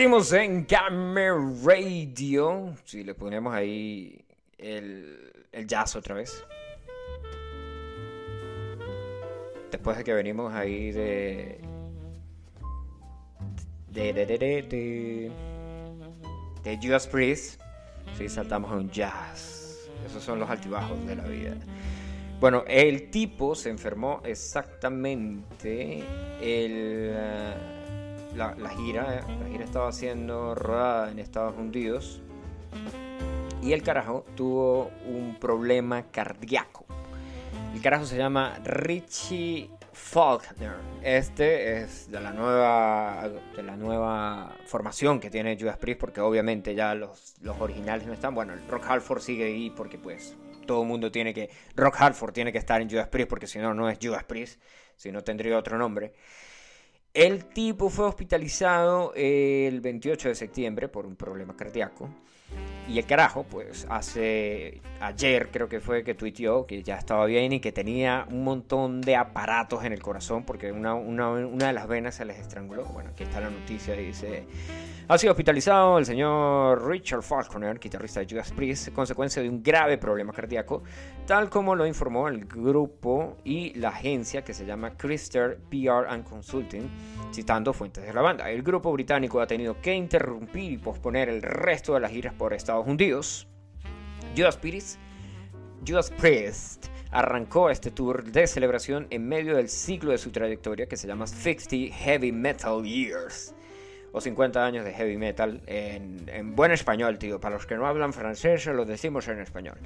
Seguimos 0.00 0.32
en 0.32 0.64
Camera 0.64 1.36
Radio. 1.62 2.74
Si 2.86 3.04
le 3.04 3.14
ponemos 3.14 3.52
ahí 3.52 4.24
el, 4.56 5.30
jazz 5.66 5.94
otra 5.94 6.14
vez. 6.14 6.42
Después 9.70 9.98
de 9.98 10.04
que 10.04 10.14
venimos 10.14 10.54
ahí 10.54 10.90
de. 10.90 11.60
De. 13.88 14.14
De. 14.14 14.24
De. 14.24 14.38
De. 14.38 14.62
De, 16.62 16.78
de 16.78 17.00
Priest. 17.12 17.60
Sí, 18.16 18.26
saltamos 18.30 18.72
a 18.72 18.76
un 18.76 18.90
jazz. 18.90 19.90
Esos 20.06 20.24
son 20.24 20.40
los 20.40 20.48
altibajos 20.48 21.06
de 21.06 21.14
la 21.14 21.24
vida. 21.24 21.56
Bueno, 22.40 22.64
el 22.66 23.10
tipo 23.10 23.54
se 23.54 23.68
enfermó 23.68 24.22
exactamente 24.24 26.02
el. 26.40 27.79
La, 28.34 28.54
la 28.54 28.70
gira, 28.70 29.18
eh, 29.18 29.38
la 29.40 29.48
gira 29.48 29.64
estaba 29.64 29.92
siendo 29.92 30.54
rodada 30.54 31.10
en 31.10 31.18
Estados 31.18 31.56
Unidos 31.56 32.22
y 33.62 33.72
el 33.72 33.82
carajo 33.82 34.24
tuvo 34.36 34.90
un 35.06 35.36
problema 35.38 36.10
cardíaco. 36.10 36.86
El 37.74 37.82
carajo 37.82 38.06
se 38.06 38.16
llama 38.16 38.58
Richie 38.64 39.70
Faulkner. 39.92 40.76
Este 41.02 41.80
es 41.80 42.10
de 42.10 42.20
la 42.20 42.32
nueva 42.32 43.28
de 43.56 43.62
la 43.62 43.76
nueva 43.76 44.56
formación 44.66 45.20
que 45.20 45.30
tiene 45.30 45.56
Judas 45.60 45.76
Priest 45.76 46.00
porque 46.00 46.20
obviamente 46.20 46.74
ya 46.74 46.94
los, 46.94 47.34
los 47.42 47.60
originales 47.60 48.06
no 48.06 48.12
están. 48.12 48.34
Bueno, 48.34 48.54
el 48.54 48.66
Rock 48.66 48.84
Halford 48.88 49.20
sigue 49.20 49.44
ahí 49.44 49.70
porque 49.70 49.98
pues 49.98 50.36
todo 50.66 50.82
el 50.82 50.88
mundo 50.88 51.10
tiene 51.10 51.34
que 51.34 51.50
Rock 51.76 51.96
Halford 52.00 52.32
tiene 52.32 52.52
que 52.52 52.58
estar 52.58 52.80
en 52.80 52.88
Judas 52.88 53.08
Priest 53.08 53.28
porque 53.28 53.46
si 53.46 53.58
no 53.58 53.74
no 53.74 53.88
es 53.88 53.98
Judas 54.00 54.24
Priest, 54.24 54.60
si 54.96 55.12
no 55.12 55.22
tendría 55.22 55.58
otro 55.58 55.76
nombre. 55.78 56.14
El 57.12 57.46
tipo 57.46 57.90
fue 57.90 58.06
hospitalizado 58.06 59.12
el 59.16 59.80
28 59.80 60.28
de 60.28 60.34
septiembre 60.36 60.88
por 60.88 61.06
un 61.06 61.16
problema 61.16 61.56
cardíaco. 61.56 62.08
Y 62.88 62.98
el 62.98 63.06
carajo, 63.06 63.44
pues 63.44 63.86
hace 63.88 64.80
ayer 65.00 65.48
creo 65.52 65.68
que 65.68 65.78
fue 65.80 66.02
que 66.02 66.14
tuiteó 66.14 66.66
que 66.66 66.82
ya 66.82 66.96
estaba 66.96 67.24
bien 67.26 67.52
y 67.52 67.60
que 67.60 67.70
tenía 67.70 68.26
un 68.28 68.42
montón 68.42 69.00
de 69.00 69.14
aparatos 69.14 69.84
en 69.84 69.92
el 69.92 70.02
corazón 70.02 70.42
porque 70.44 70.72
una, 70.72 70.94
una- 70.94 71.30
una 71.30 71.66
de 71.68 71.72
las 71.72 71.86
venas 71.86 72.16
se 72.16 72.24
les 72.24 72.38
estranguló. 72.40 72.84
Bueno, 72.86 73.10
aquí 73.10 73.22
está 73.22 73.40
la 73.40 73.50
noticia, 73.50 73.94
dice... 73.94 74.44
Ha 75.08 75.18
sido 75.18 75.32
hospitalizado 75.32 75.98
el 75.98 76.06
señor 76.06 76.86
Richard 76.88 77.22
Faulkner, 77.22 77.80
guitarrista 77.80 78.20
de 78.20 78.26
Judas 78.30 78.52
Priest, 78.52 78.92
consecuencia 78.92 79.42
de 79.42 79.48
un 79.48 79.60
grave 79.60 79.98
problema 79.98 80.32
cardíaco, 80.32 80.84
tal 81.26 81.50
como 81.50 81.74
lo 81.74 81.84
informó 81.84 82.28
el 82.28 82.44
grupo 82.44 83.36
y 83.42 83.74
la 83.74 83.88
agencia 83.88 84.44
que 84.44 84.54
se 84.54 84.64
llama 84.64 84.92
Christer 84.96 85.58
PR 85.68 86.06
and 86.08 86.22
Consulting, 86.22 86.88
citando 87.32 87.72
fuentes 87.72 88.04
de 88.06 88.12
la 88.12 88.20
banda. 88.22 88.48
El 88.50 88.62
grupo 88.62 88.92
británico 88.92 89.40
ha 89.40 89.48
tenido 89.48 89.80
que 89.80 89.92
interrumpir 89.92 90.70
y 90.70 90.78
posponer 90.78 91.28
el 91.28 91.42
resto 91.42 91.94
de 91.94 92.00
las 92.00 92.12
giras 92.12 92.32
por 92.40 92.54
Estados 92.54 92.86
Unidos. 92.86 93.46
Judas 94.34 94.56
Priest 94.56 94.98
Judas 95.86 96.10
Priest 96.10 96.86
arrancó 97.10 97.68
este 97.68 97.90
tour 97.90 98.24
de 98.24 98.46
celebración 98.46 99.06
en 99.10 99.28
medio 99.28 99.56
del 99.56 99.68
ciclo 99.68 100.12
de 100.12 100.18
su 100.18 100.30
trayectoria 100.30 100.86
que 100.86 100.96
se 100.96 101.06
llama 101.06 101.26
50 101.26 101.94
Heavy 101.94 102.32
Metal 102.32 102.82
Years. 102.82 103.54
O 104.12 104.20
50 104.20 104.66
años 104.66 104.84
de 104.84 104.92
heavy 104.92 105.16
metal 105.16 105.62
en, 105.66 106.28
en 106.28 106.56
buen 106.56 106.72
español, 106.72 107.16
tío. 107.16 107.40
Para 107.40 107.54
los 107.54 107.64
que 107.64 107.76
no 107.76 107.86
hablan 107.86 108.12
francés, 108.12 108.66
lo 108.66 108.84
decimos 108.84 109.28
en 109.28 109.38
español. 109.38 109.78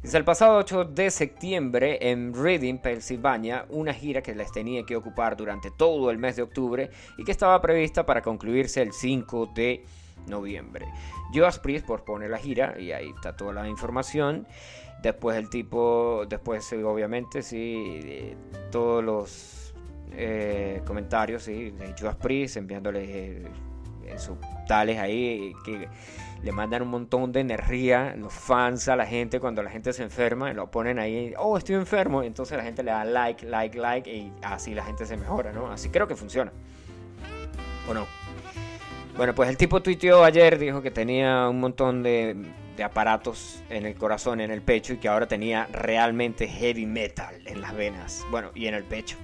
Desde 0.00 0.16
el 0.16 0.24
pasado 0.24 0.56
8 0.56 0.84
de 0.84 1.10
septiembre 1.10 1.98
en 2.00 2.32
Reading, 2.32 2.78
Pensilvania, 2.78 3.66
una 3.68 3.92
gira 3.92 4.22
que 4.22 4.34
les 4.34 4.50
tenía 4.50 4.84
que 4.84 4.96
ocupar 4.96 5.36
durante 5.36 5.70
todo 5.70 6.10
el 6.10 6.16
mes 6.16 6.36
de 6.36 6.42
octubre 6.42 6.88
y 7.18 7.24
que 7.24 7.32
estaba 7.32 7.60
prevista 7.60 8.06
para 8.06 8.22
concluirse 8.22 8.80
el 8.80 8.94
5 8.94 9.52
de 9.54 9.84
noviembre. 10.26 10.86
Judas 11.32 11.58
Priest 11.58 11.86
pospone 11.86 12.28
la 12.28 12.38
gira 12.38 12.78
y 12.78 12.92
ahí 12.92 13.10
está 13.14 13.36
toda 13.36 13.52
la 13.52 13.68
información. 13.68 14.46
Después 15.02 15.36
el 15.36 15.50
tipo, 15.50 16.24
después 16.28 16.72
obviamente 16.72 17.42
sí, 17.42 18.34
todos 18.70 19.04
los 19.04 19.74
eh, 20.12 20.82
comentarios 20.86 21.42
sí, 21.42 21.70
de 21.70 21.94
Judas 21.98 22.16
Priest 22.16 22.56
enviándole 22.56 23.42
eh, 24.06 24.18
sus 24.18 24.36
tales 24.66 24.98
ahí 24.98 25.52
que 25.64 25.88
le 26.42 26.52
mandan 26.52 26.82
un 26.82 26.88
montón 26.88 27.32
de 27.32 27.40
energía 27.40 28.14
los 28.16 28.32
fans 28.32 28.88
a 28.88 28.96
la 28.96 29.06
gente 29.06 29.40
cuando 29.40 29.62
la 29.62 29.70
gente 29.70 29.92
se 29.92 30.02
enferma 30.02 30.52
lo 30.52 30.70
ponen 30.70 30.98
ahí 30.98 31.34
oh 31.38 31.58
estoy 31.58 31.74
enfermo 31.74 32.22
entonces 32.22 32.56
la 32.56 32.62
gente 32.62 32.82
le 32.82 32.92
da 32.92 33.04
like 33.04 33.46
like 33.46 33.78
like 33.78 34.10
y 34.10 34.32
así 34.42 34.74
la 34.74 34.84
gente 34.84 35.06
se 35.06 35.16
mejora 35.16 35.52
no 35.52 35.70
así 35.70 35.88
creo 35.88 36.06
que 36.06 36.14
funciona 36.14 36.52
o 37.88 37.94
no 37.94 38.06
bueno, 39.16 39.34
pues 39.34 39.48
el 39.48 39.56
tipo 39.56 39.82
tuiteó 39.82 40.24
ayer, 40.24 40.58
dijo 40.58 40.82
que 40.82 40.90
tenía 40.90 41.48
un 41.48 41.60
montón 41.60 42.02
de, 42.02 42.36
de 42.76 42.84
aparatos 42.84 43.62
en 43.70 43.86
el 43.86 43.94
corazón, 43.94 44.40
en 44.40 44.50
el 44.50 44.62
pecho, 44.62 44.92
y 44.92 44.98
que 44.98 45.08
ahora 45.08 45.26
tenía 45.26 45.66
realmente 45.72 46.46
heavy 46.46 46.86
metal 46.86 47.34
en 47.46 47.60
las 47.60 47.74
venas, 47.74 48.24
bueno, 48.30 48.50
y 48.54 48.66
en 48.66 48.74
el 48.74 48.84
pecho. 48.84 49.16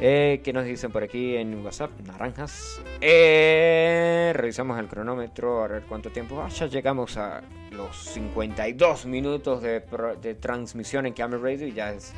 Eh, 0.00 0.40
¿Qué 0.44 0.52
nos 0.52 0.64
dicen 0.64 0.90
por 0.90 1.02
aquí 1.02 1.36
en 1.36 1.64
WhatsApp? 1.64 1.90
Naranjas. 2.04 2.82
Eh, 3.00 4.32
revisamos 4.34 4.78
el 4.78 4.86
cronómetro 4.86 5.64
a 5.64 5.68
ver 5.68 5.84
cuánto 5.88 6.10
tiempo. 6.10 6.42
Ah, 6.42 6.48
ya 6.48 6.66
llegamos 6.66 7.16
a 7.16 7.42
los 7.70 7.96
52 7.96 9.06
minutos 9.06 9.62
de, 9.62 9.82
de 10.20 10.34
transmisión 10.34 11.06
en 11.06 11.14
Camera 11.14 11.42
Radio 11.42 11.68
y 11.68 11.72
ya 11.72 11.92
es 11.92 12.12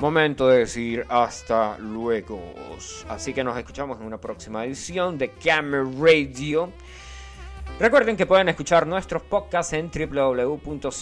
momento 0.00 0.48
de 0.48 0.58
decir 0.58 1.04
hasta 1.08 1.78
luego. 1.78 2.40
Así 3.08 3.32
que 3.32 3.44
nos 3.44 3.56
escuchamos 3.56 4.00
en 4.00 4.06
una 4.06 4.18
próxima 4.18 4.64
edición 4.64 5.16
de 5.18 5.30
Camera 5.30 5.84
Radio. 5.98 6.72
Recuerden 7.78 8.16
que 8.16 8.24
pueden 8.24 8.48
escuchar 8.48 8.86
nuestros 8.86 9.22
podcasts 9.22 9.72
en 9.72 9.90
www.cnofe.su 9.90 10.92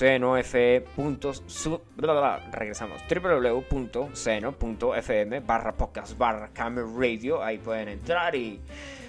bla, 1.97 2.13
bla, 2.13 2.21
bla. 2.21 2.51
regresamos 2.51 3.03
www.ceno.fm 3.09 4.11
barra 5.41 5.73
podcast 5.73 6.17
barra 6.17 6.51
ahí 7.43 7.59
pueden 7.59 7.89
entrar 7.89 8.35
y 8.35 8.59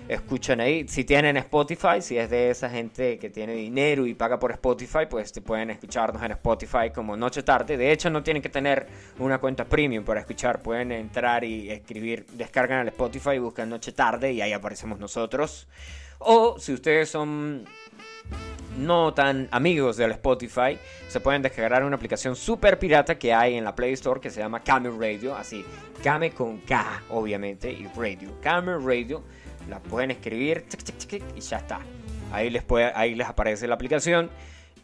escuchan 0.07 0.59
ahí. 0.59 0.87
Si 0.87 1.03
tienen 1.03 1.37
Spotify 1.37 2.01
si 2.01 2.17
es 2.17 2.29
de 2.29 2.49
esa 2.49 2.69
gente 2.69 3.17
que 3.17 3.29
tiene 3.29 3.53
dinero 3.53 4.05
y 4.05 4.13
paga 4.13 4.39
por 4.39 4.51
Spotify 4.51 5.05
pues 5.09 5.31
te 5.31 5.41
pueden 5.41 5.69
escucharnos 5.69 6.21
en 6.23 6.31
Spotify 6.31 6.89
como 6.93 7.15
noche 7.15 7.43
tarde. 7.43 7.77
De 7.77 7.91
hecho 7.91 8.09
no 8.09 8.23
tienen 8.23 8.41
que 8.41 8.49
tener 8.49 8.87
una 9.19 9.39
cuenta 9.39 9.65
premium 9.65 10.03
para 10.03 10.19
escuchar. 10.19 10.61
Pueden 10.61 10.91
entrar 10.91 11.43
y 11.43 11.71
escribir 11.71 12.25
descargan 12.33 12.81
el 12.81 12.87
Spotify 12.89 13.37
buscan 13.39 13.69
noche 13.69 13.91
tarde 13.91 14.31
y 14.31 14.41
ahí 14.41 14.53
aparecemos 14.53 14.99
nosotros. 14.99 15.67
O 16.19 16.57
si 16.59 16.73
ustedes 16.73 17.09
son 17.09 17.65
no 18.77 19.13
tan 19.13 19.47
amigos 19.51 19.97
del 19.97 20.11
Spotify, 20.11 20.77
se 21.07 21.19
pueden 21.19 21.41
descargar 21.41 21.83
una 21.83 21.95
aplicación 21.95 22.35
super 22.35 22.79
pirata 22.79 23.19
que 23.19 23.33
hay 23.33 23.55
en 23.55 23.63
la 23.63 23.75
Play 23.75 23.93
Store 23.93 24.19
que 24.19 24.29
se 24.29 24.39
llama 24.39 24.61
Kame 24.63 24.89
Radio, 24.89 25.35
así, 25.35 25.63
Kame 26.03 26.31
con 26.31 26.59
K, 26.61 27.03
obviamente, 27.09 27.71
y 27.71 27.87
Radio. 27.95 28.29
Kame 28.41 28.77
Radio, 28.79 29.23
la 29.69 29.79
pueden 29.79 30.11
escribir 30.11 30.65
y 31.35 31.39
ya 31.39 31.57
está. 31.57 31.79
Ahí 32.31 32.49
les, 32.49 32.63
puede, 32.63 32.91
ahí 32.95 33.15
les 33.15 33.27
aparece 33.27 33.67
la 33.67 33.75
aplicación. 33.75 34.29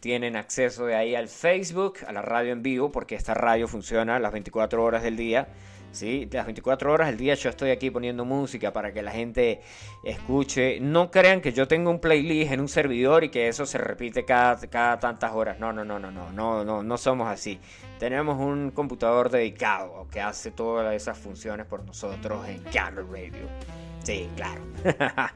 Tienen 0.00 0.36
acceso 0.36 0.86
de 0.86 0.94
ahí 0.94 1.14
al 1.14 1.28
Facebook, 1.28 1.98
a 2.06 2.12
la 2.12 2.22
radio 2.22 2.52
en 2.52 2.62
vivo, 2.62 2.90
porque 2.90 3.16
esta 3.16 3.34
radio 3.34 3.68
funciona 3.68 4.18
las 4.18 4.32
24 4.32 4.82
horas 4.82 5.02
del 5.02 5.16
día. 5.16 5.48
¿sí? 5.92 6.28
Las 6.30 6.46
24 6.46 6.92
horas 6.92 7.08
del 7.08 7.16
día 7.16 7.34
yo 7.34 7.50
estoy 7.50 7.70
aquí 7.70 7.90
poniendo 7.90 8.24
música 8.24 8.72
para 8.72 8.92
que 8.92 9.02
la 9.02 9.10
gente 9.10 9.60
escuche. 10.04 10.80
No 10.80 11.10
crean 11.10 11.40
que 11.40 11.52
yo 11.52 11.68
tengo 11.68 11.90
un 11.90 12.00
playlist 12.00 12.52
en 12.52 12.60
un 12.60 12.68
servidor 12.68 13.24
y 13.24 13.30
que 13.30 13.48
eso 13.48 13.66
se 13.66 13.78
repite 13.78 14.24
cada, 14.24 14.56
cada 14.68 14.98
tantas 14.98 15.32
horas. 15.32 15.58
No, 15.58 15.72
no, 15.72 15.84
no, 15.84 15.98
no, 15.98 16.10
no, 16.10 16.32
no, 16.32 16.64
no, 16.64 16.82
no 16.82 16.98
somos 16.98 17.28
así. 17.28 17.58
Tenemos 17.98 18.38
un 18.38 18.70
computador 18.70 19.30
dedicado 19.30 20.06
que 20.10 20.20
hace 20.20 20.50
todas 20.50 20.94
esas 20.94 21.18
funciones 21.18 21.66
por 21.66 21.84
nosotros 21.84 22.48
en 22.48 22.62
Camera 22.72 23.06
Radio. 23.10 23.89
Sí, 24.02 24.28
claro. 24.36 24.62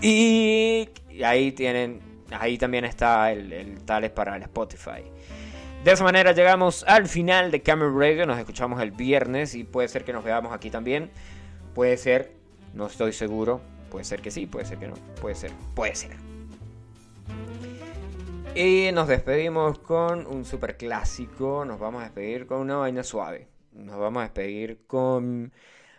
y 0.00 0.88
ahí 1.24 1.52
tienen, 1.52 2.00
ahí 2.30 2.58
también 2.58 2.84
está 2.84 3.32
el, 3.32 3.52
el 3.52 3.84
tales 3.84 4.10
para 4.10 4.36
el 4.36 4.42
Spotify. 4.42 5.02
De 5.84 5.92
esa 5.92 6.02
manera 6.02 6.32
llegamos 6.32 6.82
al 6.88 7.06
final 7.08 7.50
de 7.50 7.60
Camera 7.60 7.92
Radio. 7.94 8.24
Nos 8.24 8.38
escuchamos 8.38 8.80
el 8.80 8.90
viernes 8.90 9.54
y 9.54 9.64
puede 9.64 9.86
ser 9.88 10.04
que 10.04 10.14
nos 10.14 10.24
veamos 10.24 10.52
aquí 10.52 10.70
también. 10.70 11.10
Puede 11.74 11.98
ser, 11.98 12.32
no 12.72 12.86
estoy 12.86 13.12
seguro. 13.12 13.60
Puede 13.90 14.06
ser 14.06 14.22
que 14.22 14.30
sí, 14.30 14.46
puede 14.46 14.64
ser 14.64 14.78
que 14.78 14.88
no. 14.88 14.94
Puede 15.20 15.34
ser, 15.34 15.52
puede 15.74 15.94
ser. 15.94 16.12
Y 18.54 18.90
nos 18.92 19.08
despedimos 19.08 19.78
con 19.78 20.26
un 20.26 20.46
super 20.46 20.78
clásico. 20.78 21.66
Nos 21.66 21.78
vamos 21.78 22.00
a 22.00 22.04
despedir 22.04 22.46
con 22.46 22.60
una 22.60 22.76
vaina 22.76 23.02
suave. 23.02 23.48
Nos 23.72 23.98
vamos 23.98 24.20
a 24.20 24.22
despedir 24.24 24.86
con. 24.86 25.52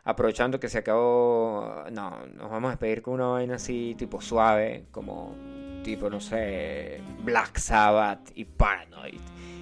Aprovechando 0.05 0.59
que 0.59 0.69
se 0.69 0.77
acabó. 0.77 1.83
No, 1.91 2.25
nos 2.27 2.49
vamos 2.49 2.69
a 2.69 2.71
despedir 2.71 3.01
con 3.01 3.15
una 3.15 3.27
vaina 3.27 3.55
así, 3.55 3.95
tipo 3.97 4.21
suave. 4.21 4.85
Como 4.91 5.35
tipo, 5.83 6.09
no 6.09 6.21
sé. 6.21 7.01
Black 7.23 7.57
Sabbath 7.57 8.31
y 8.35 8.45
Paranoid. 8.45 9.19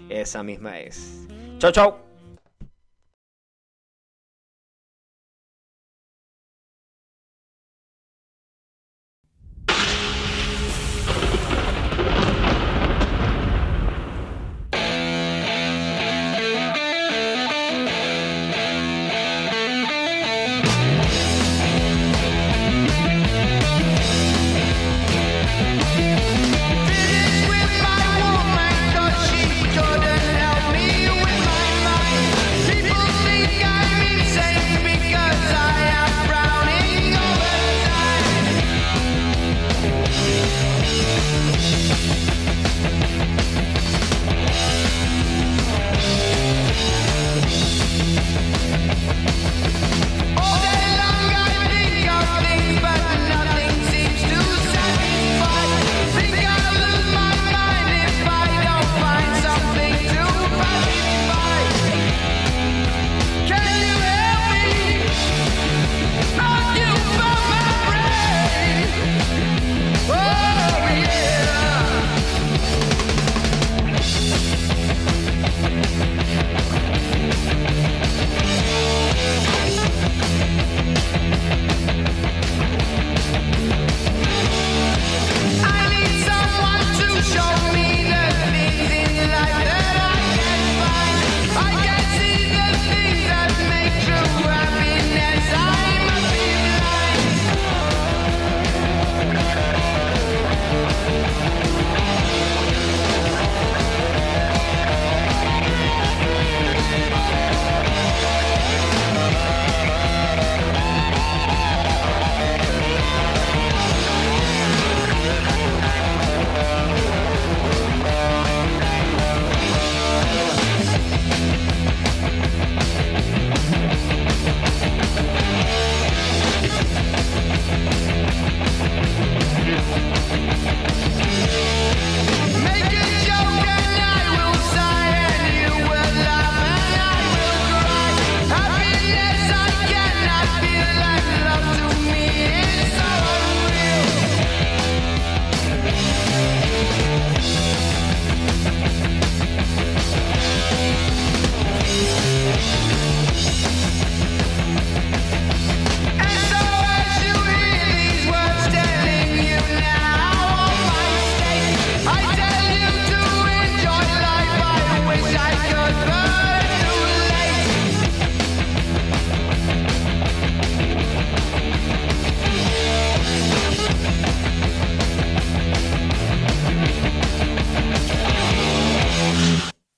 Esa 0.10 0.44
misma 0.44 0.80
es. 0.80 1.28
Chau, 1.58 1.72
chau. 1.72 2.13